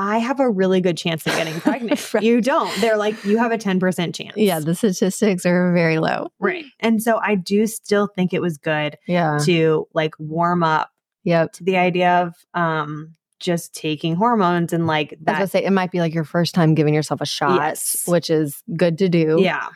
I 0.00 0.18
have 0.18 0.38
a 0.38 0.48
really 0.48 0.80
good 0.80 0.96
chance 0.96 1.26
of 1.26 1.32
getting 1.32 1.60
pregnant. 1.60 2.14
Right. 2.14 2.22
You 2.22 2.40
don't. 2.40 2.70
They're 2.80 2.96
like 2.96 3.24
you 3.24 3.36
have 3.38 3.50
a 3.50 3.58
10% 3.58 4.14
chance. 4.14 4.36
yeah, 4.36 4.60
the 4.60 4.74
statistics 4.74 5.44
are 5.44 5.72
very 5.74 5.98
low. 5.98 6.28
right. 6.38 6.64
And 6.78 7.02
so 7.02 7.18
I 7.18 7.34
do 7.34 7.66
still 7.66 8.06
think 8.14 8.32
it 8.32 8.40
was 8.40 8.58
good 8.58 8.96
Yeah. 9.08 9.38
to 9.44 9.88
like 9.94 10.14
warm 10.20 10.62
up 10.62 10.90
Yep. 11.24 11.52
to 11.54 11.64
the 11.64 11.76
idea 11.76 12.22
of 12.22 12.34
um 12.54 13.14
just 13.40 13.74
taking 13.74 14.14
hormones 14.16 14.72
and 14.72 14.86
like 14.86 15.12
I 15.26 15.32
was 15.40 15.50
that 15.50 15.50
say 15.58 15.64
it 15.64 15.72
might 15.72 15.90
be 15.90 16.00
like 16.00 16.14
your 16.14 16.24
first 16.24 16.54
time 16.54 16.74
giving 16.74 16.94
yourself 16.94 17.20
a 17.20 17.26
shot, 17.26 17.60
Yes. 17.60 18.02
which 18.06 18.30
is 18.30 18.62
good 18.76 18.98
to 18.98 19.08
do. 19.08 19.36
Yeah. 19.40 19.68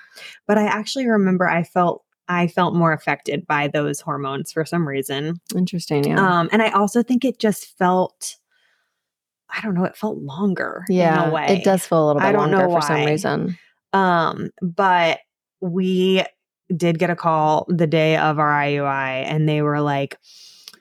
But 0.46 0.56
I 0.58 0.64
actually 0.66 1.06
remember 1.08 1.48
I 1.48 1.62
felt 1.64 2.04
I 2.28 2.46
felt 2.46 2.74
more 2.74 2.92
affected 2.92 3.44
by 3.46 3.68
those 3.68 4.00
hormones 4.00 4.52
for 4.52 4.64
some 4.64 4.87
reason. 4.87 5.40
Interesting. 5.56 6.04
Yeah. 6.04 6.20
Um 6.40 6.48
and 6.52 6.62
I 6.62 6.70
also 6.70 7.02
think 7.02 7.24
it 7.24 7.38
just 7.40 7.76
felt 7.76 8.37
I 9.54 9.60
don't 9.60 9.74
know, 9.74 9.84
it 9.84 9.96
felt 9.96 10.18
longer 10.18 10.84
yeah. 10.88 11.24
in 11.24 11.28
a 11.28 11.32
way. 11.32 11.46
It 11.48 11.64
does 11.64 11.86
feel 11.86 12.04
a 12.04 12.06
little 12.06 12.20
bit 12.20 12.26
I 12.28 12.32
don't 12.32 12.50
know 12.50 12.58
longer 12.68 12.80
for 12.80 12.86
some 12.86 13.04
reason. 13.04 13.58
Um 13.92 14.50
but 14.62 15.20
we 15.60 16.24
did 16.74 16.98
get 16.98 17.10
a 17.10 17.16
call 17.16 17.66
the 17.68 17.86
day 17.86 18.16
of 18.16 18.38
our 18.38 18.50
IUI 18.50 19.24
and 19.26 19.48
they 19.48 19.62
were 19.62 19.80
like, 19.80 20.16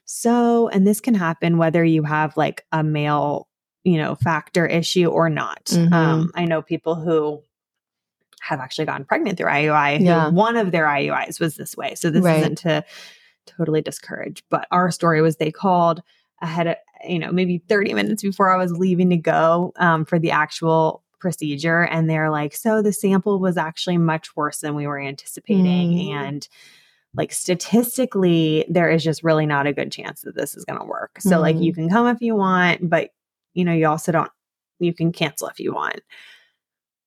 so, 0.05 0.67
and 0.69 0.85
this 0.87 0.99
can 1.01 1.13
happen 1.13 1.57
whether 1.57 1.83
you 1.83 2.03
have 2.03 2.35
like 2.37 2.65
a 2.71 2.83
male, 2.83 3.47
you 3.83 3.97
know, 3.97 4.15
factor 4.15 4.65
issue 4.65 5.07
or 5.07 5.29
not. 5.29 5.65
Mhm. 5.65 5.91
Um, 5.93 6.31
I 6.35 6.45
know 6.45 6.61
people 6.61 6.95
who 6.95 7.41
have 8.41 8.59
actually 8.59 8.85
gotten 8.85 9.05
pregnant 9.05 9.37
through 9.37 9.47
IUI. 9.49 9.99
Yeah. 10.01 10.29
One 10.29 10.57
of 10.57 10.71
their 10.71 10.85
IUIs 10.85 11.39
was 11.39 11.55
this 11.55 11.77
way. 11.77 11.95
So 11.95 12.09
this 12.09 12.23
Right. 12.23 12.39
isn't 12.39 12.57
to 12.59 12.83
totally 13.45 13.81
discourage, 13.81 14.43
but 14.49 14.67
our 14.71 14.91
story 14.91 15.21
was 15.21 15.37
they 15.37 15.51
called 15.51 16.01
ahead 16.41 16.67
of, 16.67 16.75
you 17.07 17.19
know, 17.19 17.31
maybe 17.31 17.59
30 17.69 17.93
minutes 17.93 18.21
before 18.21 18.51
I 18.51 18.57
was 18.57 18.71
leaving 18.71 19.09
to 19.11 19.17
go 19.17 19.73
um, 19.77 20.05
for 20.05 20.19
the 20.19 20.31
actual 20.31 21.03
procedure. 21.19 21.83
And 21.83 22.09
they're 22.09 22.31
like, 22.31 22.55
so 22.55 22.81
the 22.81 22.91
sample 22.93 23.39
was 23.39 23.57
actually 23.57 23.97
much 23.97 24.35
worse 24.35 24.59
than 24.59 24.73
we 24.75 24.87
were 24.87 24.99
anticipating. 24.99 25.91
Mm. 25.93 26.11
And 26.13 26.47
like 27.13 27.31
statistically, 27.31 28.65
there 28.69 28.89
is 28.89 29.03
just 29.03 29.23
really 29.23 29.45
not 29.45 29.67
a 29.67 29.73
good 29.73 29.91
chance 29.91 30.21
that 30.21 30.35
this 30.35 30.55
is 30.55 30.65
going 30.65 30.79
to 30.79 30.85
work. 30.85 31.19
So, 31.19 31.39
like, 31.39 31.57
Mhm. 31.57 31.63
you 31.63 31.73
can 31.73 31.89
come 31.89 32.07
if 32.07 32.21
you 32.21 32.35
want, 32.35 32.89
but 32.89 33.11
you 33.53 33.65
know, 33.65 33.73
you 33.73 33.87
also 33.87 34.11
don't, 34.11 34.31
you 34.79 34.93
can 34.93 35.11
cancel 35.11 35.47
if 35.49 35.59
you 35.59 35.73
want. 35.73 35.99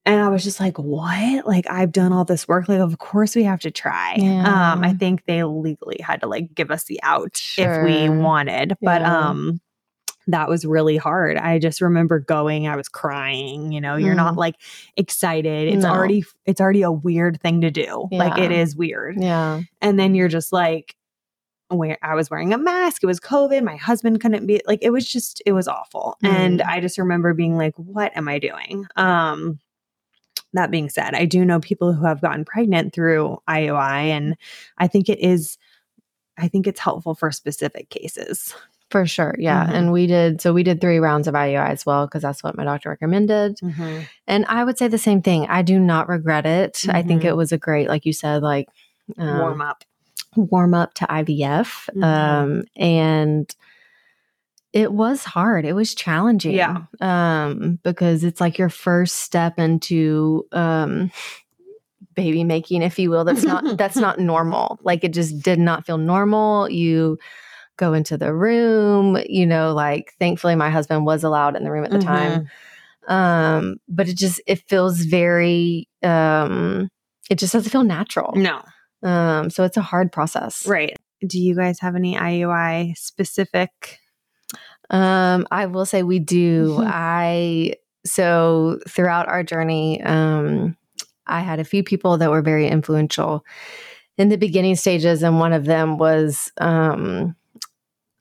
And 0.06 0.20
I 0.20 0.28
was 0.28 0.44
just 0.44 0.60
like, 0.60 0.78
what? 0.78 1.46
Like, 1.46 1.64
I've 1.70 1.90
done 1.90 2.12
all 2.12 2.26
this 2.26 2.46
work. 2.46 2.68
Like, 2.68 2.80
of 2.80 2.98
course 2.98 3.34
we 3.34 3.44
have 3.44 3.60
to 3.60 3.70
try. 3.70 4.16
Um, 4.44 4.84
I 4.84 4.92
think 4.92 5.24
they 5.24 5.42
legally 5.44 5.96
had 6.00 6.20
to 6.20 6.26
like 6.26 6.54
give 6.54 6.70
us 6.70 6.84
the 6.84 7.00
out 7.02 7.40
if 7.56 7.82
we 7.82 8.10
wanted. 8.10 8.76
But 8.82 9.00
Yeah. 9.00 9.28
um 9.30 9.60
that 10.28 10.48
was 10.48 10.64
really 10.64 10.96
hard. 10.96 11.36
I 11.36 11.58
just 11.58 11.80
remember 11.80 12.18
going, 12.18 12.66
I 12.66 12.76
was 12.76 12.88
crying, 12.88 13.72
you 13.72 13.80
know, 13.80 13.96
you're 13.96 14.14
not 14.14 14.34
Mm. 14.34 14.38
like 14.38 14.56
excited. 14.96 15.68
It's 15.72 15.82
No. 15.84 15.90
already 15.90 16.24
it's 16.46 16.60
already 16.60 16.82
a 16.82 16.90
weird 16.92 17.40
thing 17.40 17.60
to 17.60 17.70
do. 17.70 18.08
Like 18.10 18.38
it 18.38 18.50
is 18.52 18.74
weird. 18.76 19.16
Yeah. 19.20 19.60
And 19.82 19.98
then 19.98 20.14
you're 20.14 20.28
just 20.28 20.52
like 20.52 20.96
where 21.68 21.98
I 22.02 22.14
was 22.14 22.30
wearing 22.30 22.52
a 22.52 22.58
mask. 22.58 23.02
It 23.02 23.06
was 23.06 23.20
COVID. 23.20 23.62
My 23.64 23.76
husband 23.76 24.20
couldn't 24.20 24.46
be 24.46 24.60
like 24.66 24.78
it 24.82 24.90
was 24.90 25.06
just 25.06 25.42
it 25.44 25.52
was 25.52 25.66
awful. 25.68 26.16
And 26.22 26.60
Mm. 26.60 26.66
I 26.66 26.80
just 26.80 26.98
remember 26.98 27.34
being 27.34 27.56
like, 27.56 27.74
what 27.76 28.16
am 28.16 28.28
I 28.28 28.38
doing? 28.38 28.86
Um 28.96 29.58
that 30.52 30.70
being 30.70 30.88
said, 30.88 31.14
I 31.14 31.24
do 31.24 31.44
know 31.44 31.58
people 31.58 31.92
who 31.92 32.04
have 32.06 32.20
gotten 32.20 32.44
pregnant 32.44 32.94
through 32.94 33.38
IUI 33.48 34.04
and 34.10 34.36
I 34.78 34.86
think 34.86 35.08
it 35.08 35.18
is 35.18 35.58
I 36.38 36.48
think 36.48 36.66
it's 36.66 36.80
helpful 36.80 37.14
for 37.14 37.30
specific 37.30 37.90
cases. 37.90 38.54
For 38.94 39.06
sure. 39.06 39.34
Yeah. 39.40 39.66
Mhm. 39.66 39.74
And 39.74 39.92
we 39.92 40.06
did, 40.06 40.40
so 40.40 40.52
we 40.52 40.62
did 40.62 40.80
three 40.80 40.98
rounds 40.98 41.26
of 41.26 41.34
IUI 41.34 41.68
as 41.70 41.84
well, 41.84 42.06
because 42.06 42.22
that's 42.22 42.44
what 42.44 42.56
my 42.56 42.62
doctor 42.62 42.90
recommended. 42.90 43.58
And 44.28 44.44
I 44.48 44.62
would 44.62 44.78
say 44.78 44.86
the 44.86 44.98
same 44.98 45.20
thing. 45.20 45.48
I 45.48 45.62
do 45.62 45.80
not 45.80 46.08
regret 46.08 46.46
it. 46.46 46.84
I 46.88 47.02
think 47.02 47.22
Mhm. 47.22 47.30
it 47.30 47.36
was 47.36 47.50
a 47.50 47.58
great, 47.58 47.88
like 47.88 48.06
you 48.06 48.12
said, 48.12 48.40
like 48.42 48.68
um, 49.18 49.38
Warm 49.40 49.60
up. 49.60 49.82
warm 50.36 50.74
up 50.74 50.94
to 50.94 51.06
IVF. 51.12 51.88
Mhm. 51.96 52.04
Um, 52.04 52.62
and 52.76 53.52
it 54.72 54.92
was 54.92 55.24
hard. 55.24 55.64
It 55.64 55.72
was 55.74 55.92
challenging. 55.92 56.54
Yeah. 56.54 56.82
Um, 57.00 57.80
because 57.82 58.22
it's 58.22 58.40
like 58.40 58.58
your 58.58 58.68
first 58.70 59.16
step 59.16 59.58
into 59.58 60.46
um 60.52 61.10
baby 62.14 62.44
making, 62.44 62.82
if 62.82 62.96
you 63.00 63.10
will. 63.10 63.24
That's 63.24 63.42
not 63.42 63.76
that's 63.76 63.96
not 63.96 64.18
normal. 64.32 64.78
Like 64.84 65.02
it 65.02 65.12
just 65.12 65.42
did 65.42 65.58
not 65.58 65.84
feel 65.84 65.98
normal. 65.98 66.70
You 66.70 67.18
go 67.76 67.92
into 67.92 68.16
the 68.16 68.32
room, 68.34 69.18
you 69.28 69.46
know, 69.46 69.72
like 69.74 70.12
thankfully 70.18 70.54
my 70.54 70.70
husband 70.70 71.04
was 71.06 71.24
allowed 71.24 71.56
in 71.56 71.64
the 71.64 71.70
room 71.70 71.84
at 71.84 71.90
the 71.90 71.98
time. 71.98 72.48
Um, 73.08 73.76
but 73.88 74.08
it 74.08 74.16
just 74.16 74.40
it 74.46 74.62
feels 74.68 75.00
very 75.00 75.88
um 76.02 76.88
it 77.30 77.38
just 77.38 77.52
doesn't 77.52 77.70
feel 77.70 77.84
natural. 77.84 78.32
No. 78.36 78.62
Um, 79.02 79.50
so 79.50 79.64
it's 79.64 79.76
a 79.76 79.82
hard 79.82 80.12
process. 80.12 80.66
Right. 80.66 80.96
Do 81.26 81.38
you 81.38 81.54
guys 81.54 81.80
have 81.80 81.96
any 81.96 82.16
IUI 82.16 82.96
specific? 82.96 83.98
Um, 84.90 85.46
I 85.50 85.66
will 85.66 85.86
say 85.86 86.02
we 86.02 86.18
do. 86.18 86.76
Mhm. 86.78 86.90
I 86.90 87.74
so 88.06 88.78
throughout 88.88 89.28
our 89.28 89.42
journey, 89.42 90.02
um, 90.02 90.76
I 91.26 91.40
had 91.40 91.58
a 91.60 91.64
few 91.64 91.82
people 91.82 92.18
that 92.18 92.30
were 92.30 92.42
very 92.42 92.68
influential 92.68 93.44
in 94.18 94.28
the 94.28 94.36
beginning 94.36 94.76
stages, 94.76 95.22
and 95.22 95.38
one 95.38 95.52
of 95.52 95.64
them 95.64 95.98
was 95.98 96.52
um 96.58 97.34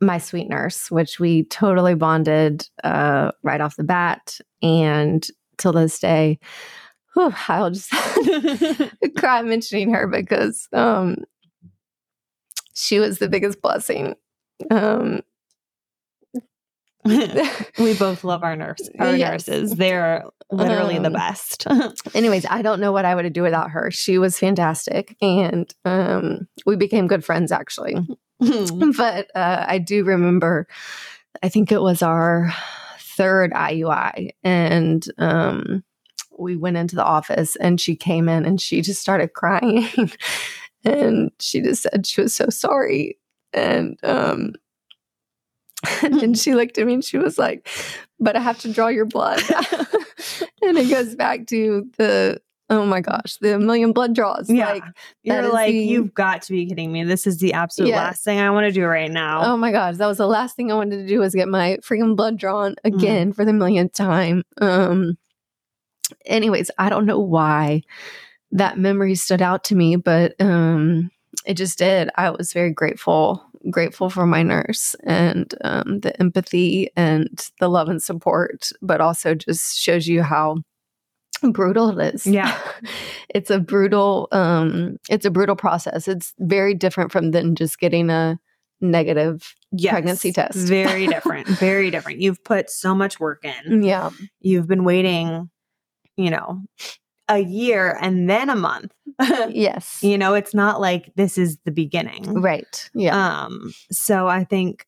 my 0.06 0.18
sweet 0.18 0.50
nurse, 0.50 0.90
which 0.92 1.20
we 1.20 1.44
totally 1.46 1.96
bonded 1.96 2.68
uh 2.84 3.32
right 3.44 3.62
off 3.62 3.76
the 3.76 3.84
bat, 3.84 4.40
and 4.62 5.26
till 5.58 5.72
this 5.74 6.00
day. 6.00 6.40
whew, 7.14 7.34
I'll 7.48 7.72
just 7.72 7.92
cry 9.18 9.42
mentioning 9.44 9.94
her 9.94 10.08
because 10.08 10.68
um 10.74 11.18
she 12.74 13.00
was 13.00 13.20
the 13.20 13.30
biggest 13.30 13.62
blessing. 13.62 14.16
Um 14.72 15.22
we 17.06 17.94
both 17.94 18.24
love 18.24 18.44
our 18.44 18.56
nurse 18.56 18.90
our 18.98 19.16
Yes. 19.18 19.48
nurses. 19.48 19.76
They're 19.76 20.24
literally 20.52 21.00
the 21.00 21.08
Um, 21.08 21.14
best. 21.14 21.68
anyways, 22.16 22.46
I 22.50 22.62
don't 22.62 22.80
know 22.80 22.94
what 22.94 23.04
I 23.06 23.14
would 23.14 23.32
do 23.34 23.42
without 23.44 23.72
her. 23.72 23.92
She 23.92 24.18
was 24.18 24.40
fantastic 24.40 25.16
and 25.22 25.72
um 25.86 26.48
we 26.66 26.76
became 26.78 27.08
good 27.08 27.24
friends 27.26 27.52
actually. 27.52 27.98
but 28.98 29.30
uh 29.36 29.66
I 29.68 29.78
do 29.78 30.04
remember 30.04 30.68
I 31.42 31.50
think 31.50 31.72
it 31.72 31.82
was 31.82 32.02
our 32.02 32.54
third 33.00 33.52
IUI 33.52 34.32
and 34.44 35.06
um 35.18 35.84
we 36.38 36.56
went 36.56 36.78
into 36.78 36.96
the 36.96 37.06
office 37.06 37.56
and 37.56 37.80
she 37.80 37.96
came 37.96 38.28
in 38.28 38.46
and 38.46 38.60
she 38.60 38.82
just 38.82 39.02
started 39.02 39.34
crying 39.34 39.88
and 40.84 41.32
she 41.40 41.62
just 41.62 41.84
said 41.84 42.06
she 42.06 42.22
was 42.22 42.36
so 42.36 42.50
sorry 42.50 43.20
and 43.54 43.98
um 44.04 44.54
and 46.02 46.38
she 46.38 46.56
looked 46.56 46.78
at 46.78 46.88
me 46.88 46.96
and 46.96 47.06
she 47.06 47.18
was 47.18 47.38
like 47.38 47.68
but 48.24 48.36
I 48.38 48.40
have 48.40 48.60
to 48.60 48.72
draw 48.72 48.88
your 48.88 49.06
blood. 49.06 49.42
And 50.62 50.78
it 50.78 50.90
goes 50.90 51.14
back 51.14 51.48
to 51.48 51.90
the 51.98 52.42
oh 52.74 52.86
my 52.86 53.00
gosh 53.02 53.38
the 53.42 53.60
million 53.60 53.92
blood 53.94 54.14
draws 54.16 54.50
Yeah. 54.50 54.70
like 54.74 54.84
You're 55.24 55.52
like, 55.54 55.72
the- 55.72 55.78
you've 55.78 56.14
got 56.14 56.42
to 56.44 56.52
be 56.54 56.66
kidding 56.66 56.92
me. 56.92 57.04
This 57.04 57.28
is 57.28 57.38
the 57.40 57.54
absolute 57.54 57.90
Yes. 57.90 57.98
last 57.98 58.24
thing 58.24 58.40
I 58.40 58.50
want 58.52 58.66
to 58.66 58.72
do 58.72 58.86
right 58.86 59.12
now. 59.12 59.44
Oh 59.54 59.58
my 59.58 59.72
gosh, 59.72 59.98
that 59.98 60.08
was 60.08 60.18
the 60.18 60.28
last 60.28 60.56
thing 60.56 60.72
I 60.72 60.76
wanted 60.76 60.98
to 60.98 61.08
do 61.08 61.20
was 61.20 61.36
get 61.36 61.48
my 61.48 61.78
freaking 61.82 62.16
blood 62.16 62.38
drawn 62.38 62.76
again 62.84 63.32
for 63.34 63.46
the 63.46 63.54
millionth 63.54 63.94
time. 63.94 64.44
Um 64.62 65.18
anyways, 66.26 66.72
I 66.78 66.90
don't 66.90 67.06
know 67.06 67.20
why 67.20 67.82
that 68.52 68.78
memory 68.78 69.16
stood 69.16 69.42
out 69.42 69.64
to 69.66 69.76
me, 69.76 69.96
but 69.96 70.34
um 70.40 71.10
it 71.46 71.56
just 71.56 71.78
did. 71.80 72.10
I 72.16 72.30
was 72.30 72.54
very 72.54 72.72
grateful, 72.72 73.44
grateful 73.70 74.10
for 74.10 74.26
my 74.26 74.44
nurse 74.44 74.96
and 75.04 75.54
um 75.64 76.00
the 76.02 76.18
empathy 76.22 76.90
and 76.96 77.30
the 77.60 77.70
love 77.70 77.90
and 77.90 78.02
support, 78.02 78.70
but 78.82 79.02
also 79.02 79.34
just 79.36 79.78
shows 79.78 80.08
you 80.08 80.22
how 80.24 80.58
brutal 81.42 81.98
it 82.00 82.16
is. 82.16 82.26
Yeah. 82.28 82.58
it's 83.30 83.50
a 83.50 83.60
brutal 83.60 84.28
um 84.32 84.98
it's 85.10 85.26
a 85.26 85.32
brutal 85.32 85.56
process. 85.56 86.08
It's 86.08 86.34
very 86.40 86.74
different 86.74 87.12
from 87.12 87.32
than 87.32 87.56
just 87.56 87.80
getting 87.80 88.10
a 88.10 88.40
negative 88.82 89.54
Yes. 89.72 89.92
pregnancy 89.92 90.32
test. 90.32 90.56
Very 90.58 91.08
different. 91.16 91.48
Very 91.48 91.90
different. 91.90 92.20
You've 92.20 92.44
put 92.44 92.70
so 92.70 92.94
much 92.94 93.20
work 93.20 93.44
in. 93.44 93.82
Yeah. 93.84 94.12
You've 94.40 94.68
been 94.68 94.84
waiting, 94.84 95.50
you 96.16 96.30
know, 96.30 96.62
a 97.28 97.40
year 97.40 97.98
and 98.02 98.30
then 98.30 98.50
a 98.50 98.56
month. 98.56 98.92
Yes. 99.50 100.00
you 100.02 100.18
know, 100.18 100.34
it's 100.34 100.54
not 100.54 100.82
like 100.82 101.12
this 101.16 101.38
is 101.38 101.58
the 101.66 101.72
beginning. 101.72 102.42
Right. 102.42 102.90
Yeah. 102.94 103.46
Um, 103.46 103.72
so 103.92 104.28
I 104.28 104.44
think, 104.44 104.86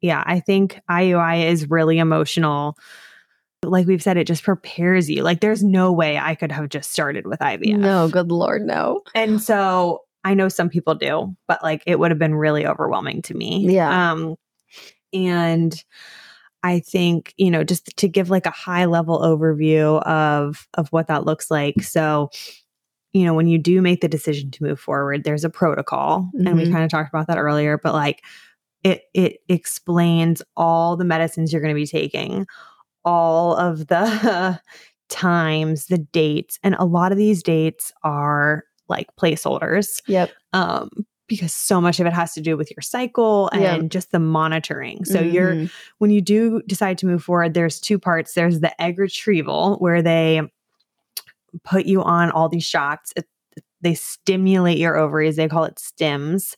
yeah, 0.00 0.22
I 0.26 0.40
think 0.40 0.80
IUI 0.90 1.44
is 1.46 1.70
really 1.70 1.98
emotional. 1.98 2.76
Like 3.62 3.86
we've 3.86 4.02
said, 4.02 4.16
it 4.16 4.26
just 4.26 4.42
prepares 4.42 5.10
you. 5.10 5.22
Like 5.22 5.40
there's 5.40 5.62
no 5.62 5.92
way 5.92 6.18
I 6.18 6.34
could 6.34 6.50
have 6.50 6.70
just 6.70 6.92
started 6.92 7.26
with 7.26 7.40
IVF. 7.40 7.76
No, 7.78 8.08
good 8.08 8.32
lord, 8.32 8.62
no. 8.62 9.02
And 9.14 9.40
so 9.42 10.00
I 10.24 10.32
know 10.34 10.48
some 10.48 10.70
people 10.70 10.94
do, 10.94 11.36
but 11.46 11.62
like 11.62 11.82
it 11.86 11.98
would 11.98 12.10
have 12.10 12.18
been 12.18 12.34
really 12.34 12.66
overwhelming 12.66 13.20
to 13.22 13.34
me. 13.34 13.66
Yeah. 13.70 14.12
Um, 14.12 14.36
and 15.12 15.74
I 16.62 16.80
think, 16.80 17.34
you 17.36 17.50
know, 17.50 17.62
just 17.64 17.96
to 17.98 18.08
give 18.08 18.30
like 18.30 18.46
a 18.46 18.50
high 18.50 18.86
level 18.86 19.18
overview 19.20 20.00
of 20.06 20.66
of 20.74 20.88
what 20.88 21.08
that 21.08 21.26
looks 21.26 21.50
like. 21.50 21.82
So, 21.82 22.30
you 23.12 23.24
know, 23.24 23.34
when 23.34 23.46
you 23.48 23.58
do 23.58 23.82
make 23.82 24.00
the 24.00 24.08
decision 24.08 24.50
to 24.52 24.62
move 24.62 24.80
forward, 24.80 25.24
there's 25.24 25.44
a 25.44 25.50
protocol. 25.50 26.30
And 26.34 26.56
we 26.56 26.64
Mhm. 26.64 26.72
kind 26.72 26.84
of 26.84 26.90
talked 26.90 27.10
about 27.10 27.26
that 27.26 27.38
earlier, 27.38 27.76
but 27.76 27.92
like 27.92 28.22
it 28.84 29.02
it 29.12 29.38
explains 29.50 30.40
all 30.56 30.96
the 30.96 31.04
medicines 31.04 31.52
you're 31.52 31.60
going 31.62 31.74
to 31.74 31.78
be 31.80 31.86
taking, 31.86 32.46
all 33.04 33.56
of 33.56 33.86
the 33.88 34.60
times, 35.08 35.86
the 35.86 35.98
dates, 35.98 36.58
and 36.62 36.74
a 36.78 36.84
lot 36.84 37.12
of 37.12 37.18
these 37.18 37.42
dates 37.42 37.92
are 38.04 38.64
like 38.88 39.06
placeholders 39.20 40.02
Yep. 40.08 40.30
um 40.52 40.88
because 41.28 41.54
so 41.54 41.80
much 41.80 42.00
of 42.00 42.06
it 42.08 42.12
has 42.12 42.32
to 42.34 42.40
do 42.40 42.56
with 42.56 42.72
your 42.72 42.82
cycle 42.82 43.48
and 43.50 43.62
Yeah. 43.62 43.78
just 43.88 44.10
the 44.10 44.18
monitoring. 44.18 45.04
So 45.04 45.20
you're 45.20 45.54
Mhm. 45.54 45.70
when 45.98 46.10
you 46.10 46.20
do 46.20 46.60
decide 46.66 46.98
to 46.98 47.06
move 47.06 47.22
forward, 47.22 47.54
there's 47.54 47.78
two 47.78 48.00
parts. 48.00 48.34
There's 48.34 48.58
the 48.58 48.82
egg 48.82 48.98
retrieval 48.98 49.76
where 49.76 50.02
they 50.02 50.42
put 51.64 51.86
you 51.86 52.02
on 52.02 52.30
all 52.32 52.48
these 52.48 52.64
shots. 52.64 53.12
It, 53.16 53.26
they 53.80 53.94
stimulate 53.94 54.78
your 54.78 54.96
ovaries. 54.96 55.36
They 55.36 55.48
call 55.48 55.64
it 55.64 55.76
stims, 55.76 56.54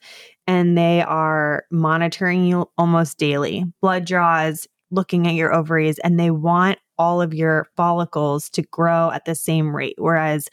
and 0.47 0.77
they 0.77 1.03
are 1.03 1.65
monitoring 1.71 2.45
you 2.47 2.69
almost 2.79 3.19
daily. 3.19 3.65
Blood 3.83 4.07
draws, 4.07 4.67
looking 4.93 5.27
at 5.27 5.35
your 5.35 5.53
ovaries, 5.53 5.99
and 6.01 6.21
they 6.21 6.31
want 6.31 6.79
all 6.99 7.21
of 7.21 7.35
your 7.35 7.67
follicles 7.77 8.49
to 8.51 8.63
grow 8.63 9.11
at 9.11 9.25
the 9.25 9.35
same 9.35 9.75
rate. 9.75 9.97
Whereas 9.99 10.49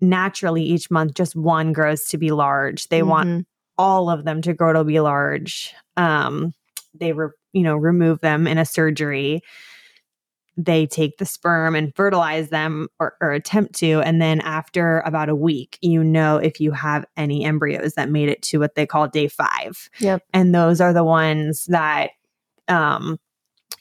naturally, 0.00 0.64
each 0.64 0.90
month, 0.90 1.14
just 1.14 1.36
one 1.36 1.72
grows 1.72 2.06
to 2.06 2.18
be 2.18 2.32
large. 2.32 2.88
They 2.88 3.00
mm-hmm. 3.00 3.08
want 3.08 3.46
all 3.78 4.10
of 4.10 4.24
them 4.24 4.42
to 4.42 4.54
grow 4.54 4.72
to 4.72 4.84
be 4.84 5.00
large. 5.00 5.72
Um, 5.96 6.52
they, 6.94 7.12
re- 7.12 7.28
you 7.52 7.62
know, 7.62 7.76
remove 7.76 8.20
them 8.20 8.46
in 8.46 8.58
a 8.58 8.64
surgery 8.64 9.42
they 10.56 10.86
take 10.86 11.16
the 11.16 11.24
sperm 11.24 11.74
and 11.74 11.94
fertilize 11.94 12.50
them 12.50 12.88
or, 13.00 13.16
or, 13.20 13.32
attempt 13.32 13.74
to. 13.76 14.00
And 14.02 14.20
then 14.20 14.40
after 14.40 15.00
about 15.00 15.28
a 15.28 15.34
week, 15.34 15.78
you 15.80 16.04
know 16.04 16.36
if 16.36 16.60
you 16.60 16.72
have 16.72 17.06
any 17.16 17.44
embryos 17.44 17.94
that 17.94 18.10
made 18.10 18.28
it 18.28 18.42
to 18.42 18.58
what 18.58 18.74
they 18.74 18.86
call 18.86 19.08
day 19.08 19.28
five. 19.28 19.88
Yep. 20.00 20.22
And 20.34 20.54
those 20.54 20.80
are 20.80 20.92
the 20.92 21.04
ones 21.04 21.66
that, 21.66 22.10
um, 22.68 23.18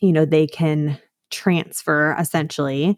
you 0.01 0.11
know, 0.11 0.25
they 0.25 0.47
can 0.47 0.99
transfer 1.29 2.15
essentially, 2.19 2.97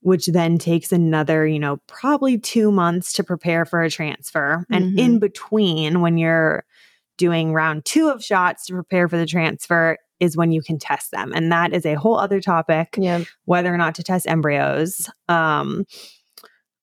which 0.00 0.26
then 0.26 0.58
takes 0.58 0.92
another, 0.92 1.46
you 1.46 1.58
know, 1.58 1.78
probably 1.86 2.38
two 2.38 2.70
months 2.70 3.12
to 3.14 3.24
prepare 3.24 3.64
for 3.64 3.82
a 3.82 3.90
transfer. 3.90 4.66
And 4.70 4.86
mm-hmm. 4.86 4.98
in 4.98 5.18
between, 5.18 6.00
when 6.00 6.18
you're 6.18 6.64
doing 7.16 7.52
round 7.52 7.84
two 7.84 8.08
of 8.08 8.22
shots 8.22 8.66
to 8.66 8.74
prepare 8.74 9.08
for 9.08 9.16
the 9.16 9.26
transfer, 9.26 9.96
is 10.20 10.36
when 10.36 10.52
you 10.52 10.62
can 10.62 10.78
test 10.78 11.10
them. 11.10 11.32
And 11.34 11.50
that 11.50 11.72
is 11.72 11.84
a 11.84 11.94
whole 11.94 12.16
other 12.16 12.40
topic, 12.40 12.94
yeah. 12.96 13.24
whether 13.44 13.74
or 13.74 13.76
not 13.76 13.96
to 13.96 14.04
test 14.04 14.28
embryos. 14.28 15.10
Um, 15.28 15.84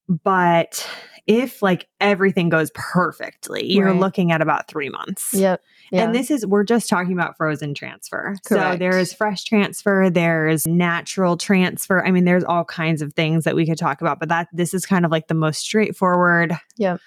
but 0.10 0.86
if 1.26 1.62
like 1.62 1.88
everything 2.01 2.49
goes 2.49 2.70
perfectly, 2.74 3.72
you're 3.72 3.91
right. 3.91 3.95
looking 3.95 4.32
at 4.32 4.41
about 4.41 4.68
three 4.68 4.89
months. 4.89 5.34
Yep. 5.34 5.62
Yeah. 5.91 6.03
And 6.03 6.15
this 6.15 6.29
is, 6.29 6.45
we're 6.45 6.63
just 6.63 6.89
talking 6.89 7.13
about 7.13 7.37
frozen 7.37 7.73
transfer. 7.73 8.35
Correct. 8.45 8.73
So 8.73 8.77
there 8.77 8.97
is 8.97 9.13
fresh 9.13 9.43
transfer, 9.43 10.09
there's 10.09 10.67
natural 10.67 11.37
transfer. 11.37 12.05
I 12.05 12.11
mean, 12.11 12.25
there's 12.25 12.43
all 12.43 12.65
kinds 12.65 13.01
of 13.01 13.13
things 13.13 13.43
that 13.45 13.55
we 13.55 13.65
could 13.65 13.77
talk 13.77 14.01
about, 14.01 14.19
but 14.19 14.29
that 14.29 14.47
this 14.53 14.73
is 14.73 14.85
kind 14.85 15.05
of 15.05 15.11
like 15.11 15.27
the 15.27 15.33
most 15.33 15.59
straightforward 15.59 16.53
yep. 16.77 16.99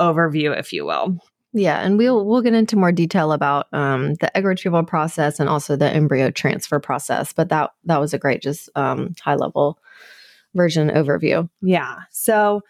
overview, 0.00 0.58
if 0.58 0.72
you 0.72 0.84
will. 0.84 1.18
Yeah, 1.56 1.78
and 1.78 1.96
we'll 1.96 2.26
we'll 2.26 2.42
get 2.42 2.52
into 2.52 2.76
more 2.76 2.90
detail 2.90 3.30
about 3.30 3.72
um, 3.72 4.14
the 4.14 4.36
egg 4.36 4.44
retrieval 4.44 4.82
process 4.82 5.38
and 5.38 5.48
also 5.48 5.76
the 5.76 5.88
embryo 5.88 6.32
transfer 6.32 6.80
process. 6.80 7.32
But 7.32 7.48
that 7.50 7.70
that 7.84 8.00
was 8.00 8.12
a 8.12 8.18
great, 8.18 8.42
just 8.42 8.68
um, 8.74 9.14
high 9.22 9.36
level 9.36 9.78
version 10.54 10.88
overview. 10.90 11.48
Yeah. 11.62 11.98
So 12.10 12.62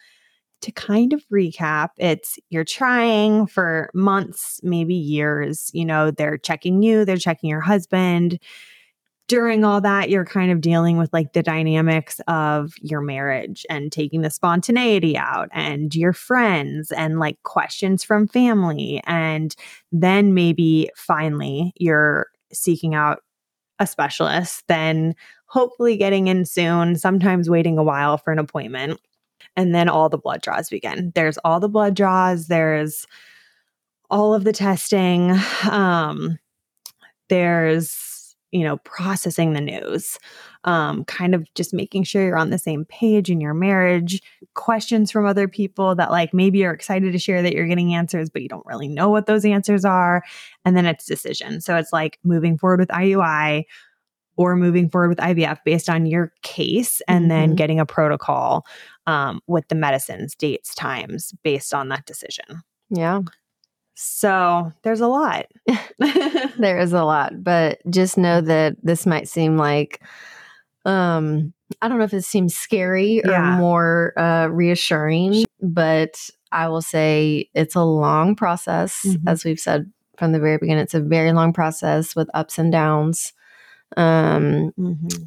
to 0.63 0.73
kind 0.73 1.13
of 1.13 1.23
recap, 1.33 1.91
it's 1.99 2.39
you're 2.49 2.65
trying 2.65 3.47
for 3.47 3.91
months, 3.95 4.61
maybe 4.63 4.95
years. 4.95 5.71
You 5.75 5.85
know, 5.85 6.11
they're 6.11 6.39
checking 6.39 6.83
you, 6.83 7.05
they're 7.05 7.17
checking 7.17 7.51
your 7.51 7.61
husband 7.61 8.39
during 9.27 9.65
all 9.65 9.81
that, 9.81 10.11
you're 10.11 10.25
kind 10.25 10.53
of 10.53 10.61
dealing 10.61 10.99
with 10.99 11.13
like 11.13 11.33
the 11.33 11.43
dynamics 11.43 12.21
of 12.29 12.75
your 12.83 13.01
marriage 13.01 13.65
and 13.71 13.91
taking 13.91 14.21
the 14.21 14.31
spontaneity 14.31 15.17
out 15.17 15.49
and 15.53 15.95
your 15.95 16.13
friends 16.13 16.93
and 16.93 17.19
like 17.19 17.43
questions 17.43 18.05
from 18.05 18.29
family. 18.29 19.03
And 19.07 19.55
then 19.93 20.35
maybe 20.35 20.91
finally 20.95 21.73
you're 21.77 22.27
seeking 22.53 22.95
out 22.95 23.21
a 23.79 23.87
specialist, 23.87 24.65
then 24.69 25.15
hopefully 25.47 25.97
getting 25.97 26.29
in 26.29 26.45
soon, 26.45 26.97
sometimes 26.97 27.49
waiting 27.49 27.79
a 27.79 27.83
while 27.83 28.19
for 28.19 28.31
an 28.31 28.39
appointment. 28.39 29.01
And 29.57 29.75
then 29.75 29.89
all 29.89 30.09
the 30.09 30.19
blood 30.19 30.43
draws 30.43 30.69
begin. 30.69 31.13
There's 31.15 31.39
all 31.39 31.61
the 31.61 31.69
blood 31.69 31.95
draws, 31.95 32.49
there's 32.49 33.07
all 34.11 34.35
of 34.35 34.45
the 34.45 34.53
testing. 34.53 35.37
Um, 35.71 36.39
there's 37.29 38.15
you 38.55 38.63
know, 38.63 38.77
processing 38.85 39.53
the 39.53 39.61
news, 39.61 40.17
um, 40.63 41.05
kind 41.07 41.35
of 41.35 41.53
just 41.55 41.75
making 41.75 42.05
sure 42.05 42.25
you're 42.25 42.39
on 42.39 42.51
the 42.51 42.59
same 42.59 42.85
page 42.85 43.29
in 43.29 43.41
your 43.41 43.53
marriage, 43.53 44.23
questions 44.55 45.11
from 45.11 45.27
other 45.27 45.49
people 45.49 45.97
that 45.97 46.13
like 46.13 46.33
maybe 46.33 46.61
you're 46.61 46.73
excited 46.73 47.11
to 47.11 47.19
share 47.19 47.43
that 47.43 47.53
you're 47.53 47.67
getting 47.67 47.93
answers, 47.93 48.31
but 48.31 48.43
you 48.43 48.49
don't 48.49 48.65
really 48.65 48.87
know 48.87 49.11
what 49.11 49.27
those 49.27 49.45
answers 49.45 49.85
are. 49.85 50.23
And 50.65 50.77
then 50.77 50.87
it's 50.87 51.05
decision. 51.05 51.61
So 51.61 51.75
it's 51.75 51.93
like 51.93 52.21
moving 52.23 52.57
forward 52.57 52.79
with 52.79 52.91
IUI 52.91 53.65
or 54.37 54.55
moving 54.55 54.89
forward 54.89 55.09
with 55.09 55.19
IVF 55.19 55.59
based 55.65 55.89
on 55.89 56.07
your 56.07 56.33
case 56.43 57.03
and 57.09 57.23
mm-hmm. 57.23 57.29
then 57.31 57.55
getting 57.57 57.81
a 57.81 57.87
protocol 57.87 58.65
um, 59.07 59.41
with 59.47 59.69
the 59.69 59.75
medicines, 59.75 60.35
dates, 60.35 60.75
times 60.75 61.33
based 61.43 61.75
on 61.75 61.89
that 61.89 62.07
decision. 62.07 62.63
Yeah. 62.91 63.21
So 63.95 64.73
there's 64.83 65.01
a 65.01 65.09
lot. 65.09 65.47
there 66.59 66.79
is 66.79 66.93
a 66.93 67.05
lot, 67.05 67.43
but 67.43 67.81
just 67.91 68.19
know 68.19 68.41
that 68.41 68.77
this 68.83 69.07
might 69.07 69.29
seem 69.29 69.57
like, 69.57 70.03
um, 70.85 71.53
I 71.81 71.89
don't 71.89 71.99
know 71.99 72.05
if 72.05 72.15
it 72.15 72.23
seems 72.23 72.57
scary 72.57 73.25
or 73.25 73.31
yeah. 73.31 73.57
more 73.57 74.19
uh, 74.19 74.49
reassuring, 74.49 75.45
but 75.61 76.29
I 76.51 76.69
will 76.69 76.83
say 76.83 77.51
it's 77.55 77.75
a 77.75 77.85
long 77.85 78.35
process. 78.35 79.03
Mm-hmm. 79.07 79.29
As 79.29 79.45
we've 79.45 79.61
said 79.61 79.91
from 80.17 80.33
the 80.33 80.41
very 80.41 80.59
beginning, 80.59 80.83
it's 80.83 80.95
a 80.95 81.01
very 81.01 81.33
long 81.33 81.53
process 81.53 82.17
with 82.17 82.29
ups 82.35 82.59
and 82.59 82.73
downs. 82.73 83.33
Um, 83.97 84.73
mm-hmm 84.79 85.25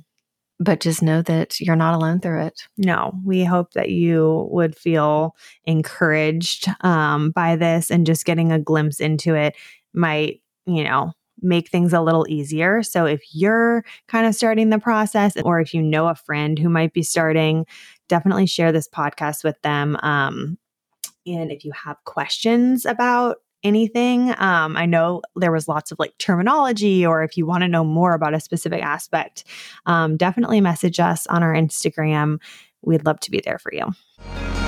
but 0.59 0.79
just 0.79 1.03
know 1.03 1.21
that 1.23 1.59
you're 1.59 1.75
not 1.75 1.93
alone 1.93 2.19
through 2.19 2.41
it. 2.41 2.61
No, 2.77 3.13
we 3.23 3.43
hope 3.43 3.73
that 3.73 3.89
you 3.89 4.47
would 4.51 4.75
feel 4.75 5.35
encouraged 5.65 6.67
um, 6.81 7.31
by 7.31 7.55
this 7.55 7.91
and 7.91 8.05
just 8.05 8.25
getting 8.25 8.51
a 8.51 8.59
glimpse 8.59 8.99
into 8.99 9.35
it 9.35 9.55
might, 9.93 10.41
you 10.65 10.83
know, 10.83 11.13
make 11.41 11.69
things 11.69 11.93
a 11.93 12.01
little 12.01 12.25
easier. 12.27 12.81
So 12.81 13.05
if 13.05 13.21
you're 13.31 13.85
kind 14.07 14.25
of 14.25 14.33
starting 14.33 14.69
the 14.69 14.79
process 14.79 15.33
or 15.43 15.59
if 15.59 15.73
you 15.73 15.83
know 15.83 16.07
a 16.07 16.15
friend 16.15 16.57
who 16.57 16.69
might 16.69 16.93
be 16.93 17.03
starting, 17.03 17.65
definitely 18.09 18.47
share 18.47 18.71
this 18.71 18.89
podcast 18.89 19.43
with 19.43 19.61
them. 19.61 19.97
Um, 20.01 20.57
and 21.27 21.51
if 21.51 21.63
you 21.63 21.71
have 21.73 21.97
questions 22.05 22.85
about 22.85 23.37
anything. 23.63 24.29
Um, 24.37 24.77
I 24.77 24.85
know 24.85 25.21
there 25.35 25.51
was 25.51 25.67
lots 25.67 25.91
of 25.91 25.99
like 25.99 26.17
terminology, 26.17 27.05
or 27.05 27.23
if 27.23 27.37
you 27.37 27.45
want 27.45 27.63
to 27.63 27.67
know 27.67 27.83
more 27.83 28.13
about 28.13 28.33
a 28.33 28.39
specific 28.39 28.83
aspect, 28.83 29.43
um, 29.85 30.17
definitely 30.17 30.61
message 30.61 30.99
us 30.99 31.27
on 31.27 31.43
our 31.43 31.53
Instagram. 31.53 32.39
We'd 32.81 33.05
love 33.05 33.19
to 33.21 33.31
be 33.31 33.41
there 33.41 33.59
for 33.59 33.73
you. 33.73 34.66